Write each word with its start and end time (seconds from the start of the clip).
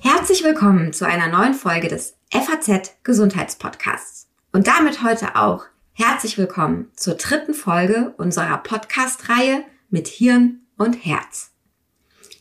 Herzlich 0.00 0.44
willkommen 0.44 0.92
zu 0.92 1.06
einer 1.06 1.28
neuen 1.28 1.52
Folge 1.52 1.88
des 1.88 2.16
FAZ 2.30 2.94
Gesundheitspodcasts. 3.02 4.28
Und 4.52 4.66
damit 4.66 5.02
heute 5.02 5.36
auch 5.36 5.64
herzlich 5.92 6.38
willkommen 6.38 6.90
zur 6.96 7.14
dritten 7.14 7.54
Folge 7.54 8.14
unserer 8.16 8.58
Podcast-Reihe 8.58 9.64
mit 9.90 10.08
Hirn 10.08 10.60
und 10.78 11.04
Herz. 11.04 11.50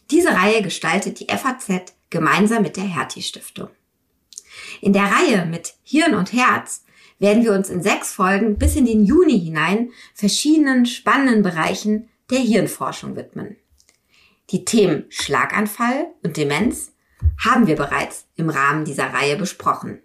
Diese 0.09 0.30
Reihe 0.30 0.61
gestaltet 0.61 1.20
die 1.20 1.27
FAZ 1.27 1.93
gemeinsam 2.09 2.63
mit 2.63 2.77
der 2.77 2.86
Hertie 2.86 3.21
Stiftung. 3.21 3.70
In 4.79 4.93
der 4.93 5.11
Reihe 5.11 5.45
mit 5.45 5.73
Hirn 5.84 6.16
und 6.16 6.34
Herz 6.34 6.86
werden 7.20 7.43
wir 7.43 7.54
uns 7.54 7.70
in 7.70 7.84
sechs 7.84 8.13
Folgen 8.13 8.57
bis 8.57 8.75
in 8.75 8.86
den 8.86 9.04
Juni 9.04 9.39
hinein 9.39 9.91
verschiedenen 10.13 10.86
spannenden 10.86 11.43
Bereichen 11.43 12.09
der 12.29 12.39
Hirnforschung 12.39 13.16
widmen. 13.16 13.57
Die 14.52 14.66
Themen 14.66 15.06
Schlaganfall 15.08 16.08
und 16.23 16.36
Demenz 16.36 16.92
haben 17.42 17.68
wir 17.68 17.78
bereits 17.78 18.28
im 18.36 18.50
Rahmen 18.50 18.84
dieser 18.84 19.14
Reihe 19.14 19.38
besprochen. 19.38 20.02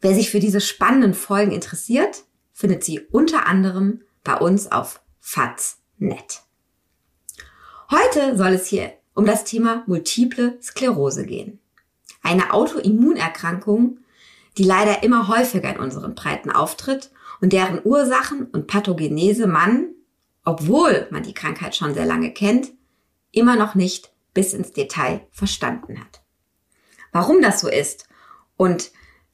Wer 0.00 0.14
sich 0.14 0.30
für 0.30 0.38
diese 0.38 0.60
spannenden 0.60 1.14
Folgen 1.14 1.50
interessiert, 1.50 2.22
findet 2.52 2.84
sie 2.84 3.00
unter 3.10 3.46
anderem 3.46 4.02
bei 4.22 4.36
uns 4.36 4.70
auf 4.70 5.00
FATS.net. 5.18 6.42
Heute 7.90 8.36
soll 8.36 8.52
es 8.52 8.68
hier 8.68 8.92
um 9.14 9.26
das 9.26 9.42
Thema 9.42 9.82
multiple 9.88 10.58
Sklerose 10.62 11.26
gehen. 11.26 11.58
Eine 12.22 12.52
Autoimmunerkrankung, 12.52 13.98
die 14.58 14.64
leider 14.64 15.02
immer 15.02 15.26
häufiger 15.26 15.74
in 15.74 15.80
unseren 15.80 16.14
Breiten 16.14 16.52
auftritt 16.52 17.10
und 17.40 17.52
deren 17.52 17.80
Ursachen 17.84 18.46
und 18.46 18.68
Pathogenese 18.68 19.48
man, 19.48 19.88
obwohl 20.44 21.08
man 21.10 21.24
die 21.24 21.34
Krankheit 21.34 21.74
schon 21.74 21.94
sehr 21.94 22.06
lange 22.06 22.32
kennt, 22.32 22.75
immer 23.36 23.56
noch 23.56 23.74
nicht 23.74 24.12
bis 24.34 24.52
ins 24.52 24.72
Detail 24.72 25.26
verstanden 25.30 26.00
hat. 26.00 26.22
Warum 27.12 27.40
das 27.40 27.60
so 27.60 27.68
ist 27.68 28.08
und 28.56 28.90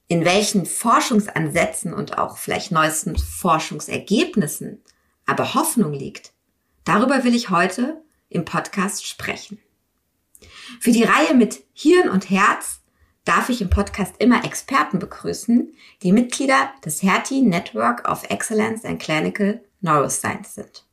in 0.07 0.25
welchen 0.25 0.65
Forschungsansätzen 0.65 1.93
und 1.93 2.17
auch 2.17 2.37
vielleicht 2.37 2.71
neuesten 2.71 3.17
Forschungsergebnissen 3.17 4.83
aber 5.25 5.53
Hoffnung 5.53 5.93
liegt, 5.93 6.33
darüber 6.83 7.23
will 7.23 7.33
ich 7.33 7.49
heute 7.49 8.01
im 8.29 8.45
Podcast 8.45 9.07
sprechen. 9.07 9.59
Für 10.79 10.91
die 10.91 11.03
Reihe 11.03 11.33
mit 11.33 11.63
Hirn 11.73 12.09
und 12.09 12.29
Herz 12.29 12.81
darf 13.23 13.47
ich 13.49 13.61
im 13.61 13.69
Podcast 13.69 14.15
immer 14.19 14.43
Experten 14.43 14.99
begrüßen, 14.99 15.73
die 16.01 16.11
Mitglieder 16.11 16.71
des 16.83 17.01
HERTI 17.01 17.41
Network 17.41 18.07
of 18.09 18.29
Excellence 18.29 18.83
and 18.83 19.01
Clinical 19.01 19.63
Neuroscience 19.79 20.55
sind. 20.55 20.85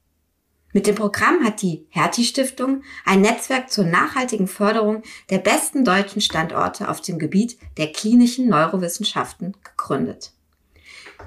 Mit 0.73 0.87
dem 0.87 0.95
Programm 0.95 1.45
hat 1.45 1.63
die 1.63 1.87
Hertie 1.91 2.25
Stiftung 2.25 2.83
ein 3.05 3.23
Netzwerk 3.23 3.71
zur 3.71 3.85
nachhaltigen 3.85 4.47
Förderung 4.47 5.03
der 5.29 5.39
besten 5.39 5.85
deutschen 5.85 6.21
Standorte 6.21 6.89
auf 6.89 7.01
dem 7.01 7.19
Gebiet 7.19 7.59
der 7.77 7.91
klinischen 7.93 8.49
Neurowissenschaften 8.49 9.57
gegründet. 9.65 10.33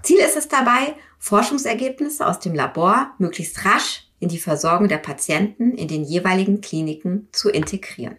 Ziel 0.02 0.20
ist 0.20 0.38
es 0.38 0.48
dabei, 0.48 0.96
Forschungsergebnisse 1.20 2.26
aus 2.26 2.40
dem 2.40 2.54
Labor 2.54 3.14
möglichst 3.18 3.66
rasch 3.66 4.08
in 4.20 4.30
die 4.30 4.40
Versorgung 4.40 4.88
der 4.88 4.98
Patienten 4.98 5.74
in 5.74 5.88
den 5.88 6.04
jeweiligen 6.04 6.62
Kliniken 6.62 7.28
zu 7.32 7.50
integrieren. 7.50 8.18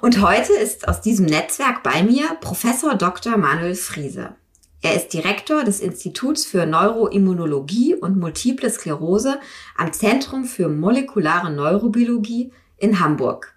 Und 0.00 0.20
heute 0.20 0.52
ist 0.52 0.86
aus 0.88 1.00
diesem 1.00 1.26
Netzwerk 1.26 1.82
bei 1.82 2.02
mir 2.02 2.36
Professor 2.40 2.94
Dr. 2.96 3.36
Manuel 3.36 3.74
Friese. 3.74 4.36
Er 4.84 4.94
ist 4.94 5.14
Direktor 5.14 5.64
des 5.64 5.80
Instituts 5.80 6.44
für 6.44 6.66
Neuroimmunologie 6.66 7.94
und 7.94 8.18
Multiple 8.18 8.68
Sklerose 8.68 9.40
am 9.78 9.94
Zentrum 9.94 10.44
für 10.44 10.68
molekulare 10.68 11.50
Neurobiologie 11.50 12.52
in 12.76 13.00
Hamburg. 13.00 13.54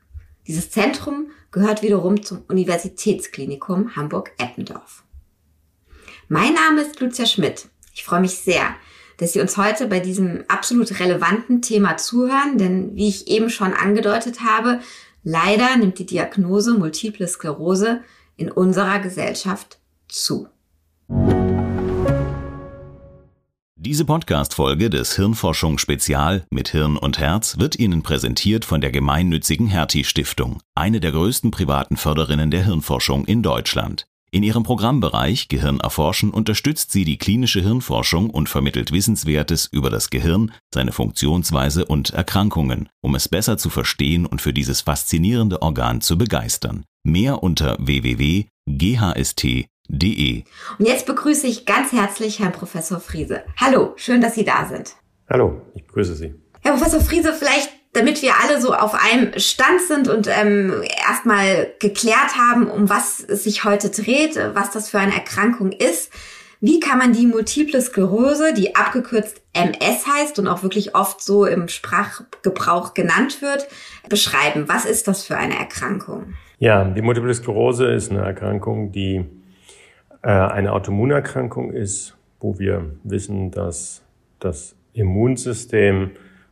Dieses 0.48 0.72
Zentrum 0.72 1.32
gehört 1.52 1.84
wiederum 1.84 2.24
zum 2.24 2.44
Universitätsklinikum 2.48 3.98
Hamburg-Eppendorf. 3.98 5.04
Mein 6.30 6.54
Name 6.54 6.84
ist 6.84 6.98
Lucia 7.02 7.26
Schmidt. 7.26 7.68
Ich 7.94 8.06
freue 8.06 8.22
mich 8.22 8.38
sehr, 8.38 8.74
dass 9.18 9.34
Sie 9.34 9.42
uns 9.42 9.58
heute 9.58 9.88
bei 9.88 10.00
diesem 10.00 10.46
absolut 10.48 10.98
relevanten 11.02 11.62
Thema 11.62 11.98
zuhören, 11.98 12.58
denn 12.58 12.96
wie 12.96 13.10
ich 13.10 13.28
eben 13.28 13.50
schon 13.50 13.74
angedeutet 13.74 14.46
habe, 14.46 14.80
leider 15.26 15.76
nimmt 15.76 16.00
die 16.00 16.06
Diagnose 16.06 16.76
Multiple 16.76 17.28
Sklerose 17.28 18.00
in 18.38 18.50
unserer 18.50 19.00
Gesellschaft 19.00 19.80
zu. 20.08 20.48
Diese 23.80 24.04
Podcast-Folge 24.04 24.90
des 24.90 25.16
Hirnforschung 25.16 25.78
Spezial 25.78 26.46
mit 26.52 26.70
Hirn 26.70 26.98
und 26.98 27.20
Herz 27.20 27.58
wird 27.58 27.80
Ihnen 27.80 28.04
präsentiert 28.04 28.66
von 28.66 28.82
der 28.82 28.92
gemeinnützigen 28.92 29.68
Hertie 29.68 30.04
Stiftung, 30.04 30.60
eine 30.76 31.00
der 31.00 31.14
größten 31.14 31.52
privaten 31.52 31.96
Förderinnen 31.96 32.52
der 32.52 32.66
Hirnforschung 32.66 33.26
in 33.26 33.44
Deutschland. 33.44 34.06
In 34.30 34.44
ihrem 34.44 34.64
Programmbereich 34.64 35.48
Gehirn 35.48 35.80
erforschen 35.80 36.32
unterstützt 36.32 36.92
sie 36.92 37.06
die 37.06 37.18
klinische 37.18 37.62
Hirnforschung 37.62 38.30
und 38.30 38.50
vermittelt 38.50 38.92
Wissenswertes 38.92 39.70
über 39.72 39.90
das 39.90 40.10
Gehirn, 40.10 40.52
seine 40.74 40.92
Funktionsweise 40.92 41.86
und 41.86 42.10
Erkrankungen, 42.10 42.90
um 43.02 43.16
es 43.16 43.30
besser 43.30 43.58
zu 43.58 43.70
verstehen 43.70 44.26
und 44.26 44.42
für 44.42 44.52
dieses 44.52 44.82
faszinierende 44.82 45.62
Organ 45.62 46.02
zu 46.02 46.18
begeistern. 46.18 46.84
Mehr 47.04 47.42
unter 47.42 47.78
www.ghst 47.80 49.46
De. 49.88 50.44
Und 50.80 50.88
jetzt 50.88 51.06
begrüße 51.06 51.48
ich 51.48 51.66
ganz 51.66 51.92
herzlich 51.92 52.40
Herrn 52.40 52.52
Professor 52.52 53.00
Friese. 53.00 53.44
Hallo, 53.60 53.94
schön, 53.96 54.22
dass 54.22 54.36
Sie 54.36 54.44
da 54.44 54.66
sind. 54.66 54.96
Hallo, 55.30 55.62
ich 55.74 55.88
grüße 55.88 56.16
Sie. 56.16 56.36
Herr 56.62 56.74
Professor 56.74 57.00
Friese, 57.00 57.34
vielleicht, 57.34 57.70
damit 57.94 58.22
wir 58.22 58.34
alle 58.44 58.60
so 58.60 58.74
auf 58.74 58.94
einem 58.94 59.38
Stand 59.40 59.82
sind 59.82 60.08
und 60.08 60.28
ähm, 60.28 60.84
erstmal 61.08 61.72
geklärt 61.80 62.38
haben, 62.38 62.68
um 62.68 62.90
was 62.90 63.22
es 63.22 63.44
sich 63.46 63.64
heute 63.64 63.90
dreht, 63.90 64.38
was 64.54 64.72
das 64.72 64.90
für 64.90 65.00
eine 65.00 65.14
Erkrankung 65.14 65.72
ist. 65.72 66.12
Wie 66.60 66.80
kann 66.80 66.98
man 66.98 67.14
die 67.14 67.28
multiple 67.28 67.80
Sklerose, 67.82 68.54
die 68.54 68.76
abgekürzt 68.76 69.42
MS 69.54 70.08
heißt 70.08 70.40
und 70.40 70.48
auch 70.48 70.64
wirklich 70.64 70.96
oft 70.96 71.22
so 71.22 71.46
im 71.46 71.68
Sprachgebrauch 71.68 72.94
genannt 72.96 73.42
wird, 73.42 73.68
beschreiben? 74.10 74.66
Was 74.68 74.86
ist 74.86 75.08
das 75.08 75.24
für 75.24 75.38
eine 75.38 75.58
Erkrankung? 75.58 76.34
Ja, 76.58 76.84
die 76.84 77.04
Multiple 77.04 77.34
Sklerose 77.34 77.92
ist 77.92 78.10
eine 78.10 78.22
Erkrankung, 78.22 78.92
die 78.92 79.24
eine 80.22 80.74
Autoimmunerkrankung 80.74 81.72
ist, 81.72 82.18
wo 82.40 82.60
wir 82.60 82.86
wissen, 83.04 83.52
dass 83.52 84.04
das 84.40 84.76
Immunsystem, 84.94 86.12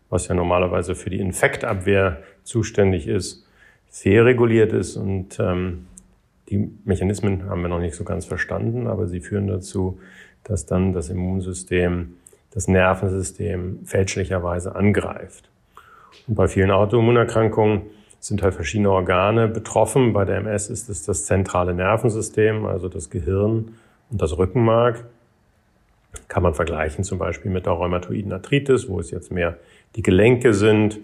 was 0.09 0.27
ja 0.27 0.35
normalerweise 0.35 0.95
für 0.95 1.09
die 1.09 1.19
Infektabwehr 1.19 2.21
zuständig 2.43 3.07
ist, 3.07 3.45
sehr 3.87 4.25
reguliert 4.25 4.73
ist 4.73 4.97
und 4.97 5.39
ähm, 5.39 5.87
die 6.49 6.69
Mechanismen 6.83 7.49
haben 7.49 7.61
wir 7.61 7.69
noch 7.69 7.79
nicht 7.79 7.95
so 7.95 8.03
ganz 8.03 8.25
verstanden, 8.25 8.87
aber 8.87 9.07
sie 9.07 9.19
führen 9.19 9.47
dazu, 9.47 9.99
dass 10.43 10.65
dann 10.65 10.93
das 10.93 11.09
Immunsystem 11.09 12.13
das 12.51 12.67
Nervensystem 12.67 13.79
fälschlicherweise 13.85 14.75
angreift. 14.75 15.49
Und 16.27 16.35
bei 16.35 16.47
vielen 16.47 16.71
Autoimmunerkrankungen 16.71 17.81
sind 18.25 18.41
halt 18.41 18.55
verschiedene 18.55 18.89
Organe 18.89 19.47
betroffen. 19.47 20.11
Bei 20.11 20.25
der 20.25 20.37
MS 20.37 20.69
ist 20.71 20.89
es 20.89 21.03
das 21.03 21.25
zentrale 21.25 21.75
Nervensystem, 21.75 22.65
also 22.65 22.89
das 22.89 23.11
Gehirn 23.11 23.75
und 24.09 24.19
das 24.19 24.35
Rückenmark. 24.35 25.05
Kann 26.27 26.41
man 26.41 26.55
vergleichen 26.55 27.03
zum 27.03 27.19
Beispiel 27.19 27.51
mit 27.51 27.67
der 27.67 27.73
rheumatoiden 27.73 28.33
Arthritis, 28.33 28.89
wo 28.89 28.99
es 28.99 29.11
jetzt 29.11 29.31
mehr 29.31 29.59
die 29.95 30.01
Gelenke 30.01 30.55
sind. 30.55 30.97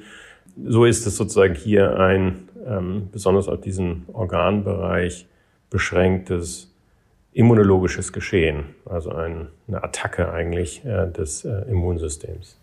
So 0.66 0.86
ist 0.86 1.06
es 1.06 1.16
sozusagen 1.16 1.54
hier 1.54 2.00
ein 2.00 2.50
ähm, 2.66 3.10
besonders 3.12 3.48
auf 3.48 3.62
diesen 3.62 4.06
Organbereich 4.14 5.28
beschränktes 5.70 6.74
immunologisches 7.34 8.14
Geschehen, 8.14 8.76
also 8.86 9.12
ein, 9.12 9.50
eine 9.68 9.84
Attacke 9.84 10.32
eigentlich 10.32 10.84
äh, 10.86 11.12
des 11.12 11.46
äh, 11.46 11.70
Immunsystems 11.70 12.58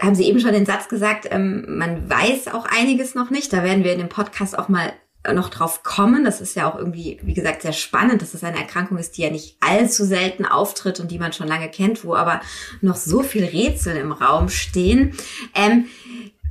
haben 0.00 0.14
Sie 0.14 0.24
eben 0.24 0.40
schon 0.40 0.52
den 0.52 0.66
Satz 0.66 0.88
gesagt, 0.88 1.26
ähm, 1.30 1.64
man 1.78 2.08
weiß 2.08 2.48
auch 2.48 2.66
einiges 2.66 3.14
noch 3.14 3.30
nicht. 3.30 3.52
Da 3.52 3.62
werden 3.64 3.84
wir 3.84 3.92
in 3.92 3.98
dem 3.98 4.08
Podcast 4.08 4.58
auch 4.58 4.68
mal 4.68 4.92
noch 5.32 5.48
drauf 5.50 5.82
kommen. 5.82 6.24
Das 6.24 6.40
ist 6.40 6.54
ja 6.54 6.70
auch 6.70 6.76
irgendwie, 6.76 7.18
wie 7.22 7.34
gesagt, 7.34 7.62
sehr 7.62 7.72
spannend, 7.72 8.22
dass 8.22 8.34
es 8.34 8.44
eine 8.44 8.58
Erkrankung 8.58 8.98
ist, 8.98 9.16
die 9.16 9.22
ja 9.22 9.30
nicht 9.30 9.56
allzu 9.60 10.04
selten 10.04 10.46
auftritt 10.46 11.00
und 11.00 11.10
die 11.10 11.18
man 11.18 11.32
schon 11.32 11.48
lange 11.48 11.68
kennt, 11.68 12.04
wo 12.04 12.14
aber 12.14 12.40
noch 12.80 12.96
so 12.96 13.22
viel 13.22 13.44
Rätsel 13.44 13.96
im 13.96 14.12
Raum 14.12 14.48
stehen. 14.48 15.14
Ähm, 15.54 15.86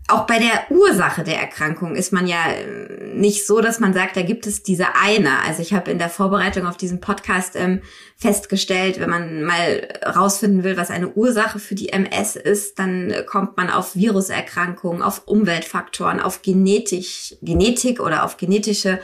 auch 0.09 0.25
bei 0.25 0.39
der 0.39 0.71
Ursache 0.71 1.23
der 1.25 1.37
Erkrankung 1.37 1.95
ist 1.95 2.13
man 2.13 2.27
ja 2.27 2.45
äh, 2.47 3.13
nicht 3.13 3.45
so, 3.45 3.59
dass 3.59 3.81
man 3.81 3.93
sagt, 3.93 4.15
da 4.15 4.21
gibt 4.21 4.47
es 4.47 4.63
diese 4.63 4.95
eine. 4.95 5.43
Also 5.45 5.61
ich 5.61 5.73
habe 5.73 5.91
in 5.91 5.99
der 5.99 6.09
Vorbereitung 6.09 6.65
auf 6.65 6.77
diesen 6.77 7.01
Podcast 7.01 7.57
ähm, 7.57 7.81
festgestellt, 8.15 9.01
wenn 9.01 9.09
man 9.09 9.43
mal 9.43 9.85
rausfinden 10.05 10.63
will, 10.63 10.77
was 10.77 10.91
eine 10.91 11.09
Ursache 11.09 11.59
für 11.59 11.75
die 11.75 11.89
MS 11.89 12.37
ist, 12.37 12.79
dann 12.79 13.13
kommt 13.25 13.57
man 13.57 13.69
auf 13.69 13.95
Viruserkrankungen, 13.95 15.01
auf 15.01 15.27
Umweltfaktoren, 15.27 16.21
auf 16.21 16.41
Genetik, 16.41 17.37
Genetik 17.41 17.99
oder 17.99 18.23
auf 18.23 18.37
genetische 18.37 18.99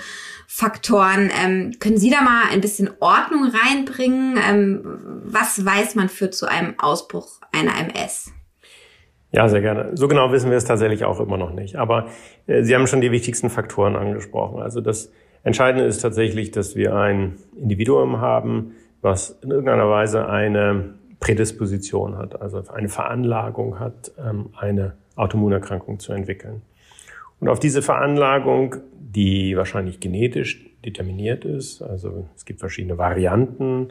Faktoren. 0.48 1.32
Ähm, 1.44 1.74
können 1.80 1.98
Sie 1.98 2.12
da 2.12 2.22
mal 2.22 2.44
ein 2.50 2.62
bisschen 2.62 2.90
Ordnung 3.02 3.52
reinbringen? 3.52 4.40
Ähm, 4.42 4.82
was 5.26 5.66
weiß 5.66 5.96
man 5.96 6.08
führt 6.08 6.34
zu 6.34 6.46
einem 6.46 6.80
Ausbruch 6.80 7.42
einer 7.52 7.78
MS? 7.78 8.32
Ja, 9.34 9.50
sehr 9.50 9.62
gerne. 9.62 9.98
So 9.98 10.08
genau 10.08 10.32
wissen 10.32 10.52
wir 10.52 10.58
es 10.58 10.66
tatsächlich 10.66 11.06
auch 11.06 11.20
immer 11.20 11.38
noch 11.38 11.52
nicht. 11.52 11.76
Aber 11.76 12.06
äh, 12.46 12.62
Sie 12.62 12.76
haben 12.76 12.86
schon 12.86 13.02
die 13.02 13.12
wichtigsten 13.12 13.50
Faktoren 13.50 13.96
angesprochen. 13.96 14.62
Also 14.62 14.80
das 14.80 15.12
Entscheidende 15.44 15.86
ist 15.86 16.02
tatsächlich, 16.02 16.52
dass 16.52 16.76
wir 16.76 16.96
ein 16.96 17.38
Individuum 17.60 18.22
haben, 18.22 18.76
was 19.02 19.32
in 19.42 19.50
irgendeiner 19.50 19.90
Weise 19.90 20.30
eine 20.30 20.94
Prädisposition 21.20 22.16
hat, 22.16 22.40
also 22.42 22.62
eine 22.72 22.90
Veranlagung 22.90 23.80
hat, 23.80 24.12
ähm, 24.24 24.50
eine 24.56 24.94
Autoimmunerkrankung 25.16 26.00
zu 26.00 26.14
entwickeln. 26.14 26.62
Und 27.40 27.50
auf 27.50 27.60
diese 27.60 27.82
Veranlagung, 27.82 28.76
die 28.94 29.58
wahrscheinlich 29.58 30.00
genetisch 30.00 30.70
determiniert 30.86 31.44
ist, 31.44 31.82
also 31.82 32.28
es 32.36 32.46
gibt 32.46 32.60
verschiedene 32.60 33.00
Varianten 33.00 33.90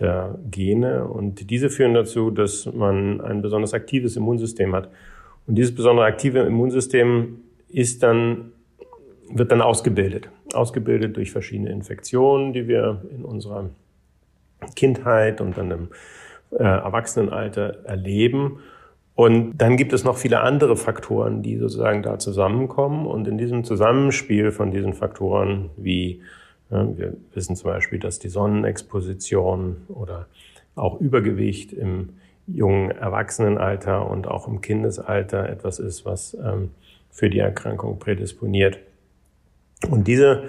der 0.00 0.38
Gene 0.50 1.06
und 1.06 1.50
diese 1.50 1.70
führen 1.70 1.94
dazu, 1.94 2.30
dass 2.30 2.66
man 2.72 3.20
ein 3.20 3.42
besonders 3.42 3.74
aktives 3.74 4.16
Immunsystem 4.16 4.74
hat. 4.74 4.90
Und 5.46 5.56
dieses 5.56 5.74
besondere 5.74 6.06
aktive 6.06 6.40
Immunsystem 6.40 7.40
ist 7.68 8.02
dann, 8.02 8.52
wird 9.30 9.52
dann 9.52 9.60
ausgebildet. 9.60 10.28
Ausgebildet 10.52 11.16
durch 11.16 11.30
verschiedene 11.30 11.70
Infektionen, 11.70 12.52
die 12.52 12.66
wir 12.66 13.02
in 13.14 13.24
unserer 13.24 13.70
Kindheit 14.74 15.40
und 15.40 15.56
dann 15.56 15.70
im 15.70 15.88
äh, 16.50 16.62
Erwachsenenalter 16.62 17.84
erleben. 17.84 18.58
Und 19.14 19.58
dann 19.58 19.76
gibt 19.76 19.92
es 19.92 20.02
noch 20.02 20.16
viele 20.16 20.40
andere 20.40 20.76
Faktoren, 20.76 21.42
die 21.42 21.56
sozusagen 21.56 22.02
da 22.02 22.18
zusammenkommen. 22.18 23.06
Und 23.06 23.28
in 23.28 23.38
diesem 23.38 23.64
Zusammenspiel 23.64 24.50
von 24.50 24.70
diesen 24.70 24.92
Faktoren 24.92 25.70
wie 25.76 26.22
wir 26.96 27.14
wissen 27.32 27.56
zum 27.56 27.70
Beispiel, 27.70 27.98
dass 27.98 28.18
die 28.18 28.28
Sonnenexposition 28.28 29.76
oder 29.88 30.26
auch 30.74 31.00
Übergewicht 31.00 31.72
im 31.72 32.10
jungen 32.46 32.90
Erwachsenenalter 32.90 34.08
und 34.08 34.26
auch 34.26 34.48
im 34.48 34.60
Kindesalter 34.60 35.48
etwas 35.48 35.78
ist, 35.78 36.04
was 36.04 36.34
ähm, 36.34 36.70
für 37.10 37.30
die 37.30 37.38
Erkrankung 37.38 37.98
prädisponiert. 37.98 38.78
Und 39.90 40.08
diese 40.08 40.44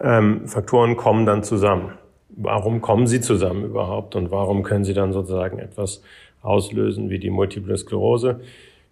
ähm, 0.00 0.46
Faktoren 0.48 0.96
kommen 0.96 1.26
dann 1.26 1.42
zusammen. 1.42 1.92
Warum 2.30 2.80
kommen 2.80 3.06
sie 3.06 3.20
zusammen 3.20 3.64
überhaupt 3.64 4.16
und 4.16 4.30
warum 4.30 4.62
können 4.62 4.84
sie 4.84 4.94
dann 4.94 5.12
sozusagen 5.12 5.58
etwas 5.58 6.02
auslösen 6.42 7.10
wie 7.10 7.18
die 7.18 7.30
Multiple 7.30 7.76
Sklerose? 7.76 8.40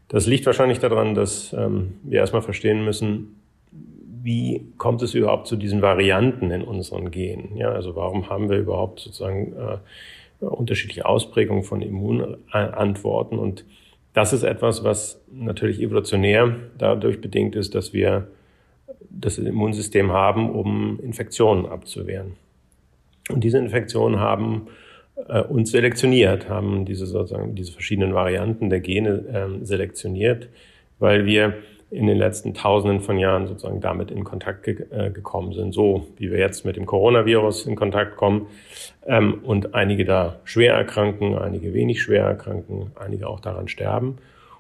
Das 0.09 0.27
liegt 0.27 0.47
wahrscheinlich 0.47 0.81
daran, 0.81 1.15
dass 1.15 1.53
ähm, 1.53 1.95
wir 2.03 2.21
erstmal 2.21 2.43
verstehen 2.43 2.85
müssen, 2.85 3.38
wie 4.23 4.73
kommt 4.77 5.03
es 5.03 5.15
überhaupt 5.15 5.47
zu 5.47 5.57
diesen 5.57 5.83
Varianten 5.83 6.51
in 6.51 6.63
unseren 6.63 7.11
Genen? 7.11 7.57
Ja, 7.57 7.71
also 7.71 7.97
warum 7.97 8.29
haben 8.29 8.49
wir 8.49 8.59
überhaupt 8.59 9.01
sozusagen 9.01 9.53
äh, 9.53 10.45
unterschiedliche 10.45 11.07
Ausprägungen 11.07 11.63
von 11.63 11.83
Immunantworten? 11.83 13.39
Und 13.39 13.65
das 14.15 14.33
ist 14.33 14.43
etwas, 14.43 14.85
was 14.85 15.21
natürlich 15.33 15.81
evolutionär 15.81 16.57
dadurch 16.79 17.21
bedingt 17.21 17.57
ist, 17.57 17.75
dass 17.75 17.93
wir 17.93 18.29
das 19.11 19.39
Immunsystem 19.39 20.13
haben, 20.13 20.51
um 20.51 20.99
Infektionen 21.01 21.67
abzuwehren. 21.67 22.33
Und 23.31 23.45
diese 23.45 23.59
Infektionen 23.59 24.19
haben 24.19 24.69
äh, 25.29 25.43
uns 25.43 25.71
selektioniert, 25.71 26.49
haben 26.49 26.85
diese 26.85 27.07
sozusagen 27.07 27.55
diese 27.55 27.73
verschiedenen 27.73 28.15
Varianten 28.15 28.71
der 28.71 28.81
Gene 28.81 29.59
äh, 29.61 29.65
selektioniert, 29.65 30.49
weil 30.99 31.27
wir 31.27 31.55
in 31.91 32.07
den 32.07 32.19
letzten 32.19 32.53
Tausenden 32.53 33.01
von 33.01 33.19
Jahren 33.19 33.47
sozusagen 33.47 33.81
damit 33.81 34.11
in 34.11 34.25
Kontakt 34.25 34.65
ge 34.65 34.85
äh, 34.91 35.11
gekommen 35.11 35.53
sind, 35.55 35.73
so 35.73 36.07
wie 36.17 36.31
wir 36.31 36.39
jetzt 36.39 36.65
mit 36.65 36.77
dem 36.77 36.85
Coronavirus 36.85 37.67
in 37.67 37.77
Kontakt 37.77 38.17
kommen 38.17 38.47
ähm, 39.07 39.41
und 39.43 39.75
einige 39.75 40.05
da 40.05 40.37
schwer 40.45 40.75
erkranken, 40.75 41.37
einige 41.37 41.73
wenig 41.73 42.03
schwer 42.03 42.25
erkranken, 42.25 42.93
einige 42.95 43.29
auch 43.29 43.41
daran 43.41 43.69
sterben. 43.69 44.19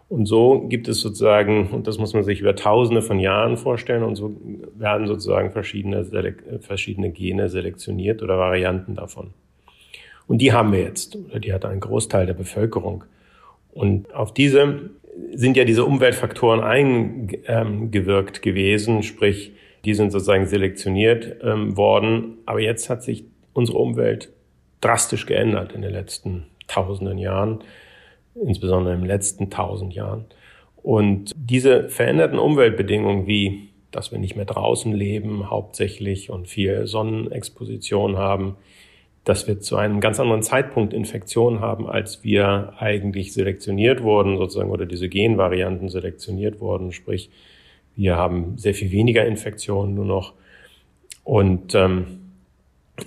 Und 0.08 0.24
so 0.24 0.60
gibt 0.68 0.88
es 0.88 1.02
sozusagen, 1.02 1.68
und 1.68 1.86
das 1.86 1.98
muss 1.98 2.14
man 2.14 2.24
sich 2.24 2.40
über 2.40 2.56
Tausende 2.56 3.02
von 3.02 3.20
Jahren 3.20 3.58
vorstellen, 3.58 4.02
und 4.02 4.16
so 4.16 4.34
werden 4.74 5.06
sozusagen 5.06 5.50
verschiedene, 5.52 6.06
verschiedene 6.60 7.10
Gene 7.10 7.50
selektioniert 7.50 8.22
oder 8.22 8.38
Varianten 8.38 8.94
davon. 8.94 9.34
Und 10.26 10.38
die 10.38 10.52
haben 10.52 10.72
wir 10.72 10.80
jetzt, 10.80 11.16
oder 11.16 11.40
die 11.40 11.52
hat 11.52 11.66
ein 11.66 11.80
Großteil 11.80 12.24
der 12.24 12.32
Bevölkerung. 12.34 13.04
Und 13.72 14.14
auf 14.14 14.32
diese 14.32 14.90
sind 15.34 15.56
ja 15.56 15.64
diese 15.64 15.84
Umweltfaktoren 15.84 16.60
eingewirkt 16.60 18.42
gewesen, 18.42 19.02
sprich, 19.02 19.52
die 19.84 19.94
sind 19.94 20.10
sozusagen 20.10 20.46
selektioniert 20.46 21.36
ähm, 21.42 21.76
worden. 21.76 22.38
Aber 22.46 22.60
jetzt 22.60 22.90
hat 22.90 23.02
sich 23.02 23.24
unsere 23.52 23.78
Umwelt 23.78 24.30
drastisch 24.80 25.26
geändert 25.26 25.72
in 25.72 25.82
den 25.82 25.92
letzten 25.92 26.46
tausenden 26.66 27.18
Jahren, 27.18 27.60
insbesondere 28.34 28.94
im 28.94 29.04
letzten 29.04 29.50
tausend 29.50 29.94
Jahren. 29.94 30.26
Und 30.76 31.32
diese 31.36 31.88
veränderten 31.88 32.38
Umweltbedingungen 32.38 33.26
wie 33.26 33.68
dass 33.90 34.12
wir 34.12 34.18
nicht 34.18 34.36
mehr 34.36 34.44
draußen 34.44 34.92
leben 34.92 35.50
hauptsächlich 35.50 36.30
und 36.30 36.48
viel 36.48 36.86
Sonnenexposition 36.86 38.16
haben, 38.16 38.56
dass 39.28 39.46
wir 39.46 39.60
zu 39.60 39.76
einem 39.76 40.00
ganz 40.00 40.18
anderen 40.20 40.42
Zeitpunkt 40.42 40.94
Infektionen 40.94 41.60
haben, 41.60 41.86
als 41.86 42.24
wir 42.24 42.72
eigentlich 42.78 43.34
selektioniert 43.34 44.02
wurden, 44.02 44.38
sozusagen, 44.38 44.70
oder 44.70 44.86
diese 44.86 45.10
Genvarianten 45.10 45.90
selektioniert 45.90 46.60
wurden. 46.60 46.92
Sprich, 46.92 47.28
wir 47.94 48.16
haben 48.16 48.56
sehr 48.56 48.72
viel 48.72 48.90
weniger 48.90 49.26
Infektionen 49.26 49.94
nur 49.94 50.06
noch. 50.06 50.32
Und 51.24 51.74
ähm, 51.74 52.20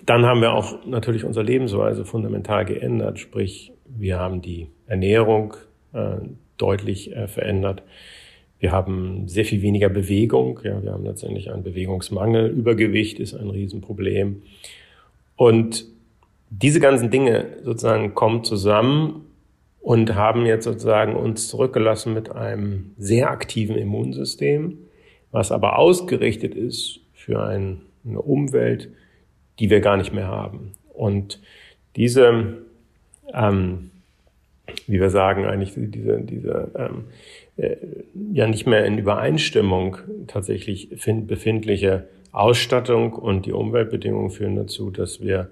dann 0.05 0.27
haben 0.27 0.41
wir 0.41 0.53
auch 0.53 0.85
natürlich 0.85 1.25
unsere 1.25 1.43
Lebensweise 1.43 2.05
fundamental 2.05 2.65
geändert. 2.65 3.17
Sprich, 3.17 3.71
wir 3.87 4.19
haben 4.19 4.43
die 4.43 4.67
Ernährung 4.85 5.55
äh, 5.93 6.17
deutlich 6.57 7.15
äh, 7.15 7.27
verändert. 7.29 7.81
Wir 8.59 8.71
haben 8.71 9.27
sehr 9.27 9.45
viel 9.45 9.63
weniger 9.63 9.89
Bewegung. 9.89 10.59
Ja, 10.63 10.83
wir 10.83 10.91
haben 10.91 11.03
letztendlich 11.03 11.51
einen 11.51 11.63
Bewegungsmangel. 11.63 12.47
Übergewicht 12.47 13.19
ist 13.19 13.33
ein 13.33 13.49
Riesenproblem. 13.49 14.43
Und 15.35 15.89
diese 16.51 16.81
ganzen 16.81 17.09
Dinge 17.09 17.47
sozusagen 17.63 18.13
kommen 18.13 18.43
zusammen 18.43 19.25
und 19.79 20.15
haben 20.15 20.45
jetzt 20.45 20.65
sozusagen 20.65 21.15
uns 21.15 21.47
zurückgelassen 21.47 22.13
mit 22.13 22.29
einem 22.29 22.91
sehr 22.97 23.31
aktiven 23.31 23.77
Immunsystem, 23.77 24.77
was 25.31 25.51
aber 25.51 25.79
ausgerichtet 25.79 26.53
ist 26.53 26.99
für 27.13 27.41
ein, 27.41 27.81
eine 28.05 28.21
Umwelt, 28.21 28.89
die 29.59 29.69
wir 29.69 29.79
gar 29.79 29.95
nicht 29.95 30.13
mehr 30.13 30.27
haben. 30.27 30.73
Und 30.93 31.39
diese, 31.95 32.57
ähm, 33.33 33.91
wie 34.87 34.99
wir 34.99 35.09
sagen, 35.09 35.45
eigentlich 35.45 35.73
diese, 35.75 36.19
diese 36.19 36.71
ähm, 36.75 37.05
äh, 37.55 37.77
ja 38.33 38.45
nicht 38.45 38.67
mehr 38.67 38.85
in 38.85 38.97
Übereinstimmung 38.97 39.97
tatsächlich 40.27 40.89
befindliche 40.89 42.07
Ausstattung 42.33 43.13
und 43.13 43.45
die 43.45 43.53
Umweltbedingungen 43.53 44.31
führen 44.31 44.57
dazu, 44.57 44.91
dass 44.91 45.21
wir 45.21 45.49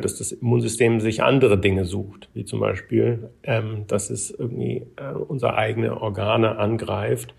dass 0.00 0.18
das 0.18 0.32
Immunsystem 0.32 1.00
sich 1.00 1.22
andere 1.22 1.58
Dinge 1.58 1.84
sucht, 1.84 2.28
wie 2.34 2.44
zum 2.44 2.60
Beispiel, 2.60 3.30
ähm, 3.42 3.84
dass 3.88 4.10
es 4.10 4.30
irgendwie 4.30 4.86
äh, 4.96 5.14
unsere 5.14 5.56
eigene 5.56 6.00
Organe 6.00 6.58
angreift. 6.58 7.34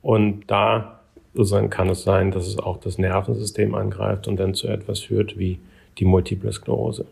Und 0.00 0.44
da 0.46 1.00
sozusagen 1.34 1.70
kann 1.70 1.88
es 1.88 2.04
sein, 2.04 2.30
dass 2.30 2.46
es 2.46 2.58
auch 2.58 2.76
das 2.76 2.98
Nervensystem 2.98 3.74
angreift 3.74 4.28
und 4.28 4.38
dann 4.38 4.54
zu 4.54 4.68
etwas 4.68 5.00
führt 5.00 5.38
wie 5.38 5.58
die 5.98 6.04
Multiple 6.04 6.52
Sklerose. 6.52 7.06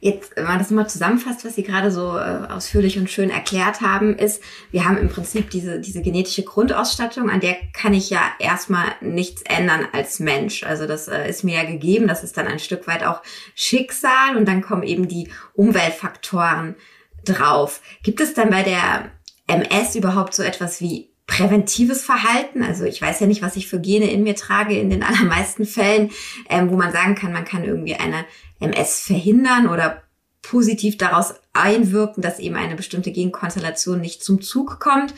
Jetzt, 0.00 0.36
wenn 0.36 0.44
man 0.44 0.58
das 0.58 0.70
mal 0.70 0.88
zusammenfasst, 0.88 1.44
was 1.44 1.54
Sie 1.54 1.62
gerade 1.62 1.90
so 1.90 2.16
äh, 2.16 2.46
ausführlich 2.48 2.98
und 2.98 3.10
schön 3.10 3.30
erklärt 3.30 3.80
haben, 3.80 4.16
ist, 4.16 4.42
wir 4.70 4.84
haben 4.84 4.98
im 4.98 5.08
Prinzip 5.08 5.50
diese, 5.50 5.80
diese 5.80 6.02
genetische 6.02 6.42
Grundausstattung, 6.42 7.30
an 7.30 7.40
der 7.40 7.56
kann 7.72 7.94
ich 7.94 8.10
ja 8.10 8.20
erstmal 8.38 8.86
nichts 9.00 9.42
ändern 9.42 9.86
als 9.92 10.20
Mensch. 10.20 10.64
Also 10.64 10.86
das 10.86 11.08
äh, 11.08 11.28
ist 11.28 11.44
mir 11.44 11.56
ja 11.56 11.64
gegeben, 11.64 12.08
das 12.08 12.24
ist 12.24 12.36
dann 12.36 12.46
ein 12.46 12.58
Stück 12.58 12.86
weit 12.86 13.04
auch 13.04 13.22
Schicksal 13.54 14.36
und 14.36 14.46
dann 14.46 14.62
kommen 14.62 14.82
eben 14.82 15.08
die 15.08 15.30
Umweltfaktoren 15.54 16.76
drauf. 17.24 17.80
Gibt 18.02 18.20
es 18.20 18.34
dann 18.34 18.50
bei 18.50 18.62
der 18.62 19.10
MS 19.46 19.96
überhaupt 19.96 20.34
so 20.34 20.42
etwas 20.42 20.80
wie 20.80 21.10
präventives 21.26 22.04
Verhalten. 22.04 22.62
Also 22.62 22.84
ich 22.84 23.02
weiß 23.02 23.20
ja 23.20 23.26
nicht, 23.26 23.42
was 23.42 23.56
ich 23.56 23.66
für 23.66 23.80
Gene 23.80 24.10
in 24.10 24.22
mir 24.22 24.36
trage 24.36 24.78
in 24.78 24.90
den 24.90 25.02
allermeisten 25.02 25.64
Fällen, 25.64 26.10
ähm, 26.48 26.70
wo 26.70 26.76
man 26.76 26.92
sagen 26.92 27.14
kann, 27.14 27.32
man 27.32 27.44
kann 27.44 27.64
irgendwie 27.64 27.96
eine 27.96 28.24
MS 28.60 29.00
verhindern 29.00 29.68
oder 29.68 30.02
positiv 30.42 30.96
daraus 30.96 31.34
einwirken, 31.52 32.22
dass 32.22 32.38
eben 32.38 32.54
eine 32.54 32.76
bestimmte 32.76 33.12
Genkonstellation 33.12 34.00
nicht 34.00 34.22
zum 34.22 34.40
Zug 34.40 34.80
kommt? 34.80 35.14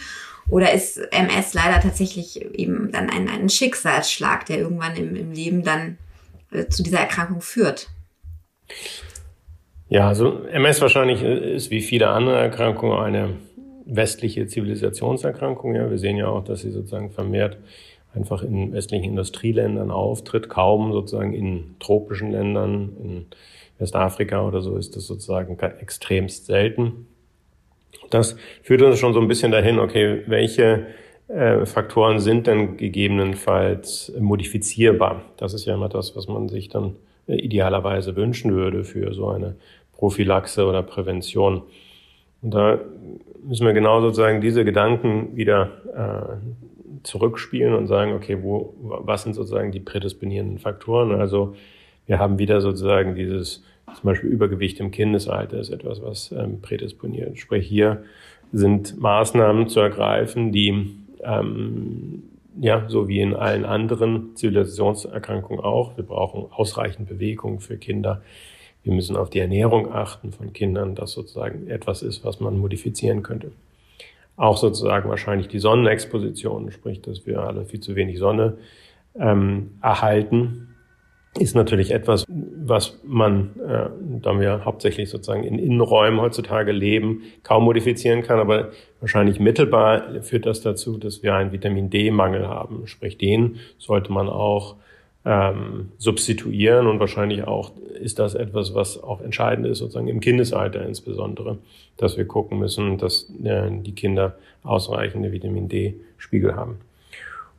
Oder 0.50 0.72
ist 0.72 0.96
MS 1.12 1.52
leider 1.52 1.80
tatsächlich 1.80 2.40
eben 2.40 2.90
dann 2.90 3.10
ein, 3.10 3.28
ein 3.28 3.50
Schicksalsschlag, 3.50 4.46
der 4.46 4.58
irgendwann 4.58 4.96
im, 4.96 5.14
im 5.14 5.32
Leben 5.32 5.62
dann 5.62 5.98
äh, 6.50 6.66
zu 6.68 6.82
dieser 6.82 7.00
Erkrankung 7.00 7.42
führt? 7.42 7.88
Ja, 9.90 10.08
also 10.08 10.44
MS 10.44 10.80
wahrscheinlich 10.80 11.22
ist 11.22 11.70
wie 11.70 11.82
viele 11.82 12.08
andere 12.08 12.38
Erkrankungen 12.38 12.98
eine 12.98 13.36
westliche 13.84 14.46
Zivilisationserkrankung. 14.46 15.74
Ja, 15.74 15.90
wir 15.90 15.98
sehen 15.98 16.16
ja 16.16 16.28
auch, 16.28 16.44
dass 16.44 16.60
sie 16.60 16.70
sozusagen 16.70 17.10
vermehrt 17.10 17.58
einfach 18.18 18.42
in 18.42 18.72
westlichen 18.72 19.04
Industrieländern 19.04 19.90
auftritt, 19.90 20.48
kaum 20.48 20.92
sozusagen 20.92 21.32
in 21.32 21.76
tropischen 21.78 22.32
Ländern, 22.32 22.90
in 23.02 23.26
Westafrika 23.78 24.44
oder 24.46 24.60
so 24.60 24.76
ist 24.76 24.96
das 24.96 25.06
sozusagen 25.06 25.56
extremst 25.80 26.46
selten. 26.46 27.06
Das 28.10 28.36
führt 28.62 28.82
uns 28.82 28.98
schon 28.98 29.14
so 29.14 29.20
ein 29.20 29.28
bisschen 29.28 29.52
dahin, 29.52 29.78
okay, 29.78 30.22
welche 30.26 30.86
äh, 31.28 31.64
Faktoren 31.64 32.18
sind 32.18 32.46
denn 32.46 32.76
gegebenenfalls 32.76 34.12
modifizierbar? 34.18 35.22
Das 35.36 35.54
ist 35.54 35.64
ja 35.64 35.74
immer 35.74 35.88
das, 35.88 36.16
was 36.16 36.26
man 36.26 36.48
sich 36.48 36.68
dann 36.68 36.96
äh, 37.28 37.36
idealerweise 37.36 38.16
wünschen 38.16 38.52
würde 38.52 38.82
für 38.82 39.14
so 39.14 39.28
eine 39.28 39.54
Prophylaxe 39.92 40.64
oder 40.66 40.82
Prävention. 40.82 41.62
Und 42.42 42.54
da 42.54 42.80
müssen 43.44 43.66
wir 43.66 43.74
genau 43.74 44.00
sozusagen 44.00 44.40
diese 44.40 44.64
Gedanken 44.64 45.36
wieder 45.36 45.70
äh, 45.94 46.36
zurückspielen 47.02 47.74
und 47.74 47.86
sagen, 47.86 48.12
okay, 48.12 48.38
wo, 48.42 48.74
was 48.80 49.22
sind 49.22 49.34
sozusagen 49.34 49.72
die 49.72 49.80
prädisponierenden 49.80 50.58
Faktoren? 50.58 51.12
Also 51.20 51.54
wir 52.06 52.18
haben 52.18 52.38
wieder 52.38 52.60
sozusagen 52.60 53.14
dieses, 53.14 53.62
zum 53.86 54.04
Beispiel 54.04 54.30
Übergewicht 54.30 54.80
im 54.80 54.90
Kindesalter 54.90 55.58
ist 55.58 55.70
etwas, 55.70 56.02
was 56.02 56.32
ähm, 56.32 56.60
prädisponiert. 56.60 57.38
Sprich, 57.38 57.66
hier 57.66 58.04
sind 58.52 58.98
Maßnahmen 58.98 59.68
zu 59.68 59.80
ergreifen, 59.80 60.52
die 60.52 60.90
ähm, 61.22 62.22
ja, 62.60 62.86
so 62.88 63.08
wie 63.08 63.20
in 63.20 63.34
allen 63.34 63.64
anderen 63.64 64.34
Zivilisationserkrankungen 64.34 65.62
auch. 65.62 65.96
Wir 65.96 66.04
brauchen 66.04 66.46
ausreichend 66.50 67.08
Bewegung 67.08 67.60
für 67.60 67.76
Kinder. 67.76 68.22
Wir 68.82 68.92
müssen 68.92 69.16
auf 69.16 69.30
die 69.30 69.38
Ernährung 69.38 69.92
achten 69.92 70.32
von 70.32 70.52
Kindern, 70.52 70.94
das 70.94 71.12
sozusagen 71.12 71.68
etwas 71.68 72.02
ist, 72.02 72.24
was 72.24 72.40
man 72.40 72.58
modifizieren 72.58 73.22
könnte. 73.22 73.52
Auch 74.38 74.56
sozusagen 74.56 75.10
wahrscheinlich 75.10 75.48
die 75.48 75.58
Sonnenexposition, 75.58 76.70
sprich, 76.70 77.02
dass 77.02 77.26
wir 77.26 77.40
alle 77.40 77.66
viel 77.66 77.80
zu 77.80 77.94
wenig 77.94 78.18
Sonne 78.18 78.56
ähm, 79.14 79.78
erhalten 79.82 80.68
ist 81.38 81.54
natürlich 81.54 81.90
etwas, 81.92 82.24
was 82.28 82.98
man, 83.04 83.50
äh, 83.60 83.88
da 84.22 84.38
wir 84.40 84.64
hauptsächlich 84.64 85.10
sozusagen 85.10 85.44
in 85.44 85.58
Innenräumen 85.58 86.20
heutzutage 86.20 86.72
leben, 86.72 87.22
kaum 87.42 87.64
modifizieren 87.64 88.22
kann. 88.22 88.40
Aber 88.40 88.70
wahrscheinlich 89.00 89.38
mittelbar 89.38 90.22
führt 90.22 90.46
das 90.46 90.62
dazu, 90.62 90.98
dass 90.98 91.22
wir 91.22 91.34
einen 91.34 91.52
Vitamin 91.52 91.90
D-Mangel 91.90 92.48
haben. 92.48 92.86
Sprich, 92.86 93.18
den 93.18 93.56
sollte 93.78 94.12
man 94.12 94.28
auch 94.28 94.76
ähm, 95.24 95.92
substituieren 95.98 96.86
und 96.86 97.00
wahrscheinlich 97.00 97.44
auch 97.44 97.72
ist 98.00 98.18
das 98.18 98.34
etwas, 98.34 98.74
was 98.74 99.02
auch 99.02 99.20
entscheidend 99.20 99.66
ist, 99.66 99.78
sozusagen 99.78 100.08
im 100.08 100.20
Kindesalter 100.20 100.86
insbesondere, 100.86 101.58
dass 101.96 102.16
wir 102.16 102.24
gucken 102.26 102.58
müssen, 102.58 102.98
dass 102.98 103.30
äh, 103.42 103.70
die 103.70 103.94
Kinder 103.94 104.38
ausreichende 104.62 105.32
Vitamin 105.32 105.68
D-Spiegel 105.68 106.54
haben. 106.54 106.76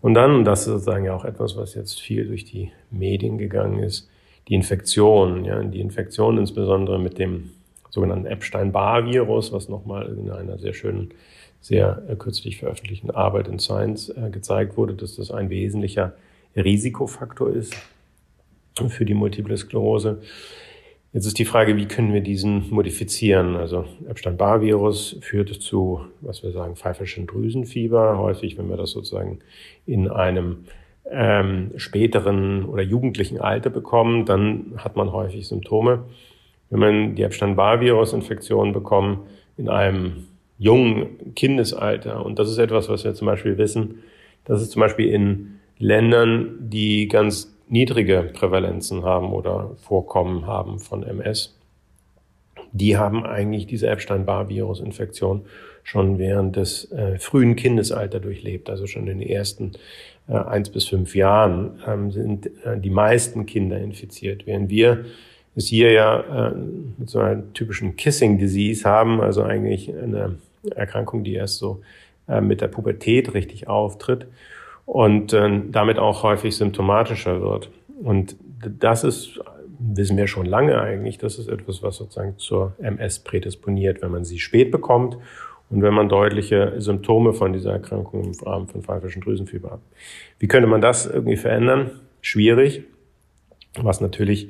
Und 0.02 0.14
dann, 0.14 0.34
und 0.36 0.46
das 0.46 0.62
ist 0.62 0.68
sozusagen 0.68 1.06
ja 1.06 1.14
auch 1.14 1.26
etwas, 1.26 1.58
was 1.58 1.76
jetzt 1.76 2.00
viel 2.00 2.26
durch 2.28 2.46
die 2.46 2.72
Medien 2.90 3.38
gegangen 3.38 3.84
ist, 3.84 4.10
die 4.48 4.56
Infektion, 4.56 5.46
ja, 5.46 5.62
die 5.62 5.82
Infektion 5.82 6.38
insbesondere 6.38 7.00
mit 7.00 7.20
dem 7.20 7.52
sogenannten 7.90 8.26
Epstein-Barr-Virus, 8.26 9.52
was 9.52 9.68
nochmal 9.68 10.16
in 10.18 10.32
einer 10.32 10.58
sehr 10.58 10.74
schönen, 10.74 11.10
sehr 11.60 12.02
äh, 12.08 12.16
kürzlich 12.16 12.58
veröffentlichten 12.58 13.12
Arbeit 13.12 13.48
in 13.48 13.60
Science 13.60 14.10
äh, 14.10 14.30
gezeigt 14.32 14.78
wurde, 14.78 14.94
dass 14.94 15.18
das 15.18 15.32
ein 15.32 15.50
wesentlicher 15.50 16.14
Risikofaktor 16.56 17.52
ist 17.52 17.76
für 18.88 19.06
die 19.06 19.14
Multiple 19.14 19.58
Sklerose. 19.58 20.22
Jetzt 21.12 21.26
ist 21.26 21.40
die 21.40 21.46
Frage, 21.46 21.76
wie 21.76 21.88
können 21.88 22.14
wir 22.14 22.22
diesen 22.22 22.70
modifizieren? 22.70 23.56
Also 23.56 23.86
Epstein-Barr-Virus 24.08 25.18
führt 25.22 25.50
zu, 25.50 26.02
was 26.22 26.44
wir 26.44 26.52
sagen, 26.52 26.76
pfeiferschen 26.76 27.26
Drüsenfieber. 27.26 28.20
Häufig, 28.20 28.58
wenn 28.60 28.70
wir 28.70 28.78
das 28.78 28.92
sozusagen 28.92 29.40
in 29.88 30.08
einem 30.08 30.66
ähm, 31.10 31.72
späteren 31.78 32.66
oder 32.66 32.84
jugendlichen 32.84 33.40
Alter 33.40 33.72
bekommen, 33.72 34.26
dann 34.26 34.74
hat 34.78 34.96
man 34.96 35.12
häufig 35.12 35.48
Symptome. 35.48 36.06
Wenn 36.70 36.80
man 36.80 37.16
die 37.16 37.24
Epstein-Barr-Virus-Infektion 37.24 38.74
bekommt 38.74 39.22
in 39.58 39.68
einem 39.68 40.28
jungen 40.60 41.34
Kindesalter, 41.36 42.24
und 42.24 42.38
das 42.38 42.52
ist 42.52 42.60
etwas, 42.60 42.88
was 42.88 43.04
wir 43.04 43.16
zum 43.16 43.26
Beispiel 43.26 43.58
wissen, 43.58 44.04
dass 44.46 44.62
es 44.62 44.70
zum 44.70 44.82
Beispiel 44.82 45.10
in 45.10 45.59
Ländern, 45.80 46.58
die 46.60 47.08
ganz 47.08 47.56
niedrige 47.70 48.30
Prävalenzen 48.34 49.04
haben 49.04 49.32
oder 49.32 49.72
Vorkommen 49.78 50.46
haben 50.46 50.80
von 50.80 51.04
MS, 51.04 51.56
die 52.72 52.98
haben 52.98 53.26
eigentlich 53.26 53.66
diese 53.66 53.88
Epstein-Barr-Virus-Infektion 53.88 55.46
schon 55.84 56.20
während 56.20 56.56
des 56.56 56.92
äh, 56.92 57.18
frühen 57.18 57.56
Kindesalters 57.56 58.22
durchlebt, 58.22 58.70
also 58.70 58.86
schon 58.86 59.08
in 59.08 59.20
den 59.20 59.28
ersten 59.28 59.72
äh, 60.28 60.34
eins 60.34 60.70
bis 60.70 60.88
fünf 60.88 61.16
Jahren 61.16 61.80
ähm, 61.88 62.12
sind 62.12 62.48
äh, 62.64 62.78
die 62.78 62.92
meisten 62.92 63.46
Kinder 63.46 63.80
infiziert, 63.80 64.46
während 64.46 64.70
wir 64.70 65.06
es 65.56 65.68
hier 65.68 65.92
ja 65.92 66.50
äh, 66.50 66.56
mit 66.98 67.10
so 67.10 67.20
einer 67.20 67.54
typischen 67.54 67.96
Kissing 67.96 68.38
Disease 68.38 68.88
haben, 68.88 69.22
also 69.22 69.44
eigentlich 69.44 69.90
eine 69.90 70.36
Erkrankung, 70.76 71.24
die 71.24 71.34
erst 71.34 71.58
so 71.58 71.82
äh, 72.28 72.42
mit 72.42 72.62
der 72.62 72.68
Pubertät 72.68 73.34
richtig 73.34 73.68
auftritt 73.68 74.28
und 74.90 75.34
äh, 75.34 75.62
damit 75.72 76.00
auch 76.00 76.24
häufig 76.24 76.58
symptomatischer 76.58 77.42
wird. 77.42 77.70
Und 78.04 78.36
das 78.80 79.04
ist, 79.04 79.40
wissen 79.78 80.18
wir 80.18 80.26
schon 80.26 80.48
lange 80.48 80.82
eigentlich, 80.82 81.20
das 81.20 81.38
ist 81.38 81.48
etwas, 81.48 81.84
was 81.84 81.98
sozusagen 81.98 82.40
zur 82.40 82.74
MS 82.80 83.20
prädisponiert, 83.20 84.02
wenn 84.02 84.10
man 84.10 84.26
sie 84.26 84.40
spät 84.40 84.72
bekommt 84.72 85.16
und 85.70 85.84
wenn 85.84 85.94
man 85.94 86.10
deutliche 86.10 86.74
Symptome 86.82 87.34
von 87.34 87.54
dieser 87.54 87.74
Erkrankung 87.74 88.34
im 88.34 88.40
Rahmen 88.44 88.68
von 88.68 88.82
pfeifischen 88.82 89.22
Drüsenfieber 89.22 89.70
hat. 89.70 89.82
Wie 90.40 90.48
könnte 90.48 90.68
man 90.68 90.82
das 90.82 91.06
irgendwie 91.06 91.38
verändern? 91.38 91.92
Schwierig, 92.22 92.82
was 93.80 94.02
natürlich 94.02 94.50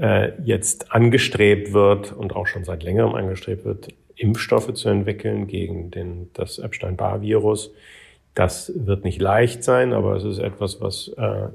äh, 0.00 0.30
jetzt 0.44 0.92
angestrebt 0.92 1.72
wird 1.72 2.12
und 2.12 2.36
auch 2.36 2.46
schon 2.46 2.62
seit 2.62 2.84
längerem 2.84 3.16
angestrebt 3.16 3.64
wird, 3.64 3.88
Impfstoffe 4.14 4.72
zu 4.74 4.90
entwickeln 4.90 5.48
gegen 5.48 5.90
den, 5.90 6.30
das 6.34 6.60
Epstein-Barr-Virus. 6.60 7.72
Das 8.34 8.72
wird 8.74 9.04
nicht 9.04 9.20
leicht 9.20 9.64
sein, 9.64 9.92
aber 9.92 10.16
es 10.16 10.24
ist 10.24 10.38
etwas, 10.38 10.80
was 10.80 11.08
äh, 11.16 11.48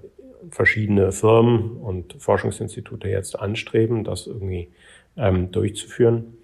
verschiedene 0.51 1.11
Firmen 1.11 1.77
und 1.77 2.15
Forschungsinstitute 2.19 3.07
jetzt 3.07 3.39
anstreben, 3.39 4.03
das 4.03 4.27
irgendwie 4.27 4.69
ähm, 5.17 5.51
durchzuführen. 5.51 6.37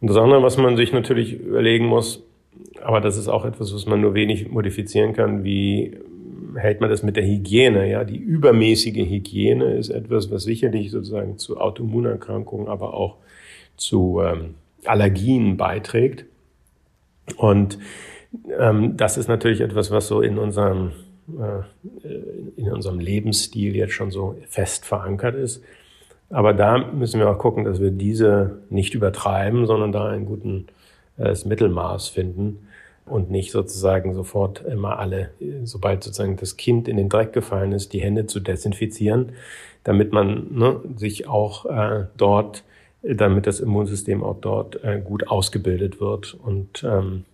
Und 0.00 0.08
das 0.08 0.16
andere, 0.16 0.42
was 0.42 0.58
man 0.58 0.76
sich 0.76 0.92
natürlich 0.92 1.32
überlegen 1.40 1.86
muss, 1.86 2.22
aber 2.82 3.00
das 3.00 3.16
ist 3.16 3.28
auch 3.28 3.44
etwas, 3.44 3.74
was 3.74 3.86
man 3.86 4.00
nur 4.00 4.14
wenig 4.14 4.48
modifizieren 4.50 5.12
kann, 5.12 5.44
wie 5.44 5.96
hält 6.56 6.80
man 6.80 6.90
das 6.90 7.02
mit 7.02 7.16
der 7.16 7.24
Hygiene? 7.24 7.90
Ja, 7.90 8.04
die 8.04 8.16
übermäßige 8.16 9.08
Hygiene 9.08 9.74
ist 9.74 9.88
etwas, 9.88 10.30
was 10.30 10.44
sicherlich 10.44 10.90
sozusagen 10.90 11.38
zu 11.38 11.60
Autoimmunerkrankungen, 11.60 12.68
aber 12.68 12.94
auch 12.94 13.16
zu 13.76 14.20
ähm, 14.24 14.54
Allergien 14.84 15.56
beiträgt. 15.56 16.26
Und 17.36 17.78
ähm, 18.58 18.96
das 18.96 19.16
ist 19.16 19.28
natürlich 19.28 19.60
etwas, 19.60 19.90
was 19.90 20.08
so 20.08 20.20
in 20.20 20.38
unserem, 20.38 20.92
äh, 21.38 21.62
in 22.56 22.72
unserem 22.72 22.98
Lebensstil 22.98 23.76
jetzt 23.76 23.92
schon 23.92 24.10
so 24.10 24.36
fest 24.48 24.84
verankert 24.84 25.34
ist. 25.34 25.62
Aber 26.30 26.52
da 26.52 26.78
müssen 26.78 27.20
wir 27.20 27.30
auch 27.30 27.38
gucken, 27.38 27.64
dass 27.64 27.80
wir 27.80 27.90
diese 27.90 28.58
nicht 28.70 28.94
übertreiben, 28.94 29.66
sondern 29.66 29.92
da 29.92 30.08
einen 30.08 30.26
guten 30.26 30.66
äh, 31.18 31.34
Mittelmaß 31.44 32.08
finden 32.08 32.66
und 33.06 33.30
nicht 33.30 33.52
sozusagen 33.52 34.14
sofort 34.14 34.64
immer 34.64 34.98
alle, 34.98 35.30
sobald 35.64 36.02
sozusagen 36.02 36.36
das 36.36 36.56
Kind 36.56 36.88
in 36.88 36.96
den 36.96 37.08
Dreck 37.08 37.32
gefallen 37.32 37.72
ist, 37.72 37.92
die 37.92 38.00
Hände 38.00 38.26
zu 38.26 38.40
desinfizieren, 38.40 39.32
damit 39.84 40.12
man 40.12 40.46
ne, 40.50 40.80
sich 40.96 41.28
auch 41.28 41.66
äh, 41.66 42.06
dort, 42.16 42.64
damit 43.02 43.46
das 43.46 43.60
Immunsystem 43.60 44.24
auch 44.24 44.38
dort 44.40 44.82
äh, 44.82 45.00
gut 45.04 45.28
ausgebildet 45.28 46.00
wird 46.00 46.34
und 46.34 46.82
ähm, 46.82 47.24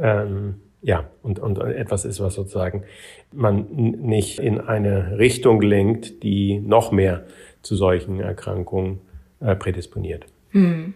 ähm, 0.00 0.60
ja, 0.82 1.08
und, 1.22 1.38
und 1.38 1.58
etwas 1.58 2.04
ist, 2.04 2.20
was 2.20 2.34
sozusagen 2.34 2.84
man 3.32 3.66
nicht 3.70 4.40
in 4.40 4.60
eine 4.60 5.18
Richtung 5.18 5.62
lenkt, 5.62 6.22
die 6.24 6.58
noch 6.58 6.90
mehr 6.90 7.24
zu 7.62 7.76
solchen 7.76 8.20
Erkrankungen 8.20 9.00
äh, 9.40 9.54
prädisponiert. 9.54 10.26
Hm. 10.50 10.94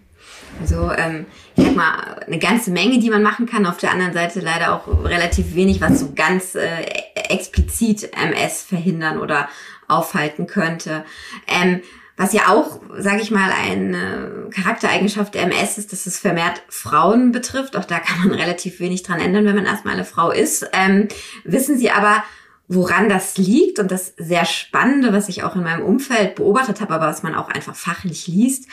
Also 0.60 0.90
ähm, 0.90 1.26
ich 1.54 1.64
sag 1.64 1.76
mal, 1.76 2.20
eine 2.26 2.38
ganze 2.38 2.70
Menge, 2.72 2.98
die 2.98 3.10
man 3.10 3.22
machen 3.22 3.46
kann. 3.46 3.66
Auf 3.66 3.76
der 3.76 3.92
anderen 3.92 4.12
Seite 4.12 4.40
leider 4.40 4.74
auch 4.74 5.04
relativ 5.04 5.54
wenig, 5.54 5.80
was 5.80 6.00
so 6.00 6.12
ganz 6.14 6.54
äh, 6.54 6.82
explizit 7.28 8.10
MS 8.16 8.62
verhindern 8.62 9.18
oder 9.18 9.48
aufhalten 9.88 10.46
könnte. 10.46 11.04
Ähm, 11.46 11.82
was 12.16 12.32
ja 12.32 12.48
auch, 12.48 12.80
sage 12.98 13.20
ich 13.20 13.30
mal, 13.30 13.50
eine 13.50 14.48
Charaktereigenschaft 14.50 15.34
der 15.34 15.42
MS 15.42 15.78
ist, 15.78 15.92
dass 15.92 16.06
es 16.06 16.18
vermehrt 16.18 16.62
Frauen 16.68 17.30
betrifft. 17.30 17.76
Auch 17.76 17.84
da 17.84 17.98
kann 17.98 18.20
man 18.20 18.38
relativ 18.38 18.80
wenig 18.80 19.02
dran 19.02 19.20
ändern, 19.20 19.44
wenn 19.44 19.56
man 19.56 19.66
erstmal 19.66 19.94
eine 19.94 20.04
Frau 20.04 20.30
ist. 20.30 20.66
Ähm, 20.72 21.08
wissen 21.44 21.76
Sie 21.76 21.90
aber, 21.90 22.24
woran 22.68 23.08
das 23.08 23.36
liegt? 23.36 23.78
Und 23.78 23.90
das 23.90 24.14
sehr 24.16 24.46
Spannende, 24.46 25.12
was 25.12 25.28
ich 25.28 25.42
auch 25.42 25.56
in 25.56 25.62
meinem 25.62 25.84
Umfeld 25.84 26.36
beobachtet 26.36 26.80
habe, 26.80 26.94
aber 26.94 27.06
was 27.06 27.22
man 27.22 27.34
auch 27.34 27.48
einfach 27.48 27.74
fachlich 27.74 28.26
liest, 28.26 28.66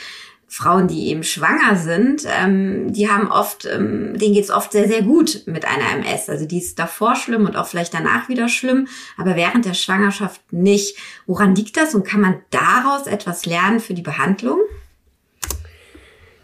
Frauen, 0.48 0.88
die 0.88 1.08
eben 1.08 1.22
schwanger 1.22 1.76
sind, 1.76 2.24
ähm, 2.40 2.92
die 2.92 3.08
haben 3.10 3.28
oft, 3.28 3.64
ähm, 3.66 4.16
denen 4.18 4.34
geht's 4.34 4.50
oft 4.50 4.72
sehr, 4.72 4.86
sehr 4.86 5.02
gut 5.02 5.42
mit 5.46 5.64
einer 5.64 5.98
MS. 5.98 6.28
Also 6.28 6.46
die 6.46 6.58
ist 6.58 6.78
davor 6.78 7.16
schlimm 7.16 7.46
und 7.46 7.56
auch 7.56 7.66
vielleicht 7.66 7.94
danach 7.94 8.28
wieder 8.28 8.48
schlimm, 8.48 8.86
aber 9.16 9.36
während 9.36 9.64
der 9.64 9.74
Schwangerschaft 9.74 10.40
nicht. 10.52 10.96
Woran 11.26 11.54
liegt 11.54 11.76
das 11.76 11.94
und 11.94 12.06
kann 12.06 12.20
man 12.20 12.36
daraus 12.50 13.06
etwas 13.06 13.46
lernen 13.46 13.80
für 13.80 13.94
die 13.94 14.02
Behandlung? 14.02 14.58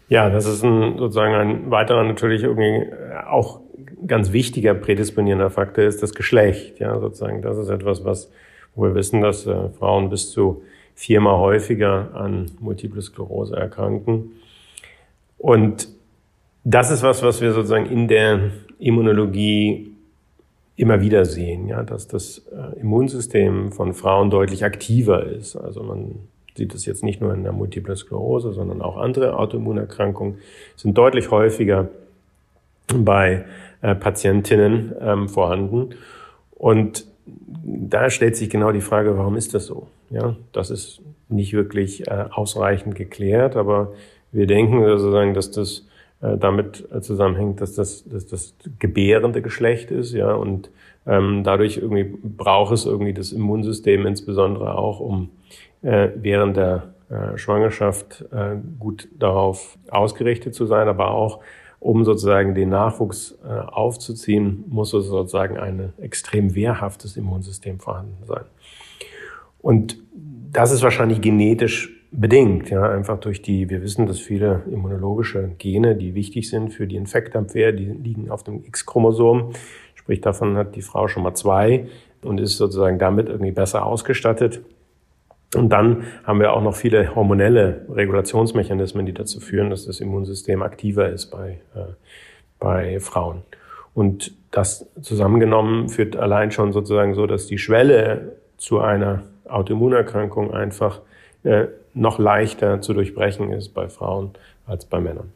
Ja, 0.09 0.29
das 0.29 0.45
ist 0.45 0.63
ein, 0.63 0.97
sozusagen 0.97 1.33
ein 1.33 1.71
weiterer 1.71 2.03
natürlich 2.03 2.43
irgendwie 2.43 2.91
auch 3.29 3.61
ganz 4.05 4.33
wichtiger 4.33 4.73
prädisponierender 4.73 5.49
Faktor 5.49 5.85
ist 5.85 6.03
das 6.03 6.13
Geschlecht. 6.13 6.79
Ja, 6.79 6.99
sozusagen, 6.99 7.41
das 7.41 7.57
ist 7.57 7.69
etwas, 7.69 8.03
was, 8.03 8.29
wo 8.75 8.83
wir 8.83 8.95
wissen, 8.95 9.21
dass 9.21 9.45
äh, 9.47 9.69
Frauen 9.69 10.09
bis 10.09 10.31
zu 10.31 10.63
viermal 11.01 11.39
häufiger 11.39 12.13
an 12.13 12.51
Multiple 12.59 13.01
Sklerose 13.01 13.55
erkranken. 13.55 14.33
Und 15.39 15.87
das 16.63 16.91
ist 16.91 17.01
was, 17.01 17.23
was 17.23 17.41
wir 17.41 17.53
sozusagen 17.53 17.87
in 17.87 18.07
der 18.07 18.51
Immunologie 18.77 19.93
immer 20.75 21.01
wieder 21.01 21.25
sehen, 21.25 21.67
ja, 21.67 21.81
dass 21.81 22.07
das 22.07 22.43
äh, 22.51 22.79
Immunsystem 22.79 23.71
von 23.71 23.95
Frauen 23.95 24.29
deutlich 24.29 24.63
aktiver 24.63 25.25
ist. 25.25 25.55
Also 25.55 25.81
man 25.81 26.19
sieht 26.55 26.75
es 26.75 26.85
jetzt 26.85 27.03
nicht 27.03 27.19
nur 27.19 27.33
in 27.33 27.41
der 27.41 27.51
Multiple 27.51 27.95
Sklerose, 27.95 28.53
sondern 28.53 28.83
auch 28.83 28.97
andere 28.97 29.39
Autoimmunerkrankungen 29.39 30.37
sind 30.75 30.95
deutlich 30.99 31.31
häufiger 31.31 31.89
bei 32.93 33.45
äh, 33.81 33.95
Patientinnen 33.95 34.93
ähm, 35.01 35.29
vorhanden. 35.29 35.95
Und 36.51 37.10
da 37.25 38.09
stellt 38.09 38.35
sich 38.35 38.49
genau 38.49 38.71
die 38.71 38.81
Frage, 38.81 39.17
warum 39.17 39.35
ist 39.35 39.53
das 39.53 39.65
so? 39.65 39.87
Ja, 40.09 40.35
das 40.51 40.69
ist 40.69 41.01
nicht 41.29 41.53
wirklich 41.53 42.07
äh, 42.07 42.25
ausreichend 42.31 42.95
geklärt, 42.95 43.55
aber 43.55 43.93
wir 44.31 44.47
denken 44.47 44.83
sozusagen, 44.85 45.33
dass 45.33 45.51
das 45.51 45.87
äh, 46.21 46.37
damit 46.37 46.87
zusammenhängt, 47.01 47.61
dass 47.61 47.73
das, 47.73 48.03
dass 48.05 48.27
das 48.27 48.55
gebärende 48.79 49.41
Geschlecht 49.41 49.91
ist, 49.91 50.13
ja, 50.13 50.33
und 50.33 50.69
ähm, 51.07 51.43
dadurch 51.43 51.77
irgendwie 51.77 52.03
braucht 52.03 52.73
es 52.73 52.85
irgendwie 52.85 53.13
das 53.13 53.31
Immunsystem 53.31 54.05
insbesondere 54.05 54.77
auch, 54.77 54.99
um 54.99 55.29
äh, 55.81 56.09
während 56.15 56.57
der 56.57 56.93
äh, 57.09 57.37
Schwangerschaft 57.37 58.25
äh, 58.31 58.57
gut 58.79 59.07
darauf 59.17 59.77
ausgerichtet 59.89 60.53
zu 60.53 60.65
sein, 60.65 60.87
aber 60.87 61.11
auch 61.11 61.39
um 61.81 62.05
sozusagen 62.05 62.53
den 62.53 62.69
Nachwuchs 62.69 63.39
äh, 63.43 63.49
aufzuziehen, 63.49 64.63
muss 64.69 64.91
sozusagen 64.91 65.57
ein 65.57 65.93
extrem 65.99 66.53
wehrhaftes 66.53 67.17
Immunsystem 67.17 67.79
vorhanden 67.79 68.23
sein. 68.27 68.45
Und 69.59 69.97
das 70.51 70.71
ist 70.71 70.83
wahrscheinlich 70.83 71.21
genetisch 71.21 71.91
bedingt, 72.11 72.69
ja, 72.69 72.87
einfach 72.87 73.19
durch 73.19 73.41
die, 73.41 73.69
wir 73.69 73.81
wissen, 73.81 74.05
dass 74.05 74.19
viele 74.19 74.61
immunologische 74.69 75.55
Gene, 75.57 75.95
die 75.95 76.13
wichtig 76.13 76.49
sind 76.49 76.71
für 76.71 76.85
die 76.85 76.97
Infektabwehr, 76.97 77.71
die 77.71 77.85
liegen 77.85 78.29
auf 78.29 78.43
dem 78.43 78.63
X-Chromosom. 78.63 79.53
Sprich, 79.95 80.21
davon 80.21 80.57
hat 80.57 80.75
die 80.75 80.83
Frau 80.83 81.07
schon 81.07 81.23
mal 81.23 81.33
zwei 81.33 81.87
und 82.21 82.39
ist 82.39 82.57
sozusagen 82.57 82.99
damit 82.99 83.27
irgendwie 83.27 83.51
besser 83.51 83.85
ausgestattet. 83.87 84.61
Und 85.55 85.69
dann 85.69 86.05
haben 86.23 86.39
wir 86.39 86.53
auch 86.53 86.61
noch 86.61 86.75
viele 86.75 87.13
hormonelle 87.13 87.85
Regulationsmechanismen, 87.89 89.05
die 89.05 89.13
dazu 89.13 89.39
führen, 89.39 89.69
dass 89.69 89.85
das 89.85 89.99
Immunsystem 89.99 90.61
aktiver 90.61 91.09
ist 91.09 91.27
bei, 91.27 91.61
äh, 91.75 91.93
bei 92.59 92.99
Frauen. 92.99 93.43
Und 93.93 94.33
das 94.51 94.87
zusammengenommen 95.01 95.89
führt 95.89 96.15
allein 96.15 96.51
schon 96.51 96.71
sozusagen 96.71 97.15
so, 97.15 97.27
dass 97.27 97.47
die 97.47 97.57
Schwelle 97.57 98.37
zu 98.57 98.79
einer 98.79 99.23
Autoimmunerkrankung 99.49 100.53
einfach 100.53 101.01
äh, 101.43 101.65
noch 101.93 102.19
leichter 102.19 102.79
zu 102.81 102.93
durchbrechen 102.93 103.51
ist 103.51 103.69
bei 103.69 103.89
Frauen 103.89 104.31
als 104.65 104.85
bei 104.85 105.01
Männern. 105.01 105.33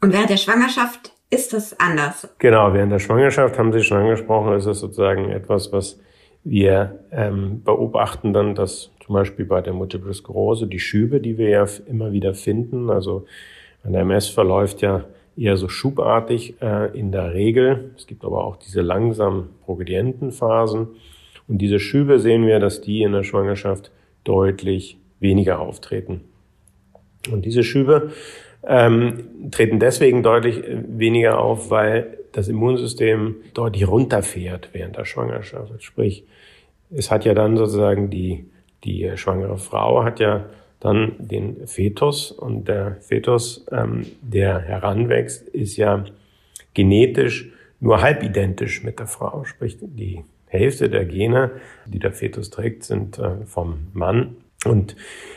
Und 0.00 0.12
während 0.12 0.30
der 0.30 0.36
Schwangerschaft 0.36 1.12
ist 1.30 1.52
das 1.52 1.78
anders? 1.78 2.28
Genau, 2.38 2.74
während 2.74 2.90
der 2.90 2.98
Schwangerschaft 2.98 3.58
haben 3.58 3.72
Sie 3.72 3.82
schon 3.82 3.98
angesprochen, 3.98 4.54
ist 4.54 4.66
es 4.66 4.80
sozusagen 4.80 5.30
etwas, 5.30 5.72
was 5.72 6.00
wir 6.44 6.98
ähm, 7.12 7.62
beobachten 7.62 8.32
dann, 8.32 8.54
dass 8.54 8.90
zum 9.04 9.14
Beispiel 9.14 9.44
bei 9.44 9.60
der 9.60 9.72
Multiple 9.72 10.14
Sklerose 10.14 10.66
die 10.66 10.78
Schübe, 10.78 11.20
die 11.20 11.38
wir 11.38 11.48
ja 11.48 11.66
immer 11.86 12.12
wieder 12.12 12.34
finden, 12.34 12.90
also 12.90 13.26
ein 13.84 13.94
MS 13.94 14.28
verläuft 14.28 14.80
ja 14.82 15.04
eher 15.36 15.56
so 15.56 15.68
schubartig 15.68 16.60
äh, 16.60 16.96
in 16.96 17.10
der 17.10 17.34
Regel. 17.34 17.92
Es 17.96 18.06
gibt 18.06 18.24
aber 18.24 18.44
auch 18.44 18.56
diese 18.56 18.80
langsam 18.80 19.48
progredienten 19.64 20.30
Phasen. 20.30 20.88
Und 21.48 21.58
diese 21.58 21.80
Schübe 21.80 22.18
sehen 22.18 22.46
wir, 22.46 22.60
dass 22.60 22.80
die 22.80 23.02
in 23.02 23.12
der 23.12 23.24
Schwangerschaft 23.24 23.90
deutlich 24.24 24.98
weniger 25.20 25.60
auftreten. 25.60 26.20
Und 27.30 27.44
diese 27.44 27.64
Schübe 27.64 28.12
ähm, 28.64 29.50
treten 29.50 29.80
deswegen 29.80 30.22
deutlich 30.22 30.62
weniger 30.66 31.38
auf, 31.40 31.70
weil 31.70 32.18
das 32.32 32.48
Immunsystem 32.48 33.36
deutlich 33.54 33.86
runterfährt 33.88 34.70
während 34.72 34.96
der 34.96 35.04
Schwangerschaft. 35.04 35.82
Sprich, 35.82 36.24
es 36.90 37.10
hat 37.10 37.24
ja 37.24 37.34
dann 37.34 37.56
sozusagen 37.56 38.10
die 38.10 38.46
die 38.84 39.10
schwangere 39.16 39.58
Frau 39.58 40.04
hat 40.04 40.20
ja 40.20 40.46
dann 40.80 41.14
den 41.18 41.66
Fetus 41.66 42.32
und 42.32 42.66
der 42.66 42.96
Fetus, 43.00 43.64
ähm, 43.70 44.04
der 44.20 44.58
heranwächst, 44.58 45.48
ist 45.48 45.76
ja 45.76 46.04
genetisch 46.74 47.52
nur 47.78 48.02
halb 48.02 48.22
identisch 48.22 48.82
mit 48.82 48.98
der 48.98 49.06
Frau. 49.06 49.44
Sprich, 49.44 49.78
die 49.80 50.24
Hälfte 50.46 50.90
der 50.90 51.04
Gene, 51.04 51.52
die 51.86 51.98
der 51.98 52.12
Fetus 52.12 52.50
trägt, 52.50 52.84
sind 52.84 53.18
äh, 53.18 53.44
vom 53.46 53.88
Mann. 53.92 54.36
Und 54.64 54.96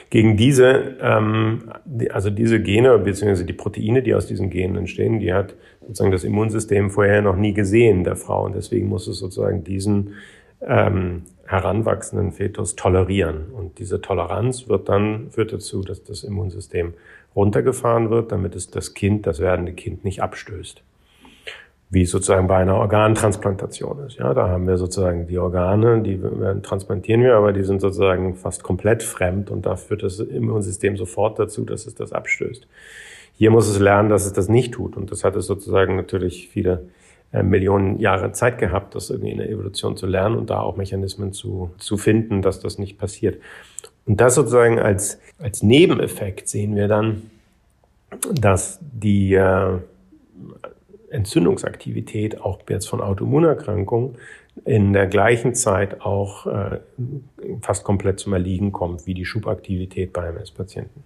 gegen 0.10 0.38
diese, 0.38 0.98
ähm, 1.02 1.72
also 2.12 2.30
diese 2.30 2.62
Gene 2.62 2.98
beziehungsweise 3.00 3.46
die 3.46 3.54
Proteine, 3.54 4.04
die 4.04 4.14
aus 4.14 4.28
diesen 4.28 4.50
Genen 4.50 4.78
entstehen, 4.78 5.20
die 5.20 5.34
hat 5.34 5.56
sozusagen 5.82 6.12
das 6.12 6.24
Immunsystem 6.24 6.90
vorher 6.90 7.22
noch 7.22 7.36
nie 7.36 7.54
gesehen 7.54 8.04
der 8.04 8.16
Frau. 8.16 8.46
Und 8.46 8.56
deswegen 8.56 8.88
muss 8.88 9.08
es 9.08 9.20
sozusagen 9.20 9.64
diesen 9.64 10.14
ähm, 10.62 11.24
heranwachsenden 11.46 12.32
Fetus 12.32 12.76
tolerieren. 12.76 13.52
Und 13.54 13.80
diese 13.80 14.02
Toleranz 14.02 14.68
wird 14.68 14.90
dann, 14.90 15.30
führt 15.32 15.54
dazu, 15.54 15.82
dass 15.82 16.04
das 16.04 16.24
Immunsystem 16.24 16.94
runtergefahren 17.36 18.10
wird, 18.10 18.32
damit 18.32 18.56
es 18.56 18.70
das 18.70 18.94
Kind, 18.94 19.28
das 19.28 19.40
werdende 19.40 19.74
Kind 19.74 20.04
nicht 20.04 20.22
abstößt. 20.22 20.82
Wie 21.92 22.06
sozusagen 22.06 22.48
bei 22.48 22.58
einer 22.58 22.76
Organtransplantation 22.78 24.06
ist. 24.08 24.18
Ja, 24.18 24.34
da 24.34 24.50
haben 24.50 24.68
wir 24.68 24.78
sozusagen 24.78 25.28
die 25.28 25.38
Organe, 25.38 26.02
die 26.02 26.20
transplantieren 26.64 27.22
wir, 27.22 27.36
aber 27.36 27.54
die 27.54 27.64
sind 27.64 27.80
sozusagen 27.80 28.36
fast 28.36 28.64
komplett 28.64 29.04
fremd 29.04 29.52
und 29.52 29.68
da 29.68 29.76
führt 29.76 30.02
das 30.02 30.20
Immunsystem 30.20 30.98
sofort 30.98 31.38
dazu, 31.38 31.64
dass 31.64 31.86
es 31.86 31.94
das 31.94 32.12
abstößt. 32.12 32.68
Hier 33.38 33.52
muss 33.52 33.68
es 33.68 33.80
lernen, 33.80 34.10
dass 34.10 34.26
es 34.26 34.34
das 34.34 34.50
nicht 34.50 34.74
tut. 34.74 34.98
Und 34.98 35.12
das 35.12 35.24
hat 35.24 35.36
es 35.36 35.46
sozusagen 35.46 35.96
natürlich 35.96 36.48
viele 36.50 36.86
Millionen 37.44 38.00
Jahre 38.00 38.32
Zeit 38.32 38.58
gehabt, 38.58 38.96
das 38.96 39.10
irgendwie 39.10 39.32
in 39.32 39.38
der 39.38 39.50
Evolution 39.50 39.98
zu 39.98 40.06
lernen 40.08 40.36
und 40.36 40.50
da 40.50 40.60
auch 40.62 40.78
Mechanismen 40.78 41.34
zu, 41.34 41.72
zu 41.78 41.98
finden, 41.98 42.42
dass 42.42 42.60
das 42.60 42.78
nicht 42.78 42.98
passiert. 42.98 43.42
Und 44.06 44.22
das 44.22 44.36
sozusagen 44.36 44.80
als, 44.80 45.20
als 45.40 45.64
Nebeneffekt 45.64 46.48
sehen 46.48 46.76
wir 46.76 46.88
dann, 46.88 47.24
dass 48.32 48.80
die 48.82 49.34
äh, 49.34 49.80
Entzündungsaktivität 51.10 52.42
auch 52.42 52.60
jetzt 52.70 52.88
von 52.88 53.02
Autoimmunerkrankungen 53.02 54.16
in 54.64 54.94
der 54.94 55.08
gleichen 55.08 55.54
Zeit 55.54 56.02
auch 56.02 56.46
äh, 56.46 56.80
fast 57.62 57.84
komplett 57.84 58.20
zum 58.20 58.34
Erliegen 58.34 58.72
kommt, 58.72 59.06
wie 59.06 59.14
die 59.14 59.26
Schubaktivität 59.26 60.14
bei 60.14 60.28
MS-Patienten. 60.28 61.04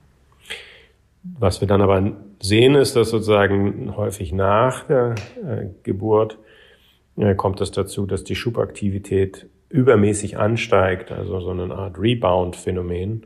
Was 1.24 1.62
wir 1.62 1.68
dann 1.68 1.82
aber 1.82 2.14
sehen, 2.42 2.76
ist, 2.76 2.96
dass 2.96 3.10
sozusagen 3.10 3.96
häufig 3.98 4.32
nach 4.32 4.86
der 4.86 5.16
äh, 5.46 5.66
Geburt 5.84 6.38
äh, 7.18 7.36
kommt 7.36 7.60
es 7.62 7.72
dazu, 7.72 8.06
dass 8.06 8.24
die 8.24 8.36
Schubaktivität 8.36 9.48
übermäßig 9.70 10.38
ansteigt, 10.38 11.12
also 11.12 11.40
so 11.42 11.52
eine 11.52 11.74
Art 11.74 12.00
Rebound-Phänomen. 12.00 13.26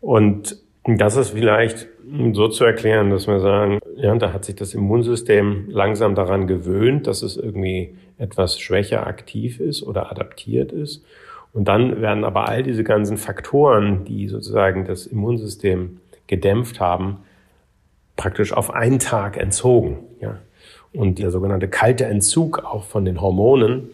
Und 0.00 0.56
das 0.84 1.16
ist 1.16 1.30
vielleicht 1.30 1.88
so 2.32 2.48
zu 2.48 2.64
erklären, 2.64 3.10
dass 3.10 3.26
wir 3.26 3.40
sagen, 3.40 3.78
ja, 3.96 4.14
da 4.16 4.32
hat 4.32 4.44
sich 4.44 4.56
das 4.56 4.74
Immunsystem 4.74 5.66
langsam 5.68 6.14
daran 6.14 6.46
gewöhnt, 6.46 7.06
dass 7.06 7.22
es 7.22 7.36
irgendwie 7.36 7.94
etwas 8.18 8.58
schwächer 8.58 9.06
aktiv 9.06 9.60
ist 9.60 9.82
oder 9.82 10.10
adaptiert 10.10 10.72
ist. 10.72 11.04
Und 11.52 11.68
dann 11.68 12.00
werden 12.00 12.24
aber 12.24 12.48
all 12.48 12.62
diese 12.62 12.84
ganzen 12.84 13.16
Faktoren, 13.16 14.04
die 14.04 14.28
sozusagen 14.28 14.84
das 14.84 15.06
Immunsystem 15.06 15.98
gedämpft 16.30 16.80
haben, 16.80 17.18
praktisch 18.16 18.52
auf 18.52 18.70
einen 18.70 18.98
Tag 18.98 19.36
entzogen. 19.36 19.98
Ja. 20.20 20.38
Und 20.92 21.18
der 21.18 21.30
sogenannte 21.30 21.68
kalte 21.68 22.06
Entzug 22.06 22.60
auch 22.60 22.84
von 22.84 23.04
den 23.04 23.20
Hormonen 23.20 23.90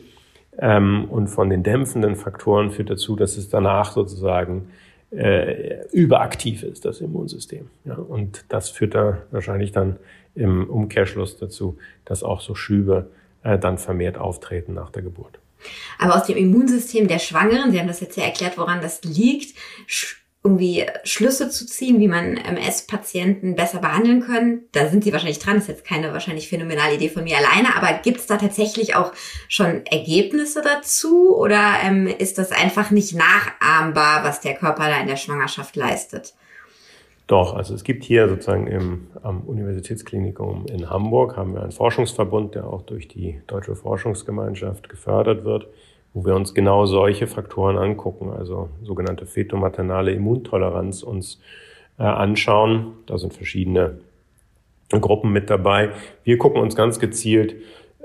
ähm, 0.59 1.07
und 1.11 1.29
von 1.29 1.51
den 1.51 1.63
dämpfenden 1.63 2.15
Faktoren 2.15 2.71
führt 2.71 2.91
dazu, 2.91 3.17
dass 3.17 3.37
es 3.37 3.49
danach 3.49 3.93
sozusagen 3.93 4.71
äh, 5.11 5.87
überaktiv 5.93 6.63
ist, 6.63 6.85
das 6.85 7.01
Immunsystem. 7.01 7.71
Ja. 7.85 7.95
Und 7.95 8.45
das 8.49 8.71
führt 8.71 8.95
da 8.95 9.19
wahrscheinlich 9.31 9.73
dann 9.73 9.97
im 10.35 10.69
Umkehrschluss 10.69 11.39
dazu, 11.39 11.79
dass 12.05 12.23
auch 12.23 12.41
so 12.41 12.55
Schübe 12.55 13.11
äh, 13.43 13.59
dann 13.59 13.79
vermehrt 13.79 14.19
auftreten 14.19 14.75
nach 14.75 14.91
der 14.91 15.03
Geburt. 15.03 15.39
Aber 15.99 16.17
aus 16.17 16.27
dem 16.27 16.37
Immunsystem 16.37 17.09
der 17.09 17.19
Schwangeren, 17.19 17.71
Sie 17.71 17.81
haben 17.81 17.89
das 17.89 18.01
jetzt 18.01 18.17
ja 18.17 18.25
erklärt, 18.25 18.59
woran 18.59 18.83
das 18.83 19.03
liegt, 19.05 19.57
irgendwie 20.47 20.87
Schlüsse 21.03 21.51
zu 21.51 21.67
ziehen, 21.67 21.99
wie 21.99 22.07
man 22.07 22.37
MS-Patienten 22.37 23.57
besser 23.57 23.81
behandeln 23.81 24.21
können. 24.21 24.63
Da 24.71 24.89
sind 24.89 25.03
Sie 25.03 25.13
wahrscheinlich 25.13 25.41
dran. 25.41 25.57
Das 25.57 25.65
ist 25.65 25.69
jetzt 25.69 25.85
keine 25.85 26.13
wahrscheinlich 26.13 26.49
phänomenale 26.49 26.95
Idee 26.95 27.09
von 27.09 27.25
mir 27.25 27.37
alleine, 27.37 27.75
aber 27.77 27.99
gibt 28.01 28.19
es 28.19 28.27
da 28.27 28.37
tatsächlich 28.37 28.95
auch 28.95 29.13
schon 29.49 29.85
Ergebnisse 29.87 30.63
dazu 30.63 31.37
oder 31.37 31.75
ähm, 31.85 32.07
ist 32.07 32.39
das 32.39 32.53
einfach 32.53 32.93
nicht 32.93 33.15
nachahmbar, 33.15 34.23
was 34.23 34.41
der 34.41 34.55
Körper 34.55 34.89
da 34.89 35.01
in 35.01 35.09
der 35.09 35.17
Schwangerschaft 35.17 35.75
leistet? 35.75 36.35
Doch, 37.27 37.55
also 37.55 37.75
es 37.75 37.83
gibt 37.83 38.05
hier 38.05 38.29
sozusagen 38.29 38.69
im, 38.69 39.09
am 39.23 39.41
Universitätsklinikum 39.41 40.67
in 40.67 40.89
Hamburg 40.89 41.37
haben 41.37 41.55
wir 41.55 41.63
einen 41.63 41.73
Forschungsverbund, 41.73 42.55
der 42.55 42.69
auch 42.69 42.83
durch 42.83 43.09
die 43.09 43.41
Deutsche 43.49 43.75
Forschungsgemeinschaft 43.75 44.89
gefördert 44.89 45.45
wird, 45.45 45.67
wo 46.17 46.25
wir 46.25 46.35
uns 46.35 46.55
genau 46.55 46.87
solche 46.87 47.27
Faktoren 47.27 47.77
angucken, 47.77 48.31
also 48.31 48.71
sogenannte 48.83 49.27
fetomaternale 49.27 50.13
Immuntoleranz 50.13 51.03
uns 51.03 51.43
äh, 51.99 52.05
anschauen. 52.05 52.95
Da 53.05 53.19
sind 53.19 53.35
verschiedene 53.35 53.99
Gruppen 54.89 55.31
mit 55.31 55.51
dabei. 55.51 55.91
Wir 56.25 56.39
gucken 56.39 56.63
uns 56.63 56.75
ganz 56.75 56.99
gezielt 57.01 57.57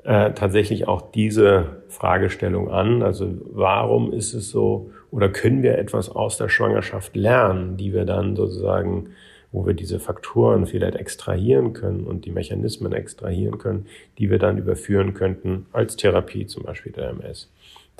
äh, 0.04 0.34
tatsächlich 0.34 0.90
auch 0.90 1.12
diese 1.14 1.84
Fragestellung 1.88 2.70
an. 2.70 3.02
Also 3.02 3.30
warum 3.46 4.12
ist 4.12 4.34
es 4.34 4.50
so 4.50 4.92
oder 5.10 5.30
können 5.30 5.64
wir 5.64 5.78
etwas 5.78 6.10
aus 6.10 6.36
der 6.38 6.50
Schwangerschaft 6.50 7.16
lernen, 7.16 7.78
die 7.78 7.94
wir 7.94 8.04
dann 8.04 8.36
sozusagen, 8.36 9.12
wo 9.54 9.66
wir 9.66 9.74
diese 9.74 10.02
Faktoren 10.02 10.66
vielleicht 10.66 10.96
extrahieren 10.96 11.72
können 11.72 12.04
und 12.04 12.26
die 12.26 12.32
Mechanismen 12.32 12.92
extrahieren 12.92 13.58
können, 13.58 13.86
die 14.18 14.30
wir 14.30 14.38
dann 14.38 14.58
überführen 14.58 15.14
könnten 15.14 15.68
als 15.72 15.96
Therapie, 15.96 16.46
zum 16.46 16.64
Beispiel 16.64 16.92
der 16.92 17.12
MS. 17.12 17.48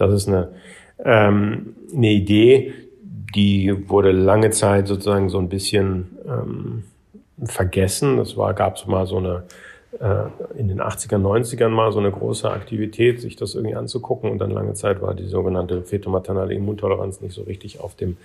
Das 0.02 0.14
ist 0.14 0.28
eine, 0.28 0.50
ähm, 1.04 1.76
eine 1.94 2.10
Idee, 2.10 2.74
die 3.36 3.90
wurde 3.90 4.12
lange 4.12 4.50
Zeit 4.50 4.88
sozusagen 4.88 5.30
so 5.30 5.38
ein 5.40 5.50
bisschen 5.50 6.18
ähm, 6.28 6.84
vergessen. 7.44 8.20
Es 8.20 8.36
war, 8.38 8.54
gab 8.54 8.78
es 8.78 8.88
mal 8.88 9.06
so 9.06 9.18
eine 9.18 9.44
äh, 10.00 10.24
in 10.58 10.68
den 10.68 10.82
80er, 10.82 11.18
90ern 11.18 11.70
mal 11.70 11.92
so 11.92 12.00
eine 12.00 12.12
große 12.12 12.50
Aktivität, 12.50 13.22
sich 13.22 13.36
das 13.36 13.56
irgendwie 13.56 13.76
anzugucken. 13.76 14.32
Und 14.32 14.40
dann 14.40 14.52
lange 14.52 14.74
Zeit 14.74 15.02
war 15.02 15.14
die 15.14 15.28
sogenannte 15.28 15.84
fetomaternale 15.84 16.54
Immuntoleranz 16.54 17.22
nicht 17.22 17.34
so 17.34 17.44
richtig 17.44 17.80
auf 17.80 17.96
dem 17.96 18.18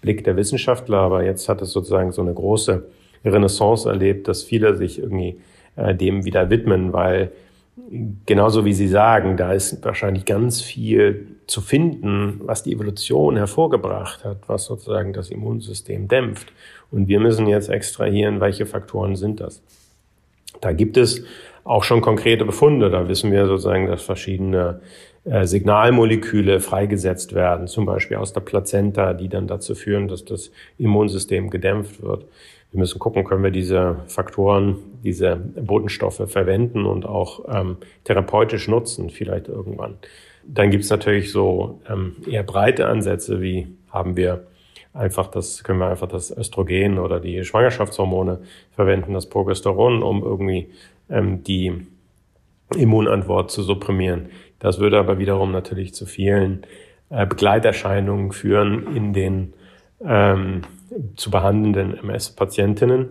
Blick 0.00 0.24
der 0.24 0.36
Wissenschaftler. 0.36 0.98
Aber 0.98 1.24
jetzt 1.24 1.48
hat 1.48 1.62
es 1.62 1.72
sozusagen 1.72 2.12
so 2.12 2.22
eine 2.22 2.34
große 2.34 2.84
Renaissance 3.24 3.88
erlebt, 3.88 4.28
dass 4.28 4.42
viele 4.42 4.76
sich 4.76 4.98
irgendwie 4.98 5.40
äh, 5.76 5.94
dem 5.94 6.24
wieder 6.24 6.50
widmen, 6.50 6.92
weil 6.92 7.32
genauso 8.26 8.64
wie 8.64 8.72
Sie 8.72 8.88
sagen, 8.88 9.36
da 9.36 9.52
ist 9.52 9.84
wahrscheinlich 9.84 10.24
ganz 10.24 10.62
viel 10.62 11.26
zu 11.46 11.60
finden, 11.60 12.40
was 12.44 12.62
die 12.62 12.72
Evolution 12.72 13.36
hervorgebracht 13.36 14.24
hat, 14.24 14.48
was 14.48 14.64
sozusagen 14.64 15.12
das 15.12 15.30
Immunsystem 15.30 16.08
dämpft. 16.08 16.52
Und 16.90 17.08
wir 17.08 17.20
müssen 17.20 17.46
jetzt 17.46 17.68
extrahieren, 17.68 18.40
welche 18.40 18.66
Faktoren 18.66 19.16
sind 19.16 19.40
das. 19.40 19.62
Da 20.60 20.72
gibt 20.72 20.96
es 20.96 21.24
auch 21.64 21.82
schon 21.82 22.00
konkrete 22.00 22.44
Befunde. 22.44 22.90
Da 22.90 23.08
wissen 23.08 23.32
wir 23.32 23.46
sozusagen, 23.46 23.88
dass 23.88 24.02
verschiedene 24.02 24.80
äh, 25.24 25.46
Signalmoleküle 25.46 26.60
freigesetzt 26.60 27.34
werden, 27.34 27.66
zum 27.66 27.86
Beispiel 27.86 28.18
aus 28.18 28.32
der 28.32 28.42
Plazenta, 28.42 29.14
die 29.14 29.28
dann 29.28 29.48
dazu 29.48 29.74
führen, 29.74 30.06
dass 30.06 30.24
das 30.24 30.52
Immunsystem 30.78 31.50
gedämpft 31.50 32.02
wird. 32.02 32.26
Wir 32.74 32.80
müssen 32.80 32.98
gucken, 32.98 33.22
können 33.22 33.44
wir 33.44 33.52
diese 33.52 33.98
Faktoren, 34.08 34.78
diese 35.04 35.36
Botenstoffe 35.36 36.22
verwenden 36.26 36.86
und 36.86 37.06
auch 37.06 37.44
ähm, 37.48 37.76
therapeutisch 38.02 38.66
nutzen, 38.66 39.10
vielleicht 39.10 39.46
irgendwann. 39.46 39.94
Dann 40.42 40.70
gibt 40.70 40.82
es 40.82 40.90
natürlich 40.90 41.30
so 41.30 41.80
ähm, 41.88 42.16
eher 42.28 42.42
breite 42.42 42.88
Ansätze, 42.88 43.40
wie 43.40 43.68
haben 43.90 44.16
wir 44.16 44.48
einfach 44.92 45.28
das, 45.28 45.62
können 45.62 45.78
wir 45.78 45.86
einfach 45.86 46.08
das 46.08 46.36
Östrogen 46.36 46.98
oder 46.98 47.20
die 47.20 47.44
Schwangerschaftshormone 47.44 48.40
verwenden, 48.72 49.14
das 49.14 49.28
Progesteron, 49.28 50.02
um 50.02 50.24
irgendwie 50.24 50.66
ähm, 51.08 51.44
die 51.44 51.86
Immunantwort 52.76 53.52
zu 53.52 53.62
supprimieren. 53.62 54.30
Das 54.58 54.80
würde 54.80 54.98
aber 54.98 55.20
wiederum 55.20 55.52
natürlich 55.52 55.94
zu 55.94 56.06
vielen 56.06 56.66
äh, 57.08 57.24
Begleiterscheinungen 57.24 58.32
führen 58.32 58.96
in 58.96 59.12
den 59.12 59.52
ähm, 60.04 60.62
zu 61.16 61.30
behandelnden 61.30 61.94
MS-Patientinnen, 61.98 63.08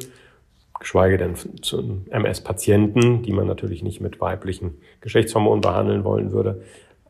geschweige 0.79 1.17
denn 1.17 1.35
zu 1.61 2.01
MS-Patienten, 2.09 3.23
die 3.23 3.31
man 3.31 3.47
natürlich 3.47 3.83
nicht 3.83 4.01
mit 4.01 4.19
weiblichen 4.19 4.75
Geschlechtshormonen 5.01 5.61
behandeln 5.61 6.03
wollen 6.03 6.31
würde. 6.31 6.61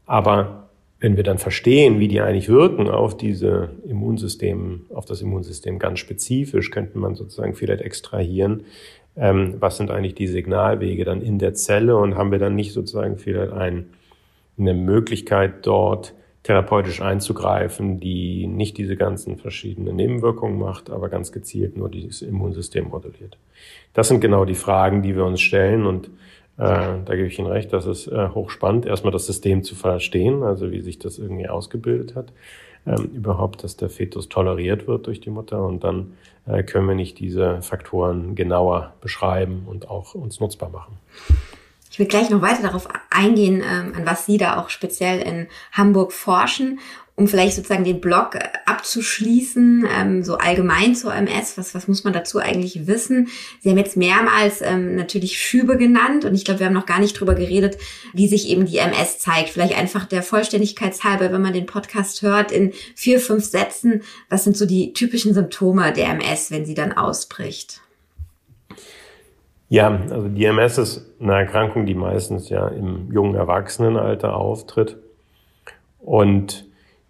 Aber 0.05 0.69
wenn 0.99 1.17
wir 1.17 1.23
dann 1.23 1.37
verstehen, 1.37 1.99
wie 1.99 2.07
die 2.07 2.21
eigentlich 2.21 2.47
wirken 2.47 2.87
auf 2.87 3.17
diese 3.17 3.71
Immunsystem, 3.85 4.85
auf 4.93 5.05
das 5.05 5.21
Immunsystem 5.21 5.77
ganz 5.77 5.99
spezifisch, 5.99 6.71
könnte 6.71 6.97
man 6.97 7.15
sozusagen 7.15 7.55
vielleicht 7.55 7.81
extrahieren, 7.81 8.63
ähm, 9.17 9.55
was 9.59 9.77
sind 9.77 9.91
eigentlich 9.91 10.15
die 10.15 10.27
Signalwege 10.27 11.03
dann 11.03 11.21
in 11.21 11.39
der 11.39 11.53
Zelle 11.55 11.97
und 11.97 12.15
haben 12.15 12.31
wir 12.31 12.39
dann 12.39 12.55
nicht 12.55 12.73
sozusagen 12.73 13.17
vielleicht 13.17 13.51
ein, 13.51 13.89
eine 14.57 14.73
Möglichkeit 14.73 15.65
dort 15.65 16.13
therapeutisch 16.43 17.01
einzugreifen, 17.01 17.99
die 17.99 18.47
nicht 18.47 18.77
diese 18.77 18.97
ganzen 18.97 19.37
verschiedenen 19.37 19.95
Nebenwirkungen 19.95 20.59
macht, 20.59 20.89
aber 20.89 21.09
ganz 21.09 21.31
gezielt 21.31 21.77
nur 21.77 21.89
dieses 21.89 22.21
Immunsystem 22.21 22.89
modelliert. 22.89 23.37
Das 23.93 24.09
sind 24.09 24.19
genau 24.19 24.43
die 24.43 24.55
Fragen, 24.55 25.01
die 25.01 25.15
wir 25.15 25.25
uns 25.25 25.41
stellen 25.41 25.85
und 25.85 26.07
äh, 26.57 26.99
da 27.05 27.15
gebe 27.15 27.27
ich 27.27 27.39
Ihnen 27.39 27.47
recht, 27.47 27.71
das 27.73 27.85
ist 27.85 28.07
äh, 28.07 28.29
hochspannend, 28.29 28.85
erstmal 28.85 29.13
das 29.13 29.25
System 29.25 29.63
zu 29.63 29.73
verstehen, 29.73 30.43
also 30.43 30.71
wie 30.71 30.81
sich 30.81 30.99
das 30.99 31.17
irgendwie 31.17 31.47
ausgebildet 31.47 32.15
hat, 32.15 32.33
ähm, 32.85 33.09
überhaupt, 33.15 33.63
dass 33.63 33.77
der 33.77 33.89
Fetus 33.89 34.29
toleriert 34.29 34.85
wird 34.87 35.07
durch 35.07 35.21
die 35.21 35.29
Mutter 35.29 35.65
und 35.65 35.83
dann 35.83 36.13
äh, 36.45 36.63
können 36.63 36.87
wir 36.87 36.95
nicht 36.95 37.19
diese 37.19 37.61
Faktoren 37.61 38.35
genauer 38.35 38.93
beschreiben 39.01 39.63
und 39.65 39.89
auch 39.89 40.13
uns 40.13 40.39
nutzbar 40.41 40.69
machen. 40.69 40.99
Ich 41.93 41.99
will 41.99 42.07
gleich 42.07 42.31
noch 42.31 42.41
weiter 42.41 42.63
darauf 42.63 42.87
eingehen, 43.11 43.61
ähm, 43.61 43.93
an 43.95 44.03
was 44.03 44.25
Sie 44.25 44.39
da 44.39 44.59
auch 44.59 44.71
speziell 44.71 45.21
in 45.21 45.47
Hamburg 45.71 46.11
forschen 46.11 46.79
um 47.15 47.27
vielleicht 47.27 47.55
sozusagen 47.55 47.83
den 47.83 48.01
Blog 48.01 48.35
äh, 48.35 48.49
abzuschließen, 48.65 49.87
ähm, 49.95 50.23
so 50.23 50.37
allgemein 50.37 50.95
zur 50.95 51.13
MS, 51.13 51.57
was, 51.57 51.75
was 51.75 51.87
muss 51.87 52.03
man 52.03 52.13
dazu 52.13 52.39
eigentlich 52.39 52.87
wissen? 52.87 53.27
Sie 53.59 53.69
haben 53.69 53.77
jetzt 53.77 53.97
mehrmals 53.97 54.61
ähm, 54.61 54.95
natürlich 54.95 55.39
Schübe 55.39 55.77
genannt 55.77 56.25
und 56.25 56.33
ich 56.33 56.43
glaube, 56.43 56.61
wir 56.61 56.67
haben 56.67 56.73
noch 56.73 56.87
gar 56.87 56.99
nicht 56.99 57.19
drüber 57.19 57.35
geredet, 57.35 57.77
wie 58.13 58.27
sich 58.27 58.49
eben 58.49 58.65
die 58.65 58.77
MS 58.77 59.19
zeigt. 59.19 59.49
Vielleicht 59.49 59.77
einfach 59.77 60.05
der 60.05 60.23
Vollständigkeitshalber, 60.23 61.31
wenn 61.31 61.41
man 61.41 61.53
den 61.53 61.67
Podcast 61.67 62.23
hört, 62.23 62.51
in 62.51 62.73
vier, 62.95 63.19
fünf 63.19 63.45
Sätzen, 63.45 64.01
was 64.29 64.43
sind 64.43 64.57
so 64.57 64.65
die 64.65 64.93
typischen 64.93 65.35
Symptome 65.35 65.93
der 65.93 66.09
MS, 66.09 66.49
wenn 66.49 66.65
sie 66.65 66.75
dann 66.75 66.93
ausbricht? 66.93 67.81
Ja, 69.69 70.01
also 70.09 70.27
die 70.27 70.45
MS 70.45 70.77
ist 70.77 71.15
eine 71.19 71.33
Erkrankung, 71.33 71.85
die 71.85 71.95
meistens 71.95 72.49
ja 72.49 72.67
im 72.67 73.11
jungen 73.11 73.35
Erwachsenenalter 73.35 74.35
auftritt 74.35 74.97
und 75.99 76.65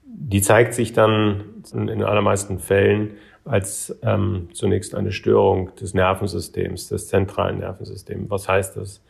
die 0.05 0.41
zeigt 0.41 0.73
sich 0.73 0.93
dann 0.93 1.43
in 1.73 1.87
den 1.87 2.03
allermeisten 2.03 2.59
Fällen 2.59 3.11
als 3.45 3.97
ähm, 4.03 4.49
zunächst 4.53 4.95
eine 4.95 5.11
Störung 5.11 5.75
des 5.75 5.93
Nervensystems, 5.93 6.87
des 6.87 7.07
zentralen 7.07 7.59
Nervensystems. 7.59 8.29
Was 8.29 8.47
heißt 8.47 8.77
das? 8.77 9.01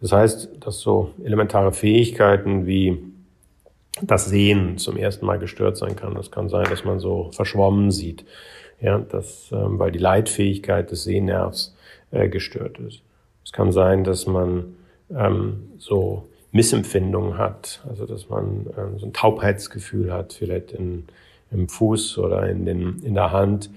Das 0.00 0.12
heißt, 0.12 0.48
dass 0.60 0.80
so 0.80 1.10
elementare 1.22 1.72
Fähigkeiten 1.72 2.66
wie 2.66 2.98
das 4.00 4.26
Sehen 4.26 4.78
zum 4.78 4.96
ersten 4.96 5.26
Mal 5.26 5.38
gestört 5.38 5.76
sein 5.76 5.96
kann. 5.96 6.14
Das 6.14 6.30
kann 6.30 6.48
sein, 6.48 6.66
dass 6.70 6.84
man 6.84 6.98
so 6.98 7.30
verschwommen 7.32 7.90
sieht, 7.90 8.24
ja, 8.80 8.98
das, 8.98 9.50
ähm, 9.52 9.78
weil 9.78 9.92
die 9.92 9.98
Leitfähigkeit 9.98 10.90
des 10.90 11.04
Sehnervs 11.04 11.76
äh, 12.12 12.28
gestört 12.28 12.78
ist. 12.78 13.02
Es 13.44 13.52
kann 13.52 13.72
sein, 13.72 14.04
dass 14.04 14.26
man 14.26 14.76
ähm, 15.10 15.70
so 15.78 16.28
Missempfindungen 16.52 17.38
hat, 17.38 17.80
also 17.88 18.06
dass 18.06 18.28
man 18.28 18.66
äh, 18.76 18.98
so 18.98 19.06
ein 19.06 19.12
Taubheitsgefühl 19.12 20.12
hat, 20.12 20.34
vielleicht 20.34 20.72
in, 20.72 21.04
im 21.50 21.68
Fuß 21.68 22.18
oder 22.18 22.48
in, 22.48 22.64
den, 22.64 23.02
in 23.02 23.14
der 23.14 23.32
Hand, 23.32 23.70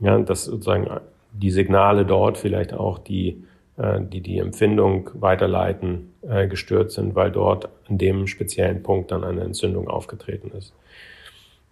ja, 0.00 0.18
dass 0.18 0.44
sozusagen 0.44 0.88
die 1.32 1.50
Signale 1.50 2.04
dort 2.06 2.38
vielleicht 2.38 2.72
auch 2.72 2.98
die, 2.98 3.44
äh, 3.76 4.00
die 4.00 4.20
die 4.20 4.38
Empfindung 4.38 5.10
weiterleiten, 5.14 6.12
äh, 6.22 6.46
gestört 6.46 6.92
sind, 6.92 7.14
weil 7.14 7.30
dort 7.30 7.68
an 7.88 7.98
dem 7.98 8.26
speziellen 8.26 8.82
Punkt 8.82 9.10
dann 9.10 9.24
eine 9.24 9.42
Entzündung 9.42 9.88
aufgetreten 9.88 10.50
ist. 10.56 10.72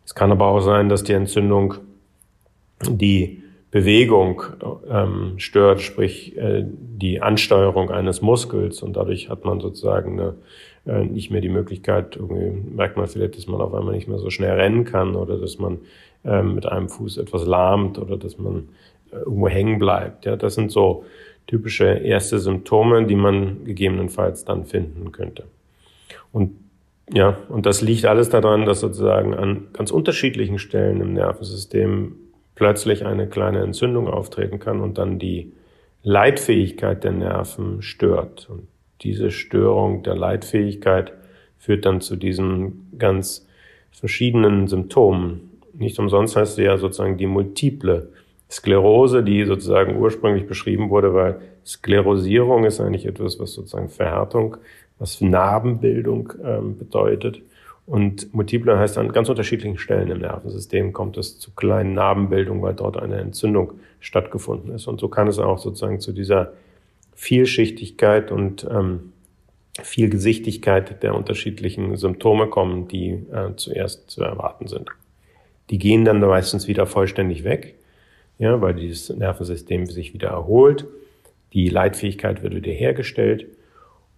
Es 0.05 0.15
kann 0.15 0.33
aber 0.33 0.47
auch 0.47 0.61
sein, 0.61 0.89
dass 0.89 1.05
die 1.05 1.13
Entzündung 1.13 1.75
die 2.89 3.43
Bewegung 3.71 4.43
ähm, 4.91 5.35
stört, 5.39 5.81
sprich 5.81 6.37
äh, 6.37 6.65
die 6.67 7.23
Ansteuerung 7.23 7.91
eines 7.91 8.21
Muskels 8.21 8.83
und 8.83 8.97
dadurch 8.97 9.29
hat 9.29 9.45
man 9.45 9.61
sozusagen 9.61 10.19
eine, 10.19 10.35
äh, 10.87 11.05
nicht 11.05 11.31
mehr 11.31 11.41
die 11.41 11.49
Möglichkeit, 11.49 12.17
irgendwie 12.17 12.51
merkt 12.51 12.97
man 12.97 13.07
vielleicht, 13.07 13.37
dass 13.37 13.47
man 13.47 13.61
auf 13.61 13.73
einmal 13.73 13.95
nicht 13.95 14.09
mehr 14.09 14.19
so 14.19 14.31
schnell 14.31 14.53
rennen 14.53 14.85
kann 14.85 15.15
oder 15.15 15.39
dass 15.39 15.59
man 15.59 15.79
äh, 16.25 16.43
mit 16.43 16.67
einem 16.67 16.89
Fuß 16.89 17.19
etwas 17.19 17.47
lahmt 17.47 17.99
oder 17.99 18.17
dass 18.17 18.39
man 18.39 18.71
äh, 19.13 19.17
irgendwo 19.17 19.49
hängen 19.49 19.79
bleibt. 19.79 20.27
Ja, 20.27 20.35
das 20.35 20.57
sind 20.57 20.73
so 20.73 21.05
typische 21.47 21.85
erste 21.85 22.41
Symptome, 22.41 23.07
die 23.07 23.17
man 23.17 23.65
gegebenenfalls 23.65 24.45
dann 24.45 24.65
finden 24.65 25.13
könnte. 25.13 25.45
Und 26.33 26.53
ja, 27.13 27.39
und 27.49 27.67
das 27.67 27.83
liegt 27.83 28.05
alles 28.05 28.31
daran, 28.31 28.67
dass 28.67 28.81
sozusagen 28.81 29.35
an 29.35 29.69
ganz 29.73 29.91
unterschiedlichen 29.91 30.61
Stellen 30.61 31.01
im 31.01 31.13
Nervensystem 31.13 32.15
plötzlich 32.61 33.07
eine 33.07 33.27
kleine 33.27 33.63
Entzündung 33.63 34.07
auftreten 34.07 34.59
kann 34.59 34.83
und 34.83 34.99
dann 34.99 35.19
die 35.19 35.51
Leitfähigkeit 36.03 37.03
der 37.05 37.13
Nerven 37.13 37.81
stört. 37.81 38.51
Und 38.51 38.69
diese 39.01 39.31
Störung 39.31 40.03
der 40.03 40.15
Leitfähigkeit 40.15 41.15
führt 41.57 41.87
dann 41.87 42.03
zu 42.03 42.17
diesen 42.17 42.91
ganz 42.99 43.49
verschiedenen 43.91 44.69
Symptomen. 44.69 45.53
Nicht 45.73 45.99
umsonst 45.99 46.37
heißt 46.37 46.57
sie 46.57 46.65
ja 46.65 46.77
sozusagen 46.77 47.17
die 47.17 47.27
multiple 47.27 48.11
Sklerose, 48.51 49.25
die 49.25 49.47
sozusagen 49.47 49.97
ursprünglich 49.97 50.47
beschrieben 50.47 50.91
wurde, 50.91 51.15
weil 51.15 51.41
Sklerosierung 51.65 52.67
ist 52.67 52.79
eigentlich 52.79 53.07
etwas, 53.07 53.41
was 53.41 53.55
sozusagen 53.55 53.89
Verhärtung, 53.89 54.59
was 54.99 55.23
Narbenbildung 55.23 56.35
ähm, 56.45 56.77
bedeutet. 56.77 57.41
Und 57.91 58.33
multiple 58.33 58.79
heißt 58.79 58.99
an 58.99 59.11
ganz 59.11 59.29
unterschiedlichen 59.31 59.77
Stellen 59.77 60.13
im 60.13 60.21
Nervensystem 60.21 60.93
kommt 60.93 61.17
es 61.17 61.41
zu 61.41 61.51
kleinen 61.51 61.93
Narbenbildungen, 61.95 62.63
weil 62.63 62.75
dort 62.75 62.97
eine 62.97 63.17
Entzündung 63.17 63.73
stattgefunden 63.99 64.73
ist. 64.73 64.87
Und 64.87 65.01
so 65.01 65.09
kann 65.09 65.27
es 65.27 65.41
auch 65.41 65.59
sozusagen 65.59 65.99
zu 65.99 66.13
dieser 66.13 66.53
Vielschichtigkeit 67.17 68.31
und 68.31 68.65
ähm, 68.71 69.13
Vielgesichtigkeit 69.83 71.03
der 71.03 71.17
unterschiedlichen 71.17 71.97
Symptome 71.97 72.47
kommen, 72.47 72.87
die 72.87 73.09
äh, 73.33 73.57
zuerst 73.57 74.09
zu 74.09 74.23
erwarten 74.23 74.69
sind. 74.69 74.89
Die 75.71 75.79
gehen 75.79 76.05
dann 76.05 76.21
meistens 76.21 76.69
wieder 76.69 76.87
vollständig 76.87 77.43
weg, 77.43 77.75
ja, 78.39 78.61
weil 78.61 78.75
dieses 78.75 79.11
Nervensystem 79.11 79.87
sich 79.87 80.15
wieder 80.15 80.29
erholt, 80.29 80.87
die 81.53 81.69
Leitfähigkeit 81.69 82.45
wird 82.45 82.55
wieder 82.55 82.71
hergestellt 82.71 83.47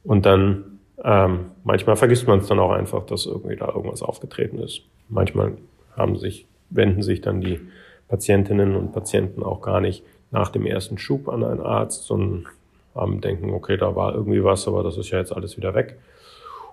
und 0.05 0.27
dann 0.27 0.72
ähm, 1.05 1.47
manchmal 1.65 1.97
vergisst 1.97 2.27
man 2.27 2.41
es 2.41 2.47
dann 2.47 2.59
auch 2.59 2.71
einfach, 2.71 3.05
dass 3.07 3.27
irgendwie 3.27 3.57
da 3.57 3.69
irgendwas 3.69 4.03
aufgetreten 4.03 4.59
ist. 4.59 4.83
Manchmal 5.09 5.55
haben 5.97 6.17
sich, 6.17 6.47
wenden 6.71 7.03
sich 7.03 7.21
dann 7.21 7.41
die 7.41 7.61
Patientinnen 8.09 8.77
und 8.77 8.93
Patienten 8.93 9.43
auch 9.43 9.63
gar 9.63 9.81
nicht 9.81 10.05
nach 10.31 10.51
dem 10.51 10.67
ersten 10.67 10.99
Schub 10.99 11.29
an 11.29 11.45
einen 11.45 11.61
Arzt, 11.61 12.05
sondern 12.05 12.47
haben 12.95 13.21
denken, 13.21 13.51
okay, 13.51 13.77
da 13.77 13.97
war 13.97 14.15
irgendwie 14.15 14.45
was, 14.45 14.69
aber 14.69 14.83
das 14.83 14.97
ist 14.97 15.11
ja 15.11 15.19
jetzt 15.19 15.35
alles 15.35 15.57
wieder 15.57 15.75
weg. 15.75 15.99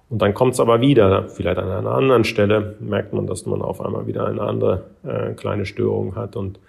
Und 0.10 0.22
dann 0.22 0.34
kommt 0.34 0.54
es 0.54 0.60
aber 0.60 0.82
wieder, 0.82 1.30
vielleicht 1.30 1.60
an 1.60 1.70
einer 1.70 1.92
anderen 1.92 2.24
Stelle 2.24 2.76
merkt 2.80 3.14
man, 3.14 3.28
dass 3.28 3.46
man 3.46 3.62
auf 3.62 3.80
einmal 3.80 4.08
wieder 4.08 4.28
eine 4.28 4.42
andere 4.42 4.86
äh, 5.04 5.34
kleine 5.34 5.66
Störung 5.66 6.16
hat 6.16 6.36
und 6.36 6.60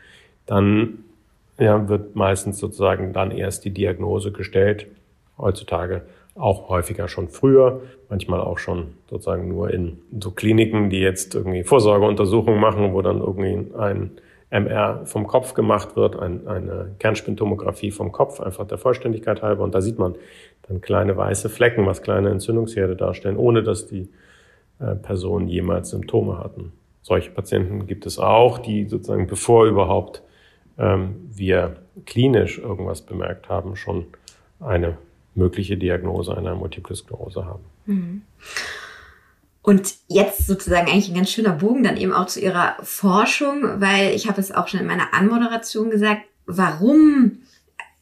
dann 0.46 1.04
ja, 1.58 1.88
wird 1.88 2.16
meistens 2.16 2.58
sozusagen 2.58 3.12
dann 3.12 3.30
erst 3.30 3.64
die 3.64 3.70
Diagnose 3.70 4.32
gestellt. 4.32 4.86
Heutzutage 5.38 6.02
auch 6.40 6.68
häufiger 6.68 7.08
schon 7.08 7.28
früher, 7.28 7.82
manchmal 8.08 8.40
auch 8.40 8.58
schon 8.58 8.94
sozusagen 9.08 9.48
nur 9.48 9.70
in 9.70 9.98
so 10.18 10.30
Kliniken, 10.30 10.90
die 10.90 11.00
jetzt 11.00 11.34
irgendwie 11.34 11.64
Vorsorgeuntersuchungen 11.64 12.60
machen, 12.60 12.92
wo 12.92 13.02
dann 13.02 13.20
irgendwie 13.20 13.72
ein 13.76 14.12
MR 14.50 15.06
vom 15.06 15.26
Kopf 15.26 15.54
gemacht 15.54 15.96
wird, 15.96 16.18
ein, 16.18 16.48
eine 16.48 16.94
Kernspintomographie 16.98 17.92
vom 17.92 18.10
Kopf, 18.10 18.40
einfach 18.40 18.66
der 18.66 18.78
Vollständigkeit 18.78 19.42
halber. 19.42 19.62
Und 19.62 19.74
da 19.74 19.80
sieht 19.80 19.98
man 19.98 20.16
dann 20.66 20.80
kleine 20.80 21.16
weiße 21.16 21.48
Flecken, 21.48 21.86
was 21.86 22.02
kleine 22.02 22.30
Entzündungsherde 22.30 22.96
darstellen, 22.96 23.36
ohne 23.36 23.62
dass 23.62 23.86
die 23.86 24.08
äh, 24.80 24.96
Personen 24.96 25.46
jemals 25.46 25.90
Symptome 25.90 26.38
hatten. 26.38 26.72
Solche 27.02 27.30
Patienten 27.30 27.86
gibt 27.86 28.06
es 28.06 28.18
auch, 28.18 28.58
die 28.58 28.88
sozusagen 28.88 29.26
bevor 29.26 29.66
überhaupt 29.66 30.22
ähm, 30.78 31.28
wir 31.32 31.76
klinisch 32.06 32.58
irgendwas 32.58 33.02
bemerkt 33.02 33.48
haben, 33.48 33.76
schon 33.76 34.06
eine 34.58 34.98
mögliche 35.40 35.76
Diagnose 35.76 36.36
einer 36.36 36.54
Multiple 36.54 36.94
Sklerose 36.94 37.44
haben. 37.44 37.64
Mhm. 37.86 38.22
Und 39.62 39.94
jetzt 40.08 40.46
sozusagen 40.46 40.88
eigentlich 40.88 41.08
ein 41.08 41.14
ganz 41.14 41.30
schöner 41.30 41.52
Bogen 41.52 41.82
dann 41.82 41.96
eben 41.96 42.12
auch 42.12 42.26
zu 42.26 42.40
Ihrer 42.40 42.76
Forschung, 42.82 43.80
weil 43.80 44.14
ich 44.14 44.28
habe 44.28 44.40
es 44.40 44.52
auch 44.52 44.68
schon 44.68 44.80
in 44.80 44.86
meiner 44.86 45.12
Anmoderation 45.12 45.90
gesagt, 45.90 46.22
warum, 46.46 47.38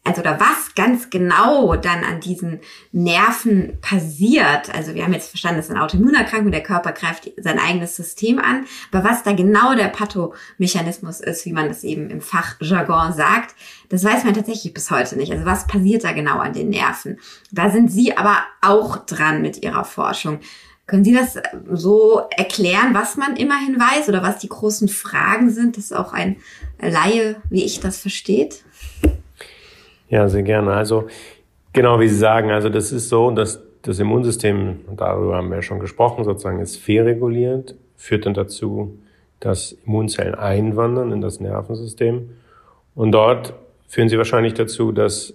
also 0.09 0.21
oder 0.23 0.41
was 0.41 0.75
ganz 0.75 1.11
genau 1.11 1.77
dann 1.77 2.03
an 2.03 2.21
diesen 2.21 2.61
Nerven 2.93 3.79
passiert. 3.81 4.75
Also 4.75 4.95
wir 4.95 5.05
haben 5.05 5.13
jetzt 5.13 5.31
verstanden, 5.31 5.61
es 5.61 5.67
ist 5.67 5.71
eine 5.71 5.83
Autoimmunerkrankung, 5.83 6.51
der 6.51 6.63
Körper 6.63 6.93
greift 6.93 7.31
sein 7.37 7.59
eigenes 7.59 7.97
System 7.97 8.39
an, 8.39 8.65
aber 8.91 9.09
was 9.09 9.23
da 9.23 9.33
genau 9.33 9.75
der 9.75 9.89
Pathomechanismus 9.89 11.21
ist, 11.21 11.45
wie 11.45 11.53
man 11.53 11.69
das 11.69 11.85
eben 11.85 12.11
im 12.11 12.21
Fachjargon 12.21 13.13
sagt, 13.13 13.55
das 13.89 14.05
weiß 14.05 14.25
man 14.25 14.35
tatsächlich 14.35 14.75
bis 14.75 14.91
heute 14.91 15.17
nicht. 15.17 15.33
Also 15.33 15.45
was 15.45 15.67
passiert 15.67 16.05
da 16.05 16.13
genau 16.13 16.39
an 16.39 16.53
den 16.53 16.71
Nerven? 16.71 17.19
Da 17.53 17.71
sind 17.71 17.91
Sie 17.91 18.17
aber 18.17 18.39
auch 18.63 18.97
dran 19.05 19.43
mit 19.43 19.63
Ihrer 19.63 19.85
Forschung. 19.85 20.41
Können 20.87 21.05
Sie 21.05 21.13
das 21.13 21.37
so 21.71 22.23
erklären, 22.35 22.95
was 22.95 23.17
man 23.17 23.37
immerhin 23.37 23.79
weiß 23.79 24.09
oder 24.09 24.23
was 24.23 24.39
die 24.39 24.49
großen 24.49 24.89
Fragen 24.89 25.51
sind, 25.51 25.77
dass 25.77 25.93
auch 25.93 26.15
ein 26.15 26.37
Laie 26.81 27.37
wie 27.51 27.65
ich 27.65 27.81
das 27.81 27.99
versteht? 27.99 28.65
Ja, 30.09 30.29
sehr 30.29 30.43
gerne. 30.43 30.73
Also 30.73 31.09
genau 31.73 32.01
wie 32.01 32.09
Sie 32.09 32.17
sagen, 32.17 32.51
also 32.51 32.69
das 32.69 32.93
ist 32.93 33.09
so, 33.09 33.31
dass 33.31 33.63
das 33.83 33.99
Immunsystem, 33.99 34.81
darüber 34.97 35.37
haben 35.37 35.49
wir 35.51 35.57
ja 35.57 35.63
schon 35.63 35.79
gesprochen, 35.79 36.25
sozusagen 36.25 36.61
ist 36.61 36.77
fehlreguliert, 36.77 37.75
führt 37.97 38.27
dann 38.27 38.35
dazu, 38.35 38.99
dass 39.41 39.73
Immunzellen 39.87 40.35
einwandern 40.35 41.13
in 41.13 41.21
das 41.21 41.41
Nervensystem 41.41 42.31
und 42.95 43.13
dort 43.13 43.55
führen 43.87 44.09
sie 44.09 44.19
wahrscheinlich 44.19 44.55
dazu, 44.55 44.93
dass 44.93 45.35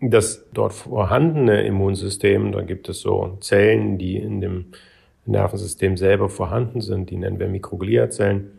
das 0.00 0.46
dort 0.54 0.72
vorhandene 0.72 1.62
Immunsystem, 1.62 2.52
da 2.52 2.62
gibt 2.62 2.88
es 2.88 3.00
so 3.00 3.36
Zellen, 3.40 3.98
die 3.98 4.16
in 4.16 4.40
dem 4.40 4.66
Nervensystem 5.26 5.96
selber 5.96 6.28
vorhanden 6.28 6.80
sind, 6.80 7.10
die 7.10 7.16
nennen 7.16 7.38
wir 7.38 7.48
Mikrogliazellen, 7.48 8.52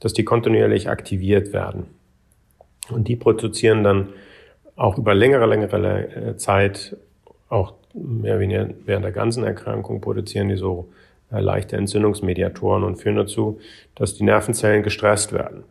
dass 0.00 0.12
die 0.12 0.24
kontinuierlich 0.24 0.88
aktiviert 0.88 1.52
werden. 1.52 1.86
Und 2.90 3.06
die 3.06 3.16
produzieren 3.16 3.84
dann 3.84 4.08
auch 4.80 4.96
über 4.96 5.14
längere, 5.14 5.44
längere 5.44 6.30
äh, 6.30 6.36
Zeit, 6.36 6.96
auch 7.50 7.74
mehr 7.92 8.32
oder 8.32 8.40
weniger 8.40 8.70
während 8.86 9.04
der 9.04 9.12
ganzen 9.12 9.44
Erkrankung, 9.44 10.00
produzieren 10.00 10.48
die 10.48 10.56
so 10.56 10.90
äh, 11.30 11.40
leichte 11.40 11.76
Entzündungsmediatoren 11.76 12.84
und 12.84 12.96
führen 12.96 13.16
dazu, 13.16 13.60
dass 13.94 14.14
die 14.14 14.24
Nervenzellen 14.24 14.82
gestresst 14.82 15.34
werden. 15.34 15.64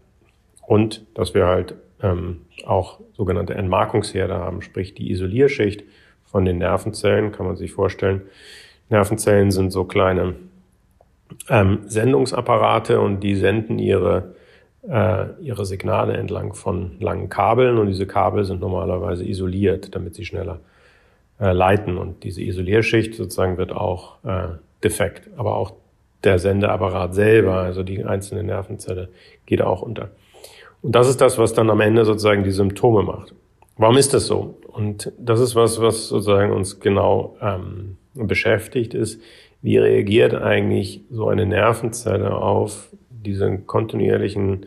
Und 0.67 1.07
dass 1.15 1.33
wir 1.33 1.47
halt 1.47 1.73
ähm, 2.03 2.41
auch 2.67 2.99
sogenannte 3.13 3.55
Entmarkungsherde 3.55 4.35
haben, 4.35 4.61
sprich 4.61 4.93
die 4.93 5.09
Isolierschicht 5.09 5.83
von 6.25 6.45
den 6.45 6.59
Nervenzellen, 6.59 7.31
kann 7.31 7.47
man 7.47 7.55
sich 7.55 7.71
vorstellen, 7.71 8.21
Nervenzellen 8.89 9.49
sind 9.49 9.71
so 9.71 9.85
kleine 9.85 10.35
ähm, 11.49 11.79
Sendungsapparate 11.87 12.99
und 13.01 13.21
die 13.21 13.35
senden 13.35 13.79
ihre, 13.79 14.35
ihre 14.83 15.65
Signale 15.65 16.13
entlang 16.13 16.53
von 16.53 16.99
langen 16.99 17.27
Kabeln 17.27 17.77
und 17.77 17.87
diese 17.87 18.07
Kabel 18.07 18.45
sind 18.45 18.61
normalerweise 18.61 19.27
isoliert, 19.27 19.93
damit 19.93 20.15
sie 20.15 20.23
schneller 20.23 20.61
äh, 21.39 21.51
leiten 21.51 21.97
und 21.97 22.23
diese 22.23 22.41
Isolierschicht 22.41 23.15
sozusagen 23.15 23.57
wird 23.57 23.71
auch 23.71 24.23
äh, 24.25 24.49
defekt, 24.83 25.29
aber 25.37 25.55
auch 25.55 25.73
der 26.23 26.37
Sendeapparat 26.37 27.13
selber, 27.13 27.55
also 27.55 27.83
die 27.83 28.03
einzelne 28.03 28.43
Nervenzelle, 28.43 29.09
geht 29.45 29.61
auch 29.61 29.81
unter. 29.81 30.09
Und 30.81 30.95
das 30.95 31.07
ist 31.07 31.21
das, 31.21 31.37
was 31.37 31.53
dann 31.53 31.69
am 31.69 31.79
Ende 31.81 32.03
sozusagen 32.05 32.43
die 32.43 32.51
Symptome 32.51 33.03
macht. 33.03 33.33
Warum 33.77 33.95
ist 33.95 34.13
das 34.13 34.27
so? 34.27 34.57
Und 34.67 35.13
das 35.17 35.39
ist 35.39 35.55
was, 35.55 35.79
was 35.81 36.09
sozusagen 36.09 36.51
uns 36.51 36.81
genau 36.81 37.37
ähm, 37.41 37.97
beschäftigt, 38.13 38.93
ist, 38.93 39.21
wie 39.61 39.77
reagiert 39.77 40.33
eigentlich 40.33 41.01
so 41.09 41.27
eine 41.27 41.45
Nervenzelle 41.45 42.35
auf 42.35 42.89
diesen 43.09 43.67
kontinuierlichen 43.67 44.65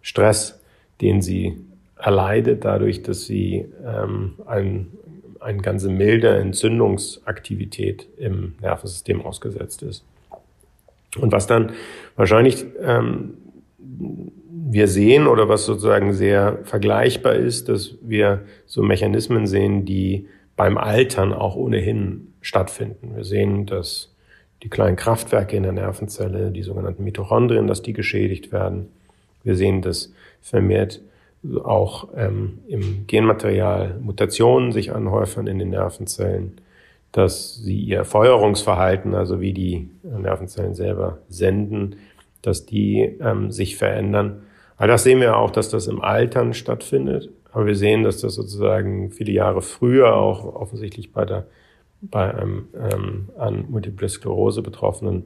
Stress, 0.00 0.60
den 1.00 1.22
sie 1.22 1.56
erleidet, 1.96 2.64
dadurch, 2.64 3.02
dass 3.02 3.26
sie 3.26 3.66
ähm, 3.84 4.34
ein, 4.46 4.88
eine 5.40 5.58
ganze 5.58 5.88
milde 5.88 6.28
Entzündungsaktivität 6.36 8.06
im 8.16 8.54
Nervensystem 8.60 9.24
ausgesetzt 9.24 9.82
ist. 9.82 10.04
Und 11.20 11.32
was 11.32 11.46
dann 11.46 11.72
wahrscheinlich 12.16 12.64
ähm, 12.80 13.34
wir 14.70 14.86
sehen 14.86 15.26
oder 15.26 15.48
was 15.48 15.64
sozusagen 15.64 16.12
sehr 16.12 16.58
vergleichbar 16.64 17.34
ist, 17.34 17.68
dass 17.68 17.96
wir 18.02 18.44
so 18.66 18.82
Mechanismen 18.82 19.46
sehen, 19.46 19.84
die 19.84 20.28
beim 20.56 20.76
Altern 20.76 21.32
auch 21.32 21.56
ohnehin 21.56 22.34
stattfinden. 22.40 23.16
Wir 23.16 23.24
sehen, 23.24 23.66
dass 23.66 24.14
die 24.62 24.68
kleinen 24.68 24.96
Kraftwerke 24.96 25.56
in 25.56 25.62
der 25.62 25.72
Nervenzelle, 25.72 26.50
die 26.50 26.62
sogenannten 26.62 27.04
Mitochondrien, 27.04 27.66
dass 27.66 27.82
die 27.82 27.92
geschädigt 27.92 28.52
werden. 28.52 28.88
Wir 29.44 29.54
sehen, 29.54 29.82
dass 29.82 30.12
vermehrt 30.40 31.00
auch 31.62 32.08
ähm, 32.16 32.58
im 32.66 33.06
Genmaterial 33.06 33.96
Mutationen 34.00 34.72
sich 34.72 34.92
anhäufen 34.92 35.46
in 35.46 35.58
den 35.58 35.70
Nervenzellen, 35.70 36.60
dass 37.12 37.54
sie 37.54 37.78
ihr 37.78 38.04
Feuerungsverhalten, 38.04 39.14
also 39.14 39.40
wie 39.40 39.52
die 39.52 39.88
Nervenzellen 40.02 40.74
selber 40.74 41.18
senden, 41.28 41.96
dass 42.42 42.66
die 42.66 43.16
ähm, 43.20 43.50
sich 43.50 43.76
verändern. 43.76 44.42
All 44.76 44.88
das 44.88 45.04
sehen 45.04 45.20
wir 45.20 45.36
auch, 45.36 45.50
dass 45.50 45.70
das 45.70 45.86
im 45.86 46.00
Altern 46.00 46.54
stattfindet. 46.54 47.30
Aber 47.52 47.66
wir 47.66 47.76
sehen, 47.76 48.02
dass 48.02 48.20
das 48.20 48.34
sozusagen 48.34 49.10
viele 49.10 49.32
Jahre 49.32 49.62
früher 49.62 50.14
auch 50.14 50.44
offensichtlich 50.44 51.12
bei 51.12 51.24
der 51.24 51.46
bei 52.00 52.34
einem 52.34 52.68
ähm, 52.74 53.28
an 53.38 53.66
Multiple 53.68 54.08
Sklerose 54.08 54.62
Betroffenen 54.62 55.24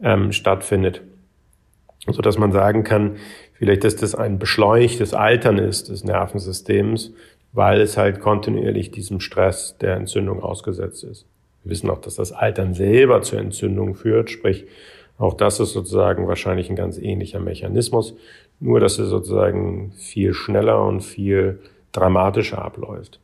ähm, 0.00 0.32
stattfindet. 0.32 1.02
So 2.06 2.20
dass 2.20 2.36
man 2.36 2.52
sagen 2.52 2.84
kann, 2.84 3.16
vielleicht, 3.54 3.84
dass 3.84 3.96
das 3.96 4.14
ein 4.14 4.38
beschleunigtes 4.38 5.14
Altern 5.14 5.58
ist 5.58 5.88
des 5.88 6.04
Nervensystems, 6.04 7.12
weil 7.52 7.80
es 7.80 7.96
halt 7.96 8.20
kontinuierlich 8.20 8.90
diesem 8.90 9.20
Stress 9.20 9.78
der 9.78 9.96
Entzündung 9.96 10.42
ausgesetzt 10.42 11.04
ist. 11.04 11.24
Wir 11.62 11.70
wissen 11.70 11.88
auch, 11.88 12.00
dass 12.00 12.16
das 12.16 12.32
Altern 12.32 12.74
selber 12.74 13.22
zur 13.22 13.38
Entzündung 13.38 13.94
führt, 13.94 14.30
sprich 14.30 14.66
Auch 15.16 15.34
das 15.34 15.60
ist 15.60 15.72
sozusagen 15.72 16.26
wahrscheinlich 16.26 16.68
ein 16.68 16.76
ganz 16.76 16.98
ähnlicher 16.98 17.38
Mechanismus, 17.38 18.14
nur 18.58 18.80
dass 18.80 18.98
er 18.98 19.06
sozusagen 19.06 19.92
viel 19.92 20.34
schneller 20.34 20.84
und 20.84 21.02
viel 21.02 21.60
dramatischer 21.92 22.62
abläuft. 22.62 23.20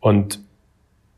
Und 0.00 0.40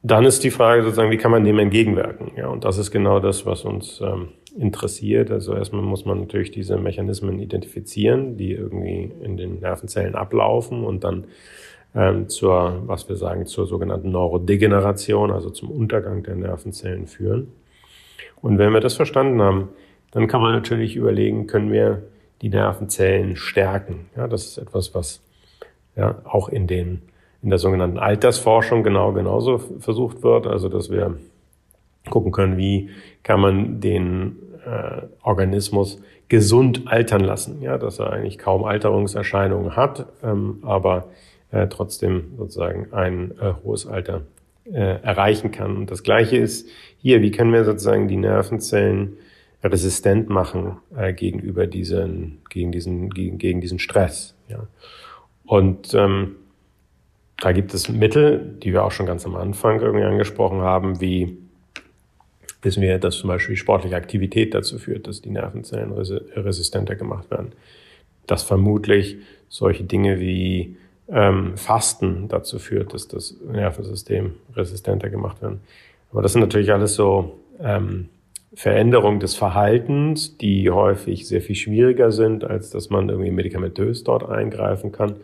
dann 0.03 0.25
ist 0.25 0.43
die 0.43 0.51
Frage 0.51 0.83
sozusagen, 0.83 1.11
wie 1.11 1.17
kann 1.17 1.31
man 1.31 1.45
dem 1.45 1.59
entgegenwirken? 1.59 2.33
Ja, 2.37 2.49
und 2.49 2.65
das 2.65 2.79
ist 2.79 2.91
genau 2.91 3.21
das, 3.21 3.47
was 3.47 3.65
uns 3.65 4.01
ähm, 4.01 4.29
interessiert. 4.59 5.31
Also 5.31 5.55
erstmal 5.55 5.83
muss 5.83 6.05
man 6.05 6.21
natürlich 6.21 6.51
diese 6.51 6.77
Mechanismen 6.77 7.39
identifizieren, 7.39 8.37
die 8.37 8.53
irgendwie 8.53 9.13
in 9.23 9.37
den 9.37 9.61
Nervenzellen 9.61 10.17
ablaufen 10.17 10.85
und 10.85 11.05
dann 11.05 11.25
ähm, 11.95 12.29
zur, 12.29 12.83
was 12.87 13.09
wir 13.09 13.17
sagen, 13.17 13.47
zur 13.47 13.67
sogenannten 13.67 14.11
Neurodegeneration, 14.11 15.31
also 15.31 15.51
zum 15.51 15.71
Untergang 15.71 16.23
der 16.23 16.35
Nervenzellen 16.35 17.07
führen. 17.07 17.53
Und 18.41 18.59
wenn 18.59 18.73
wir 18.73 18.81
das 18.81 18.95
verstanden 18.95 19.41
haben, 19.41 19.69
dann 20.11 20.27
kann 20.27 20.41
man 20.41 20.53
natürlich 20.53 20.97
überlegen, 20.97 21.47
können 21.47 21.71
wir 21.71 22.03
die 22.41 22.49
Nervenzellen 22.49 23.37
stärken? 23.37 24.07
Ja, 24.17 24.27
das 24.27 24.47
ist 24.47 24.59
etwas, 24.59 24.95
was 24.95 25.23
ja 25.95 26.21
auch 26.25 26.49
in 26.49 26.67
den 26.67 27.03
in 27.43 27.51
der 27.51 27.59
sogenannten 27.59 27.99
Altersforschung 27.99 28.83
genau 28.83 29.13
genauso 29.13 29.59
versucht 29.59 30.23
wird, 30.23 30.47
also 30.47 30.69
dass 30.69 30.91
wir 30.91 31.17
gucken 32.09 32.33
können, 32.33 32.57
wie 32.57 32.91
kann 33.23 33.41
man 33.41 33.81
den 33.81 34.37
äh, 34.65 35.03
Organismus 35.23 36.01
gesund 36.29 36.85
altern 36.87 37.23
lassen, 37.23 37.61
ja, 37.63 37.79
dass 37.79 37.99
er 37.99 38.13
eigentlich 38.13 38.39
kaum 38.39 38.65
Alterungserscheinungen 38.65 39.77
hat, 39.77 40.07
ähm, 40.23 40.59
aber 40.63 41.09
äh, 41.51 41.67
trotzdem 41.69 42.33
sozusagen 42.39 42.93
ein 42.93 43.33
äh, 43.39 43.53
hohes 43.63 43.87
Alter 43.87 44.23
äh, 44.65 45.03
erreichen 45.03 45.51
kann. 45.51 45.77
Und 45.77 45.91
das 45.91 46.03
Gleiche 46.03 46.37
ist 46.37 46.69
hier, 46.99 47.21
wie 47.21 47.31
können 47.31 47.53
wir 47.53 47.65
sozusagen 47.65 48.09
die 48.09 48.17
Nervenzellen 48.17 49.19
resistent 49.63 50.29
machen 50.29 50.79
äh, 50.97 51.13
gegenüber 51.13 51.67
diesen, 51.67 52.39
gegen 52.49 52.73
diesen, 52.73 53.11
gegen, 53.11 53.39
gegen 53.39 53.61
diesen 53.61 53.79
Stress. 53.79 54.35
Ja. 54.49 54.67
Und 55.45 55.95
ähm, 55.95 56.37
da 57.43 57.51
gibt 57.51 57.75
es 57.75 57.89
Mittel, 57.89 58.39
die 58.63 58.73
wir 58.73 58.85
auch 58.85 58.93
schon 58.93 59.05
ganz 59.05 59.27
am 59.27 59.35
Anfang 59.35 59.81
irgendwie 59.81 60.05
angesprochen 60.05 60.61
haben, 60.61 61.01
wie 61.01 61.39
wissen 62.63 62.81
wir, 62.81 63.01
dass 63.01 63.17
zum 63.17 63.27
Beispiel 63.27 63.57
sportliche 63.57 63.97
Aktivität 63.97 64.55
dazu 64.55 64.79
führt, 64.79 65.09
dass 65.09 65.23
die 65.23 65.31
Nervenzellen 65.31 65.93
resistenter 65.93 66.95
gemacht 66.95 67.33
werden. 67.33 67.51
Dass 68.29 68.45
vermutlich 68.45 69.17
solche 69.49 69.83
Dinge 69.83 70.21
wie 70.21 70.77
ähm, 71.09 71.57
Fasten 71.57 72.29
dazu 72.29 72.61
führt, 72.61 72.95
dass 72.95 73.09
das 73.09 73.35
Nervensystem 73.45 74.35
resistenter 74.55 75.11
gemacht 75.11 75.43
wird. 75.43 75.59
Aber 76.13 76.23
das 76.23 76.35
sind 76.35 76.43
natürlich 76.43 76.73
alles 76.73 76.95
so 76.95 77.41
ähm, 77.61 78.09
Veränderungen 78.55 79.19
des 79.19 79.35
Verhaltens, 79.35 80.37
die 80.39 80.71
häufig 80.71 81.27
sehr 81.27 81.41
viel 81.41 81.57
schwieriger 81.57 82.13
sind, 82.13 82.45
als 82.45 82.71
dass 82.71 82.89
man 82.89 83.09
irgendwie 83.09 83.33
medikamentös 83.33 84.05
dort 84.05 84.29
eingreifen 84.29 84.93
kann. 84.93 85.17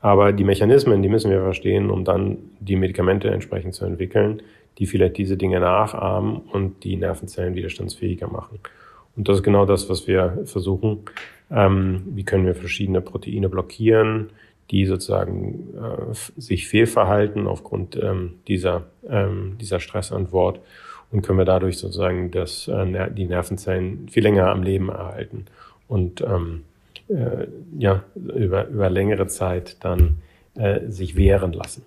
Aber 0.00 0.32
die 0.32 0.44
Mechanismen, 0.44 1.02
die 1.02 1.08
müssen 1.08 1.30
wir 1.30 1.40
verstehen, 1.40 1.90
um 1.90 2.04
dann 2.04 2.38
die 2.60 2.76
Medikamente 2.76 3.30
entsprechend 3.30 3.74
zu 3.74 3.84
entwickeln, 3.84 4.42
die 4.78 4.86
vielleicht 4.86 5.18
diese 5.18 5.36
Dinge 5.36 5.58
nachahmen 5.60 6.36
und 6.36 6.84
die 6.84 6.96
Nervenzellen 6.96 7.54
widerstandsfähiger 7.54 8.28
machen. 8.28 8.60
Und 9.16 9.28
das 9.28 9.38
ist 9.38 9.42
genau 9.42 9.66
das, 9.66 9.88
was 9.90 10.06
wir 10.06 10.42
versuchen. 10.44 11.00
Ähm, 11.50 12.02
wie 12.14 12.24
können 12.24 12.46
wir 12.46 12.54
verschiedene 12.54 13.00
Proteine 13.00 13.48
blockieren? 13.48 14.30
die 14.70 14.84
sozusagen 14.84 15.74
äh, 15.74 16.14
sich 16.36 16.68
fehlverhalten 16.68 17.46
aufgrund 17.46 17.96
ähm, 17.96 18.34
dieser, 18.48 18.84
ähm, 19.08 19.56
dieser 19.58 19.80
Stressantwort 19.80 20.60
und 21.10 21.22
können 21.22 21.38
wir 21.38 21.46
dadurch 21.46 21.78
sozusagen 21.78 22.30
das, 22.30 22.68
äh, 22.68 23.10
die 23.10 23.26
Nervenzellen 23.26 24.08
viel 24.08 24.22
länger 24.22 24.48
am 24.48 24.62
Leben 24.62 24.90
erhalten 24.90 25.46
und 25.86 26.20
ähm, 26.20 26.64
äh, 27.08 27.46
ja, 27.78 28.04
über, 28.14 28.68
über 28.68 28.90
längere 28.90 29.26
Zeit 29.26 29.76
dann 29.80 30.18
äh, 30.54 30.88
sich 30.88 31.16
wehren 31.16 31.52
lassen. 31.52 31.84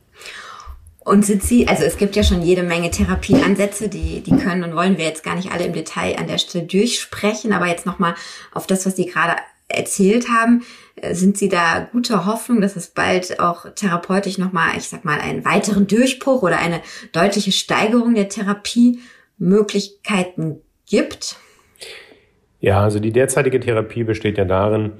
Und 1.03 1.25
sind 1.25 1.41
Sie, 1.41 1.67
also 1.67 1.83
es 1.83 1.97
gibt 1.97 2.15
ja 2.15 2.21
schon 2.23 2.43
jede 2.43 2.61
Menge 2.61 2.91
Therapieansätze, 2.91 3.89
die, 3.89 4.21
die 4.21 4.37
können 4.37 4.63
und 4.63 4.75
wollen 4.75 4.99
wir 4.99 5.05
jetzt 5.05 5.23
gar 5.23 5.35
nicht 5.35 5.51
alle 5.51 5.65
im 5.65 5.73
Detail 5.73 6.19
an 6.19 6.27
der 6.27 6.37
Stelle 6.37 6.65
durchsprechen, 6.65 7.53
aber 7.53 7.65
jetzt 7.65 7.87
nochmal 7.87 8.13
auf 8.53 8.67
das, 8.67 8.85
was 8.85 8.95
Sie 8.95 9.07
gerade 9.07 9.37
erzählt 9.67 10.29
haben. 10.29 10.63
Äh, 10.95 11.15
sind 11.15 11.37
Sie 11.37 11.49
da 11.49 11.89
guter 11.91 12.27
Hoffnung, 12.27 12.61
dass 12.61 12.75
es 12.75 12.89
bald 12.89 13.39
auch 13.39 13.65
therapeutisch 13.73 14.37
nochmal, 14.37 14.77
ich 14.77 14.89
sag 14.89 15.03
mal, 15.03 15.19
einen 15.19 15.43
weiteren 15.43 15.87
Durchbruch 15.87 16.43
oder 16.43 16.59
eine 16.59 16.81
deutliche 17.13 17.51
Steigerung 17.51 18.13
der 18.13 18.29
Therapiemöglichkeiten 18.29 20.61
gibt? 20.85 21.37
Ja, 22.59 22.83
also 22.83 22.99
die 22.99 23.11
derzeitige 23.11 23.59
Therapie 23.59 24.03
besteht 24.03 24.37
ja 24.37 24.45
darin, 24.45 24.91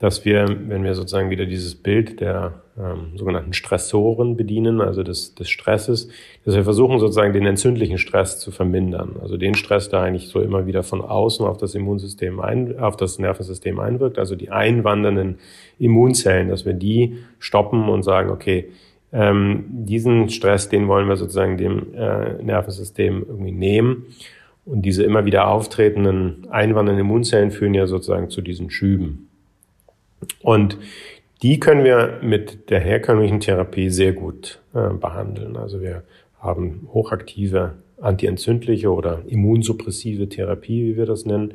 dass 0.00 0.24
wir, 0.24 0.48
wenn 0.66 0.82
wir 0.82 0.94
sozusagen 0.94 1.28
wieder 1.28 1.44
dieses 1.44 1.74
Bild 1.74 2.20
der 2.20 2.62
ähm, 2.78 3.16
sogenannten 3.16 3.52
Stressoren 3.52 4.34
bedienen, 4.34 4.80
also 4.80 5.02
des, 5.02 5.34
des 5.34 5.50
Stresses, 5.50 6.08
dass 6.46 6.54
wir 6.54 6.64
versuchen 6.64 6.98
sozusagen 6.98 7.34
den 7.34 7.44
entzündlichen 7.44 7.98
Stress 7.98 8.40
zu 8.40 8.50
vermindern. 8.50 9.16
Also 9.20 9.36
den 9.36 9.54
Stress, 9.54 9.90
der 9.90 10.00
eigentlich 10.00 10.28
so 10.28 10.40
immer 10.40 10.66
wieder 10.66 10.82
von 10.82 11.02
außen 11.02 11.44
auf 11.44 11.58
das 11.58 11.74
Immunsystem 11.74 12.40
ein, 12.40 12.78
auf 12.78 12.96
das 12.96 13.18
Nervensystem 13.18 13.78
einwirkt, 13.78 14.18
also 14.18 14.36
die 14.36 14.50
einwandernden 14.50 15.38
Immunzellen, 15.78 16.48
dass 16.48 16.64
wir 16.64 16.72
die 16.72 17.18
stoppen 17.38 17.90
und 17.90 18.02
sagen, 18.02 18.30
okay, 18.30 18.70
ähm, 19.12 19.66
diesen 19.68 20.30
Stress, 20.30 20.70
den 20.70 20.88
wollen 20.88 21.08
wir 21.08 21.16
sozusagen 21.16 21.58
dem 21.58 21.92
äh, 21.94 22.42
Nervensystem 22.42 23.26
irgendwie 23.28 23.52
nehmen. 23.52 24.06
Und 24.64 24.82
diese 24.82 25.02
immer 25.02 25.26
wieder 25.26 25.48
auftretenden 25.48 26.46
einwandernden 26.50 27.04
Immunzellen 27.04 27.50
führen 27.50 27.74
ja 27.74 27.86
sozusagen 27.86 28.30
zu 28.30 28.40
diesen 28.40 28.70
Schüben. 28.70 29.29
Und 30.42 30.78
die 31.42 31.58
können 31.58 31.84
wir 31.84 32.18
mit 32.22 32.70
der 32.70 32.80
herkömmlichen 32.80 33.40
Therapie 33.40 33.88
sehr 33.88 34.12
gut 34.12 34.60
äh, 34.74 34.90
behandeln. 34.90 35.56
Also 35.56 35.80
wir 35.80 36.02
haben 36.38 36.88
hochaktive 36.92 37.74
antientzündliche 38.00 38.92
oder 38.92 39.22
immunsuppressive 39.26 40.28
Therapie, 40.28 40.86
wie 40.86 40.96
wir 40.96 41.06
das 41.06 41.26
nennen, 41.26 41.54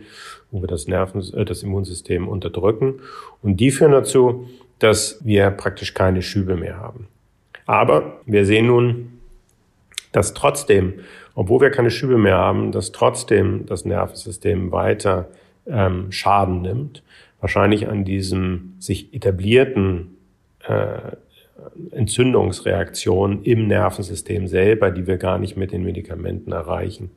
wo 0.52 0.62
wir 0.62 0.68
das 0.68 0.88
Nerven, 0.88 1.22
äh, 1.34 1.46
das 1.46 1.64
Immunsystem 1.64 2.28
unterdrücken. 2.28 2.96
Und 3.42 3.58
die 3.60 3.72
führen 3.72 3.92
dazu, 3.92 4.48
dass 4.80 5.24
wir 5.24 5.52
praktisch 5.52 5.94
keine 5.94 6.22
Schübe 6.22 6.56
mehr 6.56 6.80
haben. 6.80 7.08
Aber 7.66 8.22
wir 8.26 8.46
sehen 8.46 8.68
nun, 8.68 9.20
dass 10.12 10.34
trotzdem, 10.34 10.94
obwohl 11.34 11.62
wir 11.62 11.72
keine 11.72 11.92
Schübe 11.92 12.18
mehr 12.18 12.38
haben, 12.38 12.72
dass 12.72 12.92
trotzdem 12.92 13.66
das 13.66 13.86
Nervensystem 13.86 14.72
weiter 14.72 15.28
ähm, 15.68 16.12
Schaden 16.12 16.62
nimmt 16.62 17.04
wahrscheinlich 17.40 17.88
an 17.88 18.06
diesem 18.06 18.76
sich 18.80 19.14
etablierten 19.14 20.18
äh, 20.68 21.16
Entzündungsreaktion 21.92 23.44
im 23.44 23.68
Nervensystem 23.68 24.48
selber, 24.48 24.92
die 24.92 25.08
wir 25.08 25.18
gar 25.18 25.38
nicht 25.40 25.58
mit 25.58 25.72
den 25.72 25.84
Medikamenten 25.84 26.52
erreichen. 26.52 27.12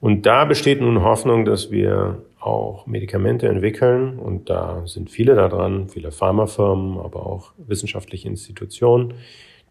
Und 0.00 0.26
da 0.26 0.44
besteht 0.44 0.80
nun 0.80 1.02
Hoffnung, 1.02 1.44
dass 1.44 1.70
wir 1.70 2.22
auch 2.38 2.86
Medikamente 2.86 3.48
entwickeln 3.48 4.18
und 4.18 4.50
da 4.50 4.82
sind 4.86 5.10
viele 5.10 5.34
daran, 5.34 5.88
viele 5.88 6.12
Pharmafirmen, 6.12 6.98
aber 6.98 7.24
auch 7.24 7.52
wissenschaftliche 7.56 8.28
Institutionen, 8.28 9.14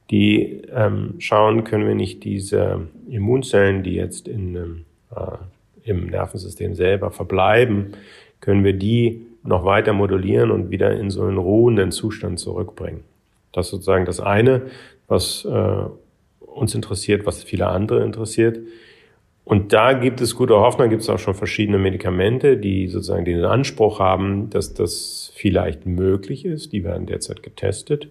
die 0.10 0.64
ähm, 0.74 1.16
schauen, 1.20 1.64
können 1.64 1.88
wir 1.88 1.96
nicht 1.96 2.24
diese 2.24 2.88
Immunzellen, 3.08 3.84
die 3.84 3.94
jetzt 3.94 4.28
in, 4.28 4.86
äh, 5.16 5.22
im 5.84 6.08
Nervensystem 6.08 6.74
selber 6.74 7.12
verbleiben, 7.12 7.94
können 8.44 8.66
wir 8.66 8.74
die 8.74 9.26
noch 9.44 9.64
weiter 9.64 9.94
modulieren 9.94 10.52
und 10.52 10.70
wieder 10.70 10.92
in 10.92 11.10
so 11.10 11.24
einen 11.24 11.38
ruhenden 11.38 11.92
Zustand 11.92 12.40
zurückbringen. 12.40 13.06
Das 13.54 13.68
ist 13.68 13.72
sozusagen 13.72 14.04
das 14.04 14.20
eine, 14.20 14.64
was 15.08 15.46
äh, 15.46 15.84
uns 16.40 16.76
interessiert, 16.76 17.26
was 17.26 17.42
viele 17.42 17.68
andere 17.68 18.04
interessiert. 18.04 18.60
Und 19.46 19.72
da 19.72 19.94
gibt 19.94 20.20
es 20.20 20.36
gute 20.36 20.56
Hoffnung, 20.56 20.90
gibt 20.90 21.04
es 21.04 21.10
auch 21.10 21.20
schon 21.20 21.36
verschiedene 21.36 21.78
Medikamente, 21.78 22.58
die 22.58 22.88
sozusagen 22.88 23.24
den 23.24 23.46
Anspruch 23.46 24.00
haben, 24.00 24.50
dass 24.50 24.74
das 24.74 25.32
vielleicht 25.36 25.86
möglich 25.86 26.44
ist. 26.44 26.74
Die 26.74 26.84
werden 26.84 27.06
derzeit 27.06 27.44
getestet. 27.44 28.10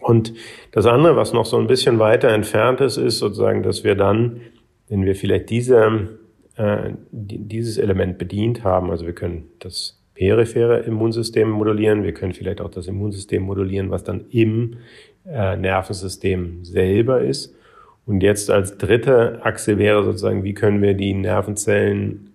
Und 0.00 0.32
das 0.70 0.86
andere, 0.86 1.16
was 1.16 1.32
noch 1.32 1.46
so 1.46 1.58
ein 1.58 1.66
bisschen 1.66 1.98
weiter 1.98 2.28
entfernt 2.28 2.80
ist, 2.80 2.98
ist 2.98 3.18
sozusagen, 3.18 3.64
dass 3.64 3.82
wir 3.82 3.96
dann, 3.96 4.42
wenn 4.88 5.04
wir 5.04 5.16
vielleicht 5.16 5.50
diese 5.50 6.18
äh, 6.56 6.90
dieses 7.10 7.78
Element 7.78 8.18
bedient 8.18 8.64
haben. 8.64 8.90
Also 8.90 9.06
wir 9.06 9.14
können 9.14 9.44
das 9.58 10.00
periphere 10.14 10.80
Immunsystem 10.80 11.50
modulieren, 11.50 12.02
wir 12.02 12.14
können 12.14 12.32
vielleicht 12.32 12.60
auch 12.60 12.70
das 12.70 12.86
Immunsystem 12.86 13.42
modulieren, 13.42 13.90
was 13.90 14.02
dann 14.02 14.24
im 14.30 14.78
äh, 15.26 15.56
Nervensystem 15.56 16.64
selber 16.64 17.20
ist. 17.20 17.54
Und 18.06 18.22
jetzt 18.22 18.50
als 18.50 18.78
dritte 18.78 19.40
Achse 19.44 19.78
wäre 19.78 20.04
sozusagen, 20.04 20.44
wie 20.44 20.54
können 20.54 20.80
wir 20.80 20.94
die 20.94 21.12
Nervenzellen 21.12 22.30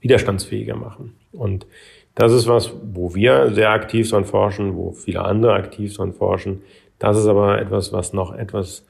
widerstandsfähiger 0.00 0.76
machen. 0.76 1.14
Und 1.32 1.66
das 2.14 2.32
ist 2.32 2.46
was, 2.46 2.72
wo 2.92 3.14
wir 3.14 3.52
sehr 3.52 3.70
aktiv 3.70 4.08
dran 4.08 4.26
forschen, 4.26 4.76
wo 4.76 4.92
viele 4.92 5.22
andere 5.22 5.54
aktiv 5.54 5.96
dran 5.96 6.12
forschen. 6.12 6.62
Das 6.98 7.18
ist 7.18 7.26
aber 7.26 7.60
etwas, 7.60 7.92
was 7.92 8.12
noch 8.12 8.32
etwas 8.34 8.86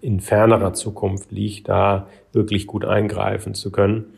in 0.00 0.20
fernerer 0.20 0.74
Zukunft 0.74 1.32
liegt, 1.32 1.68
da 1.68 2.08
wirklich 2.32 2.66
gut 2.66 2.84
eingreifen 2.84 3.54
zu 3.54 3.72
können. 3.72 4.12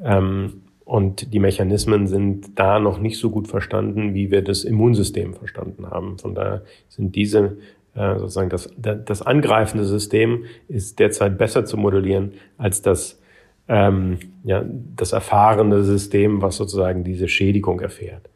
Ähm, 0.00 0.62
und 0.84 1.32
die 1.32 1.38
Mechanismen 1.38 2.06
sind 2.06 2.58
da 2.58 2.78
noch 2.78 2.98
nicht 2.98 3.18
so 3.18 3.30
gut 3.30 3.48
verstanden, 3.48 4.14
wie 4.14 4.30
wir 4.30 4.42
das 4.42 4.64
Immunsystem 4.64 5.34
verstanden 5.34 5.90
haben. 5.90 6.18
Von 6.18 6.34
daher 6.34 6.62
sind 6.88 7.16
diese 7.16 7.56
äh, 7.94 8.18
sozusagen 8.18 8.50
das, 8.50 8.70
das 8.76 9.22
angreifende 9.22 9.84
System 9.86 10.44
ist 10.68 10.98
derzeit 10.98 11.38
besser 11.38 11.64
zu 11.64 11.76
modellieren 11.76 12.32
als 12.58 12.82
das 12.82 13.20
ähm, 13.66 14.18
ja, 14.42 14.62
das 14.94 15.12
erfahrene 15.12 15.84
System, 15.84 16.42
was 16.42 16.56
sozusagen 16.56 17.02
diese 17.02 17.28
Schädigung 17.28 17.80
erfährt. 17.80 18.28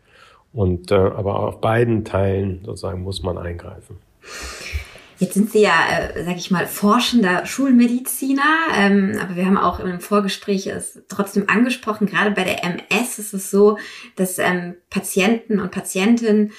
Und 0.54 0.90
äh, 0.90 0.94
aber 0.94 1.40
auf 1.40 1.60
beiden 1.60 2.04
Teilen 2.04 2.62
sozusagen 2.64 3.02
muss 3.02 3.22
man 3.22 3.36
eingreifen. 3.36 3.96
Jetzt 5.18 5.34
sind 5.34 5.50
Sie 5.50 5.60
ja, 5.60 5.74
äh, 5.90 6.24
sag 6.24 6.36
ich 6.36 6.50
mal, 6.50 6.66
forschender 6.66 7.44
Schulmediziner, 7.44 8.42
ähm, 8.76 9.18
aber 9.20 9.34
wir 9.34 9.46
haben 9.46 9.56
auch 9.56 9.80
im 9.80 10.00
Vorgespräch 10.00 10.68
es 10.68 11.00
trotzdem 11.08 11.48
angesprochen, 11.48 12.06
gerade 12.06 12.30
bei 12.30 12.44
der 12.44 12.62
MS 12.62 13.18
ist 13.18 13.34
es 13.34 13.50
so, 13.50 13.78
dass 14.14 14.38
ähm, 14.38 14.76
Patienten 14.90 15.60
und 15.60 15.72
Patientinnen 15.72 16.52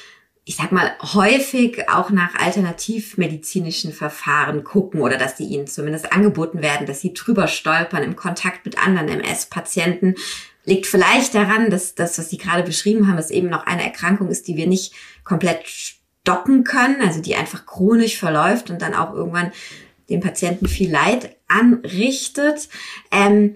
ich 0.49 0.55
sag 0.55 0.71
mal, 0.71 0.91
häufig 1.13 1.89
auch 1.89 2.09
nach 2.09 2.33
alternativmedizinischen 2.33 3.93
Verfahren 3.93 4.63
gucken 4.63 5.01
oder 5.01 5.19
dass 5.19 5.35
die 5.35 5.43
ihnen 5.43 5.67
zumindest 5.67 6.11
angeboten 6.11 6.63
werden, 6.63 6.87
dass 6.87 7.01
sie 7.01 7.13
drüber 7.13 7.47
stolpern 7.47 8.01
im 8.01 8.15
Kontakt 8.15 8.65
mit 8.65 8.83
anderen 8.83 9.09
MS-Patienten. 9.09 10.15
Liegt 10.65 10.87
vielleicht 10.87 11.35
daran, 11.35 11.69
dass 11.69 11.93
das, 11.93 12.17
was 12.17 12.31
Sie 12.31 12.39
gerade 12.39 12.63
beschrieben 12.63 13.07
haben, 13.07 13.19
es 13.19 13.29
eben 13.29 13.47
noch 13.47 13.67
eine 13.67 13.83
Erkrankung 13.83 14.29
ist, 14.29 14.47
die 14.47 14.57
wir 14.57 14.65
nicht 14.65 14.93
komplett 15.23 15.67
stoppen 16.29 16.63
können, 16.63 17.01
also 17.01 17.21
die 17.21 17.35
einfach 17.35 17.65
chronisch 17.65 18.17
verläuft 18.17 18.69
und 18.69 18.81
dann 18.81 18.93
auch 18.93 19.13
irgendwann 19.13 19.51
dem 20.09 20.19
Patienten 20.19 20.67
viel 20.67 20.91
Leid 20.91 21.35
anrichtet. 21.47 22.69
Ähm, 23.11 23.55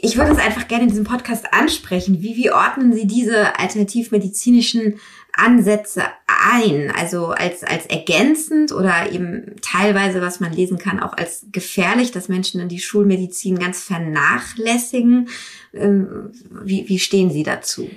ich 0.00 0.16
würde 0.16 0.32
es 0.32 0.38
einfach 0.38 0.66
gerne 0.66 0.84
in 0.84 0.90
diesem 0.90 1.04
Podcast 1.04 1.52
ansprechen. 1.52 2.22
Wie, 2.22 2.36
wie 2.36 2.50
ordnen 2.50 2.92
Sie 2.92 3.06
diese 3.06 3.58
alternativmedizinischen 3.58 4.98
Ansätze 5.34 6.04
ein? 6.26 6.90
Also 6.90 7.26
als, 7.26 7.62
als 7.62 7.86
ergänzend 7.86 8.72
oder 8.72 9.12
eben 9.12 9.56
teilweise, 9.62 10.22
was 10.22 10.40
man 10.40 10.52
lesen 10.52 10.78
kann, 10.78 11.00
auch 11.00 11.12
als 11.12 11.46
gefährlich, 11.52 12.12
dass 12.12 12.28
Menschen 12.28 12.60
in 12.60 12.68
die 12.68 12.80
Schulmedizin 12.80 13.58
ganz 13.58 13.82
vernachlässigen. 13.82 15.28
Ähm, 15.74 16.32
wie, 16.64 16.88
wie 16.88 16.98
stehen 16.98 17.30
Sie 17.30 17.42
dazu? 17.42 17.88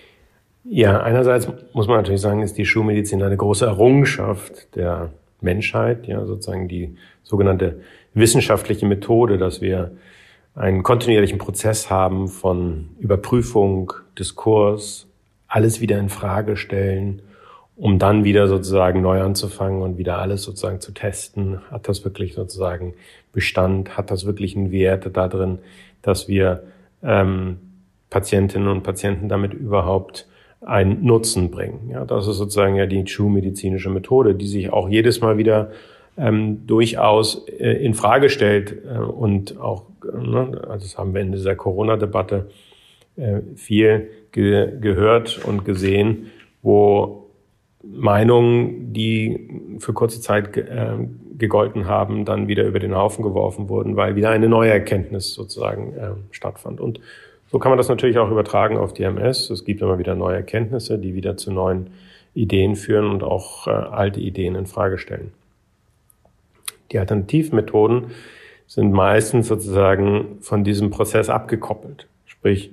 Ja, 0.65 1.01
einerseits 1.01 1.47
muss 1.73 1.87
man 1.87 1.97
natürlich 1.97 2.21
sagen, 2.21 2.41
ist 2.41 2.57
die 2.57 2.65
Schulmedizin 2.65 3.21
eine 3.21 3.35
große 3.35 3.65
Errungenschaft 3.65 4.75
der 4.75 5.11
Menschheit, 5.41 6.07
ja, 6.07 6.25
sozusagen 6.25 6.67
die 6.67 6.95
sogenannte 7.23 7.81
wissenschaftliche 8.13 8.85
Methode, 8.85 9.37
dass 9.37 9.61
wir 9.61 9.91
einen 10.55 10.83
kontinuierlichen 10.83 11.37
Prozess 11.37 11.89
haben 11.89 12.27
von 12.27 12.89
Überprüfung, 12.99 13.91
Diskurs, 14.17 15.07
alles 15.47 15.81
wieder 15.81 15.99
in 15.99 16.09
Frage 16.09 16.55
stellen, 16.55 17.21
um 17.75 17.99
dann 17.99 18.23
wieder 18.23 18.47
sozusagen 18.47 19.01
neu 19.01 19.21
anzufangen 19.21 19.81
und 19.81 19.97
wieder 19.97 20.19
alles 20.19 20.43
sozusagen 20.43 20.79
zu 20.79 20.93
testen. 20.93 21.59
Hat 21.71 21.89
das 21.89 22.05
wirklich 22.05 22.35
sozusagen 22.35 22.93
Bestand? 23.31 23.97
Hat 23.97 24.11
das 24.11 24.25
wirklich 24.25 24.55
einen 24.55 24.71
Wert 24.71 25.09
da 25.13 25.27
drin, 25.27 25.59
dass 26.03 26.27
wir 26.27 26.63
ähm, 27.01 27.57
Patientinnen 28.09 28.67
und 28.67 28.83
Patienten 28.83 29.27
damit 29.27 29.53
überhaupt 29.53 30.27
einen 30.65 31.05
Nutzen 31.05 31.51
bringen? 31.51 31.89
Ja, 31.91 32.05
das 32.05 32.27
ist 32.27 32.37
sozusagen 32.37 32.75
ja 32.75 32.85
die 32.85 33.05
schulmedizinische 33.05 33.89
Methode, 33.89 34.35
die 34.35 34.47
sich 34.47 34.71
auch 34.71 34.89
jedes 34.89 35.21
Mal 35.21 35.37
wieder 35.37 35.71
ähm, 36.17 36.65
durchaus 36.67 37.47
äh, 37.47 37.83
in 37.83 37.93
Frage 37.93 38.29
stellt 38.29 38.75
äh, 38.85 38.97
und 38.97 39.59
auch, 39.59 39.83
äh, 40.03 40.17
ne, 40.17 40.61
also 40.69 40.85
das 40.85 40.97
haben 40.97 41.13
wir 41.13 41.21
in 41.21 41.31
dieser 41.31 41.55
Corona-Debatte 41.55 42.49
äh, 43.15 43.41
viel 43.55 44.09
ge 44.31 44.79
gehört 44.79 45.43
und 45.45 45.65
gesehen, 45.65 46.31
wo 46.61 47.29
Meinungen, 47.83 48.93
die 48.93 49.77
für 49.79 49.93
kurze 49.93 50.21
Zeit 50.21 50.53
ge 50.53 50.63
äh, 50.63 50.97
gegolten 51.37 51.87
haben, 51.87 52.25
dann 52.25 52.47
wieder 52.47 52.63
über 52.63 52.79
den 52.79 52.95
Haufen 52.95 53.23
geworfen 53.23 53.67
wurden, 53.67 53.95
weil 53.95 54.15
wieder 54.15 54.29
eine 54.29 54.47
neue 54.47 54.69
Erkenntnis 54.69 55.33
sozusagen 55.33 55.93
äh, 55.93 56.11
stattfand. 56.31 56.79
Und 56.79 56.99
so 57.53 57.59
kann 57.59 57.69
man 57.69 57.77
das 57.77 57.87
natürlich 57.87 58.17
auch 58.17 58.31
übertragen 58.31 58.77
auf 58.77 58.95
die 58.95 59.03
MS. 59.03 59.51
Es 59.51 59.63
gibt 59.63 59.83
immer 59.83 59.99
wieder 59.99 60.15
neue 60.15 60.37
Erkenntnisse, 60.37 60.97
die 60.97 61.13
wieder 61.13 61.37
zu 61.37 61.51
neuen 61.51 61.91
Ideen 62.33 62.75
führen 62.75 63.11
und 63.11 63.21
auch 63.21 63.67
äh, 63.67 63.69
alte 63.69 64.19
Ideen 64.19 64.55
in 64.55 64.65
Frage 64.65 64.97
stellen. 64.97 65.33
Die 66.91 66.97
Alternativmethoden 66.97 68.05
sind 68.65 68.91
meistens 68.91 69.49
sozusagen 69.49 70.39
von 70.41 70.63
diesem 70.63 70.89
Prozess 70.89 71.29
abgekoppelt. 71.29 72.07
Sprich, 72.25 72.71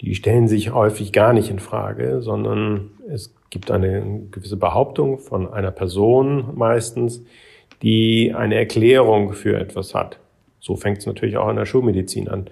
die 0.00 0.14
stellen 0.14 0.48
sich 0.48 0.72
häufig 0.72 1.12
gar 1.12 1.34
nicht 1.34 1.50
in 1.50 1.58
Frage, 1.58 2.22
sondern 2.22 2.92
es 3.10 3.34
gibt 3.50 3.70
eine 3.70 4.22
gewisse 4.30 4.56
Behauptung 4.56 5.18
von 5.18 5.52
einer 5.52 5.72
Person 5.72 6.54
meistens, 6.54 7.22
die 7.82 8.32
eine 8.34 8.54
Erklärung 8.54 9.34
für 9.34 9.60
etwas 9.60 9.94
hat. 9.94 10.18
So 10.58 10.74
fängt 10.74 10.98
es 10.98 11.06
natürlich 11.06 11.36
auch 11.36 11.50
in 11.50 11.56
der 11.56 11.66
Schulmedizin 11.66 12.28
an. 12.28 12.48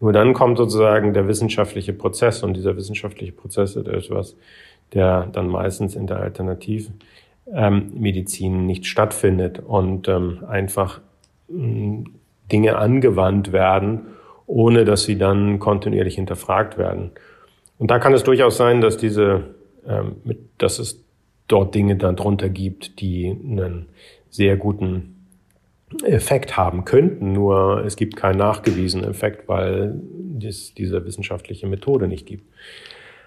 Nur 0.00 0.12
dann 0.12 0.32
kommt 0.32 0.58
sozusagen 0.58 1.12
der 1.12 1.26
wissenschaftliche 1.26 1.92
Prozess 1.92 2.42
und 2.42 2.54
dieser 2.54 2.76
wissenschaftliche 2.76 3.32
Prozess 3.32 3.76
ist 3.76 3.88
etwas, 3.88 4.36
der 4.92 5.26
dann 5.32 5.48
meistens 5.48 5.96
in 5.96 6.06
der 6.06 6.18
Alternativen 6.18 7.00
ähm, 7.52 7.92
nicht 7.94 8.86
stattfindet 8.86 9.58
und 9.58 10.08
ähm, 10.08 10.44
einfach 10.48 11.00
mh, 11.48 11.66
mm, 11.66 12.04
Dinge 12.52 12.76
angewandt 12.76 13.52
werden, 13.52 14.06
ohne 14.46 14.84
dass 14.84 15.04
sie 15.04 15.18
dann 15.18 15.58
kontinuierlich 15.58 16.14
hinterfragt 16.14 16.78
werden. 16.78 17.10
Und 17.78 17.90
da 17.90 17.98
kann 17.98 18.14
es 18.14 18.24
durchaus 18.24 18.56
sein, 18.56 18.80
dass 18.80 18.96
diese, 18.96 19.54
ähm, 19.86 20.16
dass 20.56 20.78
es 20.78 21.04
dort 21.46 21.74
Dinge 21.74 21.96
dann 21.96 22.16
drunter 22.16 22.48
gibt, 22.48 23.00
die 23.00 23.28
einen 23.28 23.86
sehr 24.30 24.56
guten 24.56 25.17
Effekt 26.04 26.56
haben 26.56 26.84
könnten, 26.84 27.32
nur 27.32 27.84
es 27.84 27.96
gibt 27.96 28.16
keinen 28.16 28.38
nachgewiesenen 28.38 29.08
Effekt, 29.08 29.48
weil 29.48 30.00
es 30.42 30.74
diese 30.74 31.04
wissenschaftliche 31.04 31.66
Methode 31.66 32.08
nicht 32.08 32.26
gibt. 32.26 32.44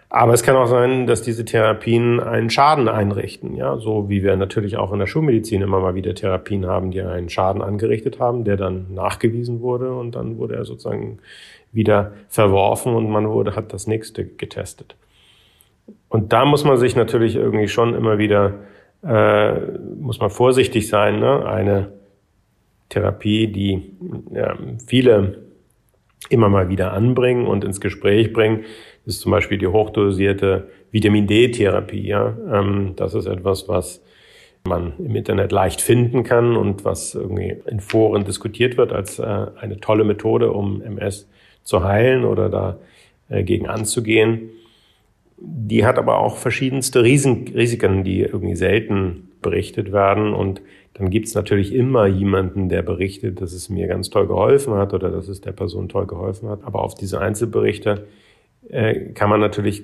Aber 0.10 0.34
es 0.34 0.44
kann 0.44 0.58
auch 0.58 0.68
sein, 0.68 1.08
dass 1.08 1.22
diese 1.22 1.46
Therapien 1.46 2.20
einen 2.20 2.50
Schaden 2.50 2.90
einrichten, 2.90 3.56
ja, 3.56 3.78
so 3.78 4.10
wie 4.10 4.24
wir 4.24 4.36
natürlich 4.36 4.76
auch 4.76 4.92
in 4.92 5.00
der 5.00 5.08
Schulmedizin 5.08 5.62
immer 5.62 5.80
mal 5.80 5.96
wieder 5.96 6.14
Therapien 6.14 6.68
haben, 6.68 6.92
die 6.92 7.02
einen 7.02 7.30
Schaden 7.30 7.62
angerichtet 7.62 8.20
haben, 8.20 8.44
der 8.44 8.58
dann 8.58 8.94
nachgewiesen 8.94 9.62
wurde 9.62 9.94
und 9.94 10.16
dann 10.16 10.38
wurde 10.38 10.56
er 10.56 10.66
sozusagen 10.66 11.20
wieder 11.72 12.12
verworfen 12.28 12.94
und 12.94 13.10
man 13.10 13.30
wurde, 13.30 13.56
hat 13.56 13.72
das 13.72 13.88
nächste 13.88 14.26
getestet. 14.26 14.98
Und 16.10 16.34
da 16.34 16.44
muss 16.44 16.66
man 16.66 16.76
sich 16.76 16.98
natürlich 16.98 17.38
irgendwie 17.38 17.70
schon 17.70 17.96
immer 17.96 18.18
wieder, 18.18 18.56
äh, 19.04 19.54
muss 19.98 20.20
man 20.20 20.30
vorsichtig 20.30 20.90
sein, 20.90 21.20
ne? 21.20 21.46
eine 21.46 21.94
Therapie, 22.92 23.48
die 23.48 23.94
ja, 24.34 24.58
viele 24.86 25.46
immer 26.30 26.50
mal 26.50 26.70
wieder 26.70 26.94
anbringen 26.94 27.48
und 27.48 27.64
ins 27.64 27.82
Gespräch 27.82 28.32
bringen, 28.32 28.66
ist 29.06 29.22
zum 29.22 29.32
Beispiel 29.32 29.58
die 29.58 29.68
hochdosierte 29.68 30.70
Vitamin 30.92 31.26
D-Therapie. 31.26 32.06
Ja? 32.06 32.38
Ähm, 32.52 32.94
das 32.96 33.16
ist 33.16 33.26
etwas, 33.26 33.68
was 33.68 34.04
man 34.68 34.94
im 35.00 35.16
Internet 35.16 35.52
leicht 35.52 35.82
finden 35.82 36.24
kann 36.24 36.56
und 36.56 36.86
was 36.86 37.16
irgendwie 37.16 37.58
in 37.66 37.80
Foren 37.80 38.26
diskutiert 38.26 38.78
wird 38.78 38.92
als 38.92 39.18
äh, 39.18 39.48
eine 39.60 39.80
tolle 39.80 40.04
Methode, 40.04 40.52
um 40.52 40.82
MS 40.82 41.28
zu 41.64 41.84
heilen 41.84 42.26
oder 42.26 42.78
dagegen 43.30 43.66
äh, 43.66 43.70
anzugehen. 43.70 44.52
Die 45.38 45.86
hat 45.86 45.98
aber 45.98 46.20
auch 46.20 46.38
verschiedenste 46.38 47.02
Risiken, 47.02 48.04
die 48.04 48.20
irgendwie 48.20 48.56
selten 48.56 49.30
berichtet 49.42 49.92
werden. 49.92 50.34
Und 50.34 50.62
dann 50.94 51.10
gibt 51.10 51.28
es 51.28 51.36
natürlich 51.36 51.74
immer 51.74 52.06
jemanden, 52.06 52.70
der 52.70 52.82
berichtet, 52.82 53.42
dass 53.42 53.54
es 53.54 53.70
mir 53.70 53.88
ganz 53.88 54.10
toll 54.10 54.28
geholfen 54.28 54.74
hat 54.74 54.94
oder 54.94 55.10
dass 55.10 55.28
es 55.28 55.42
der 55.42 55.54
Person 55.54 55.90
toll 55.90 56.06
geholfen 56.06 56.50
hat. 56.50 56.64
Aber 56.64 56.82
auf 56.84 56.96
diese 56.96 57.22
Einzelberichte 57.22 58.08
äh, 58.70 59.12
kann 59.14 59.30
man 59.30 59.40
natürlich 59.40 59.84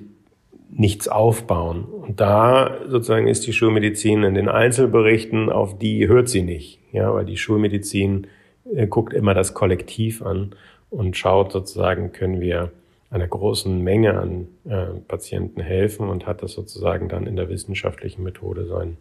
nichts 0.70 1.08
aufbauen. 1.08 1.84
Und 1.84 2.20
da 2.20 2.78
sozusagen 2.88 3.26
ist 3.26 3.46
die 3.46 3.52
Schulmedizin 3.52 4.22
in 4.22 4.34
den 4.34 4.48
Einzelberichten, 4.48 5.50
auf 5.50 5.78
die 5.78 6.08
hört 6.08 6.28
sie 6.28 6.42
nicht. 6.42 6.78
Ja, 6.92 7.12
weil 7.14 7.24
die 7.24 7.36
Schulmedizin 7.36 8.26
äh, 8.74 8.86
guckt 8.86 9.14
immer 9.14 9.34
das 9.34 9.54
Kollektiv 9.54 10.22
an 10.22 10.54
und 10.90 11.16
schaut 11.16 11.52
sozusagen, 11.52 12.12
können 12.12 12.40
wir 12.40 12.70
einer 13.10 13.26
großen 13.26 13.82
Menge 13.82 14.18
an 14.18 14.48
äh, 14.68 15.00
Patienten 15.06 15.60
helfen 15.60 16.08
und 16.08 16.26
hat 16.26 16.42
das 16.42 16.52
sozusagen 16.52 17.08
dann 17.08 17.26
in 17.26 17.36
der 17.36 17.48
wissenschaftlichen 17.48 18.22
Methode 18.22 18.66
seinen, 18.66 18.98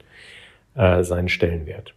äh, 0.77 1.03
seinen 1.03 1.29
Stellenwert. 1.29 1.93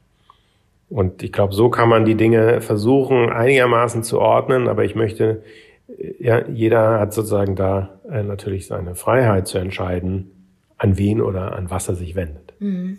Und 0.89 1.23
ich 1.23 1.33
glaube, 1.33 1.55
so 1.55 1.69
kann 1.69 1.89
man 1.89 2.05
die 2.05 2.17
Dinge 2.17 2.61
versuchen 2.61 3.31
einigermaßen 3.31 4.03
zu 4.03 4.19
ordnen, 4.19 4.67
aber 4.67 4.85
ich 4.85 4.97
möchte 4.97 5.43
ja, 6.19 6.47
jeder 6.49 7.01
hat 7.01 7.13
sozusagen 7.13 7.57
da 7.57 8.01
äh, 8.11 8.23
natürlich 8.23 8.67
seine 8.67 8.95
Freiheit 8.95 9.49
zu 9.49 9.59
entscheiden, 9.59 10.31
an 10.79 10.97
wen 10.97 11.21
oder 11.21 11.57
an 11.57 11.71
was 11.71 11.89
er 11.89 11.95
sich 11.95 12.15
wendet. 12.15 12.55
Mhm. 12.59 12.99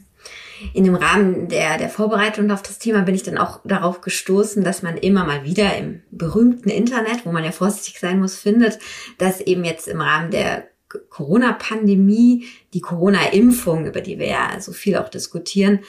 In 0.73 0.84
dem 0.84 0.93
Rahmen 0.93 1.47
der, 1.47 1.79
der 1.79 1.89
Vorbereitung 1.89 2.51
auf 2.51 2.61
das 2.61 2.77
Thema 2.77 3.01
bin 3.01 3.15
ich 3.15 3.23
dann 3.23 3.39
auch 3.39 3.61
darauf 3.63 4.01
gestoßen, 4.01 4.63
dass 4.63 4.84
man 4.84 4.97
immer 4.97 5.25
mal 5.25 5.43
wieder 5.43 5.75
im 5.75 6.03
berühmten 6.11 6.69
Internet, 6.69 7.25
wo 7.25 7.32
man 7.32 7.43
ja 7.43 7.51
vorsichtig 7.51 7.99
sein 7.99 8.19
muss, 8.19 8.38
findet, 8.38 8.77
dass 9.17 9.41
eben 9.41 9.63
jetzt 9.63 9.88
im 9.88 9.99
Rahmen 9.99 10.29
der 10.29 10.65
Corona-Pandemie 11.09 12.45
die 12.73 12.81
Corona-Impfung, 12.81 13.85
über 13.85 14.01
die 14.01 14.19
wir 14.19 14.27
ja 14.27 14.59
so 14.59 14.71
viel 14.71 14.97
auch 14.97 15.09
diskutieren, 15.09 15.79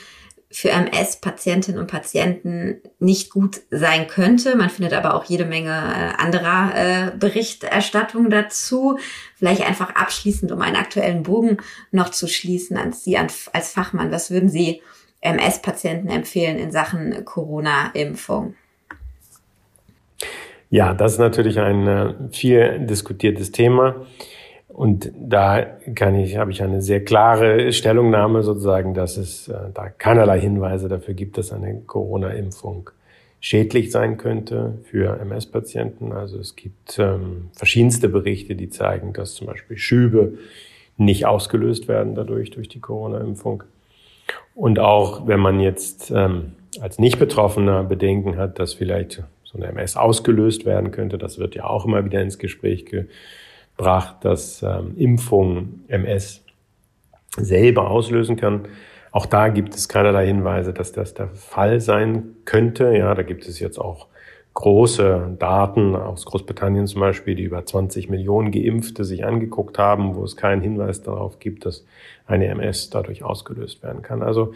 für 0.53 0.69
MS-Patientinnen 0.69 1.81
und 1.81 1.91
Patienten 1.91 2.83
nicht 2.99 3.31
gut 3.31 3.63
sein 3.71 4.07
könnte. 4.07 4.55
Man 4.55 4.69
findet 4.69 4.93
aber 4.93 5.15
auch 5.15 5.25
jede 5.25 5.47
Menge 5.47 5.71
äh, 5.71 6.23
anderer 6.23 6.73
äh, 6.75 7.11
Berichterstattung 7.17 8.29
dazu. 8.29 8.99
Vielleicht 9.37 9.67
einfach 9.67 9.95
abschließend, 9.95 10.53
um 10.53 10.61
einen 10.61 10.77
aktuellen 10.77 11.23
Bogen 11.23 11.57
noch 11.91 12.11
zu 12.11 12.29
schließen 12.29 12.77
an 12.77 12.93
Sie 12.93 13.17
als 13.17 13.73
Fachmann. 13.73 14.13
Was 14.13 14.31
würden 14.31 14.51
Sie 14.51 14.83
MS-Patienten 15.23 16.09
empfehlen 16.09 16.59
in 16.59 16.71
Sachen 16.71 17.25
Corona-Impfung? 17.25 18.55
Ja, 20.69 20.93
das 20.93 21.13
ist 21.13 21.19
natürlich 21.19 21.61
ein 21.61 21.87
äh, 21.87 22.15
viel 22.31 22.81
diskutiertes 22.81 23.53
Thema. 23.53 24.07
Und 24.73 25.13
da 25.15 25.63
kann 25.95 26.15
ich, 26.15 26.39
habe 26.39 26.51
ich 26.51 26.63
eine 26.63 26.81
sehr 26.81 27.05
klare 27.05 27.73
Stellungnahme 27.73 28.43
sozusagen, 28.43 28.95
dass 28.95 29.19
es 29.19 29.49
äh, 29.49 29.55
da 29.75 29.91
keinerlei 29.91 30.41
Hinweise 30.41 30.89
dafür 30.89 31.15
gibt, 31.15 31.37
dass 31.37 31.53
eine 31.53 31.83
Corona-Impfung 31.87 32.91
schädlich 33.39 33.91
sein 33.91 34.17
könnte 34.17 34.79
für 34.85 35.21
MS-Patienten. 35.21 36.13
Also 36.13 36.39
es 36.39 36.57
gibt 36.57 36.99
ähm, 36.99 37.51
verschiedenste 37.53 38.09
Berichte, 38.09 38.55
die 38.55 38.71
zeigen, 38.71 39.13
dass 39.13 39.35
zum 39.35 39.47
Beispiel 39.47 39.77
Schübe 39.77 40.39
nicht 40.97 41.27
ausgelöst 41.27 41.89
werden 41.89 42.15
dadurch, 42.15 42.51
durch 42.51 42.69
die 42.69 42.81
Corona-Impfung. 42.81 43.65
Und 44.55 44.79
auch 44.79 45.27
wenn 45.27 45.41
man 45.41 45.61
jetzt 45.61 46.11
ähm, 46.15 46.53
als 46.81 46.99
Nicht-Betroffener 46.99 47.85
Bedenken 47.85 48.37
hat, 48.37 48.59
dass 48.59 48.75
vielleicht 48.75 49.23
so 49.45 49.59
eine 49.59 49.67
MS 49.67 49.97
ausgelöst 49.97 50.65
werden 50.65 50.93
könnte, 50.93 51.19
das 51.19 51.39
wird 51.39 51.55
ja 51.55 51.65
auch 51.65 51.85
immer 51.85 52.05
wieder 52.05 52.23
ins 52.23 52.39
Gespräch 52.39 52.87
ge 52.87 53.07
gebracht, 53.83 54.19
dass 54.21 54.63
ähm, 54.63 54.95
Impfung 54.97 55.81
MS 55.89 56.45
selber 57.37 57.91
auslösen 57.91 58.37
kann. 58.37 58.69
Auch 59.11 59.27
da 59.27 59.49
gibt 59.49 59.75
es 59.75 59.89
keinerlei 59.89 60.27
Hinweise, 60.27 60.73
dass 60.73 60.93
das 60.93 61.15
der 61.15 61.29
Fall 61.31 61.81
sein 61.81 62.37
könnte. 62.45 62.97
Ja, 62.97 63.13
da 63.15 63.23
gibt 63.23 63.47
es 63.49 63.59
jetzt 63.59 63.79
auch 63.79 64.07
große 64.55 65.35
Daten 65.39 65.97
aus 65.97 66.27
Großbritannien 66.27 66.87
zum 66.87 67.01
Beispiel, 67.01 67.35
die 67.35 67.43
über 67.43 67.65
20 67.65 68.09
Millionen 68.09 68.53
Geimpfte 68.53 69.05
sich 69.05 69.25
angeguckt 69.25 69.79
haben, 69.79 70.15
wo 70.15 70.23
es 70.23 70.37
keinen 70.37 70.63
Hinweis 70.63 71.03
darauf 71.03 71.41
gibt, 71.41 71.67
dass 71.67 71.85
eine 72.27 72.47
MS 72.47 72.91
dadurch 72.91 73.25
ausgelöst 73.25 73.83
werden 73.83 74.03
kann. 74.03 74.23
Also 74.23 74.53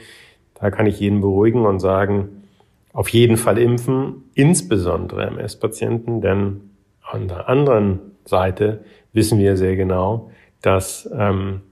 da 0.54 0.70
kann 0.70 0.86
ich 0.86 1.00
jeden 1.00 1.20
beruhigen 1.20 1.66
und 1.66 1.80
sagen, 1.80 2.44
auf 2.92 3.08
jeden 3.08 3.36
Fall 3.36 3.58
impfen, 3.58 4.24
insbesondere 4.34 5.26
MS-Patienten, 5.26 6.20
denn 6.20 6.70
an 7.02 7.28
der 7.28 7.48
anderen 7.48 8.00
Seite 8.26 8.84
wissen 9.16 9.38
wir 9.38 9.56
sehr 9.56 9.76
genau, 9.76 10.30
dass 10.62 11.10
ähm, 11.12 11.62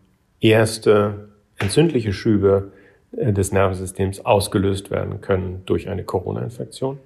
erste 0.40 1.28
entzündliche 1.58 2.12
Schübe 2.12 2.72
äh, 3.12 3.32
des 3.32 3.52
Nervensystems 3.52 4.24
ausgelöst 4.24 4.90
werden 4.90 5.20
können 5.20 5.62
durch 5.66 5.88
eine 5.88 6.04
Corona-Infektion. 6.04 6.98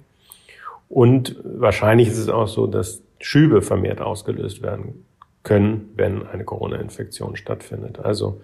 Und 0.87 1.35
wahrscheinlich 1.43 2.07
ist 2.07 2.17
es 2.17 2.29
auch 2.29 2.47
so, 2.47 2.65
dass 2.67 3.03
Schübe 3.19 3.61
vermehrt 3.61 4.01
ausgelöst 4.01 4.63
werden 4.63 5.05
können, 5.43 5.91
wenn 5.95 6.25
eine 6.25 6.45
Corona-Infektion 6.45 7.35
stattfindet. 7.35 7.99
Also 7.99 8.41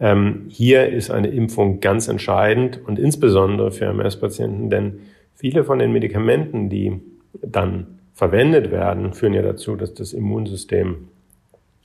ähm, 0.00 0.46
hier 0.48 0.88
ist 0.88 1.10
eine 1.10 1.28
Impfung 1.28 1.80
ganz 1.80 2.08
entscheidend 2.08 2.80
und 2.86 2.98
insbesondere 2.98 3.72
für 3.72 3.84
MS-Patienten, 3.86 4.70
denn 4.70 5.00
viele 5.34 5.64
von 5.64 5.78
den 5.78 5.92
Medikamenten, 5.92 6.70
die 6.70 7.00
dann 7.42 7.98
verwendet 8.14 8.70
werden, 8.70 9.12
führen 9.12 9.34
ja 9.34 9.42
dazu, 9.42 9.76
dass 9.76 9.92
das 9.92 10.14
Immunsystem 10.14 11.08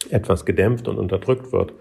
etwas 0.10 0.46
gedämpft 0.46 0.88
und 0.88 0.98
unterdrückt 0.98 1.52
wird. 1.52 1.74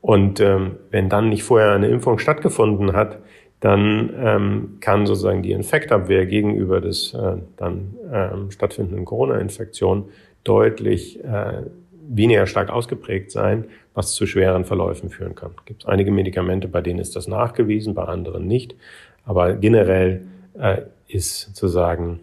Und 0.00 0.40
ähm, 0.40 0.76
wenn 0.90 1.08
dann 1.08 1.30
nicht 1.30 1.42
vorher 1.42 1.72
eine 1.72 1.88
Impfung 1.88 2.18
stattgefunden 2.18 2.92
hat, 2.92 3.18
dann 3.60 4.10
ähm, 4.18 4.76
kann 4.80 5.06
sozusagen 5.06 5.42
die 5.42 5.52
Infektabwehr 5.52 6.26
gegenüber 6.26 6.80
des 6.80 7.14
äh, 7.14 7.36
dann 7.56 7.94
ähm, 8.12 8.50
stattfindenden 8.50 9.04
Corona-Infektion 9.04 10.10
deutlich 10.44 11.22
äh, 11.24 11.62
weniger 12.08 12.46
stark 12.46 12.70
ausgeprägt 12.70 13.30
sein, 13.30 13.64
was 13.94 14.12
zu 14.12 14.26
schweren 14.26 14.64
Verläufen 14.64 15.10
führen 15.10 15.34
kann. 15.34 15.52
Es 15.58 15.64
gibt 15.64 15.86
einige 15.88 16.12
Medikamente, 16.12 16.68
bei 16.68 16.82
denen 16.82 17.00
ist 17.00 17.16
das 17.16 17.26
nachgewiesen, 17.26 17.94
bei 17.94 18.04
anderen 18.04 18.46
nicht. 18.46 18.76
Aber 19.24 19.54
generell 19.54 20.26
äh, 20.58 20.82
ist 21.08 21.56
zu 21.56 21.66
sagen, 21.66 22.20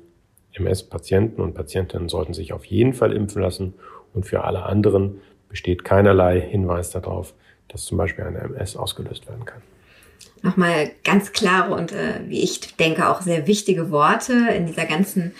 MS-Patienten 0.54 1.42
und 1.42 1.56
Patientinnen 1.56 2.10
sollten 2.10 2.34
sich 2.34 2.54
auf 2.54 2.66
jeden 2.66 2.94
Fall 2.94 3.12
impfen 3.12 3.42
lassen 3.42 3.74
und 4.14 4.26
für 4.26 4.44
alle 4.44 4.64
anderen 4.64 5.22
besteht 5.50 5.84
keinerlei 5.84 6.42
Hinweis 6.42 6.90
darauf, 6.92 7.34
dass 7.68 7.86
zum 7.86 7.98
Beispiel 7.98 8.24
eine 8.26 8.40
MS 8.40 8.76
ausgelöst 8.76 9.28
werden 9.28 9.46
kann. 9.46 9.62
Nochmal 10.42 10.92
ganz 11.04 11.32
klare 11.32 11.74
und 11.74 11.92
äh, 11.92 12.22
wie 12.28 12.42
ich 12.42 12.76
denke 12.76 13.08
auch 13.08 13.22
sehr 13.22 13.48
wichtige 13.48 13.92
Worte 13.92 14.34
in 14.56 14.66
dieser 14.66 14.86
ganzen 14.86 15.34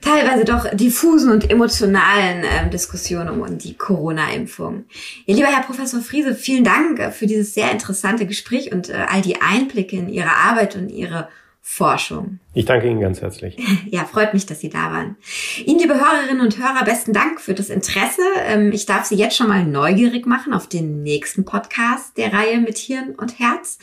teilweise 0.00 0.44
doch 0.44 0.66
diffusen 0.72 1.30
und 1.30 1.50
emotionalen 1.50 2.44
äh, 2.44 2.70
Diskussion 2.70 3.28
um 3.28 3.58
die 3.58 3.76
Corona-Impfung. 3.76 4.84
Ja, 5.26 5.34
lieber 5.34 5.48
Herr 5.48 5.62
Professor 5.62 6.00
Friese, 6.00 6.34
vielen 6.34 6.64
Dank 6.64 7.12
für 7.12 7.26
dieses 7.26 7.54
sehr 7.54 7.70
interessante 7.70 8.26
Gespräch 8.26 8.72
und 8.72 8.88
äh, 8.88 9.04
all 9.08 9.22
die 9.22 9.40
Einblicke 9.40 9.96
in 9.96 10.08
Ihre 10.08 10.34
Arbeit 10.34 10.76
und 10.76 10.88
Ihre 10.90 11.28
Forschung. 11.72 12.40
Ich 12.52 12.64
danke 12.64 12.88
Ihnen 12.88 13.00
ganz 13.00 13.20
herzlich. 13.20 13.56
Ja, 13.90 14.04
freut 14.04 14.34
mich, 14.34 14.44
dass 14.44 14.58
Sie 14.58 14.68
da 14.68 14.90
waren. 14.90 15.16
Ihnen, 15.64 15.78
liebe 15.78 15.94
Hörerinnen 15.94 16.40
und 16.40 16.58
Hörer, 16.58 16.84
besten 16.84 17.12
Dank 17.12 17.40
für 17.40 17.54
das 17.54 17.70
Interesse. 17.70 18.22
Ähm, 18.44 18.72
ich 18.72 18.86
darf 18.86 19.04
Sie 19.04 19.14
jetzt 19.14 19.36
schon 19.36 19.46
mal 19.46 19.64
neugierig 19.64 20.26
machen 20.26 20.52
auf 20.52 20.68
den 20.68 21.04
nächsten 21.04 21.44
Podcast 21.44 22.16
der 22.18 22.32
Reihe 22.32 22.58
mit 22.58 22.76
Hirn 22.76 23.14
und 23.16 23.38
Herz. 23.38 23.78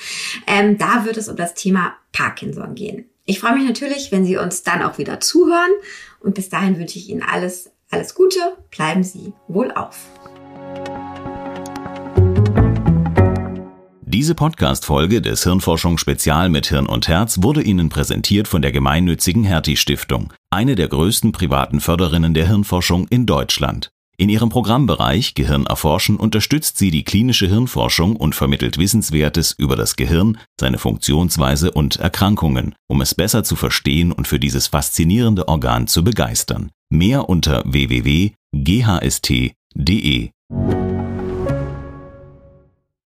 Ähm, 0.45 0.77
da 0.77 1.05
wird 1.05 1.15
es 1.15 1.29
um 1.29 1.37
das 1.37 1.53
Thema 1.53 1.95
Parkinson 2.11 2.75
gehen. 2.75 3.05
Ich 3.25 3.39
freue 3.39 3.55
mich 3.55 3.65
natürlich, 3.65 4.11
wenn 4.11 4.25
Sie 4.25 4.35
uns 4.35 4.63
dann 4.63 4.83
auch 4.83 4.97
wieder 4.97 5.21
zuhören. 5.21 5.71
Und 6.19 6.35
bis 6.35 6.49
dahin 6.49 6.77
wünsche 6.77 6.99
ich 6.99 7.09
Ihnen 7.09 7.23
alles, 7.23 7.71
alles 7.89 8.15
Gute. 8.15 8.39
Bleiben 8.69 9.03
Sie 9.03 9.31
wohl 9.47 9.71
auf. 9.71 10.07
Diese 14.17 14.33
Podcast-Folge 14.33 15.21
des 15.21 15.43
Hirnforschung 15.43 15.99
Spezial 15.99 16.49
mit 16.49 16.65
Hirn 16.65 16.87
und 16.87 17.07
Herz 17.07 17.43
wurde 17.43 17.61
Ihnen 17.61 17.89
präsentiert 17.89 18.47
von 18.47 18.63
der 18.63 18.71
gemeinnützigen 18.71 19.43
Hertie 19.43 19.77
Stiftung, 19.77 20.33
eine 20.49 20.73
der 20.73 20.87
größten 20.87 21.31
privaten 21.31 21.81
Förderinnen 21.81 22.33
der 22.33 22.47
Hirnforschung 22.47 23.07
in 23.09 23.27
Deutschland. 23.27 23.91
In 24.17 24.29
ihrem 24.29 24.49
Programmbereich 24.49 25.35
Gehirn 25.35 25.67
erforschen 25.67 26.17
unterstützt 26.17 26.79
sie 26.79 26.89
die 26.89 27.03
klinische 27.03 27.45
Hirnforschung 27.45 28.15
und 28.15 28.33
vermittelt 28.33 28.79
Wissenswertes 28.79 29.53
über 29.55 29.75
das 29.75 29.95
Gehirn, 29.95 30.39
seine 30.59 30.79
Funktionsweise 30.79 31.69
und 31.69 31.97
Erkrankungen, 31.97 32.73
um 32.87 33.01
es 33.01 33.13
besser 33.13 33.43
zu 33.43 33.55
verstehen 33.55 34.11
und 34.11 34.27
für 34.27 34.39
dieses 34.39 34.65
faszinierende 34.65 35.47
Organ 35.47 35.85
zu 35.85 36.03
begeistern. 36.03 36.71
Mehr 36.89 37.29
unter 37.29 37.61
www.ghst.de. 37.67 38.31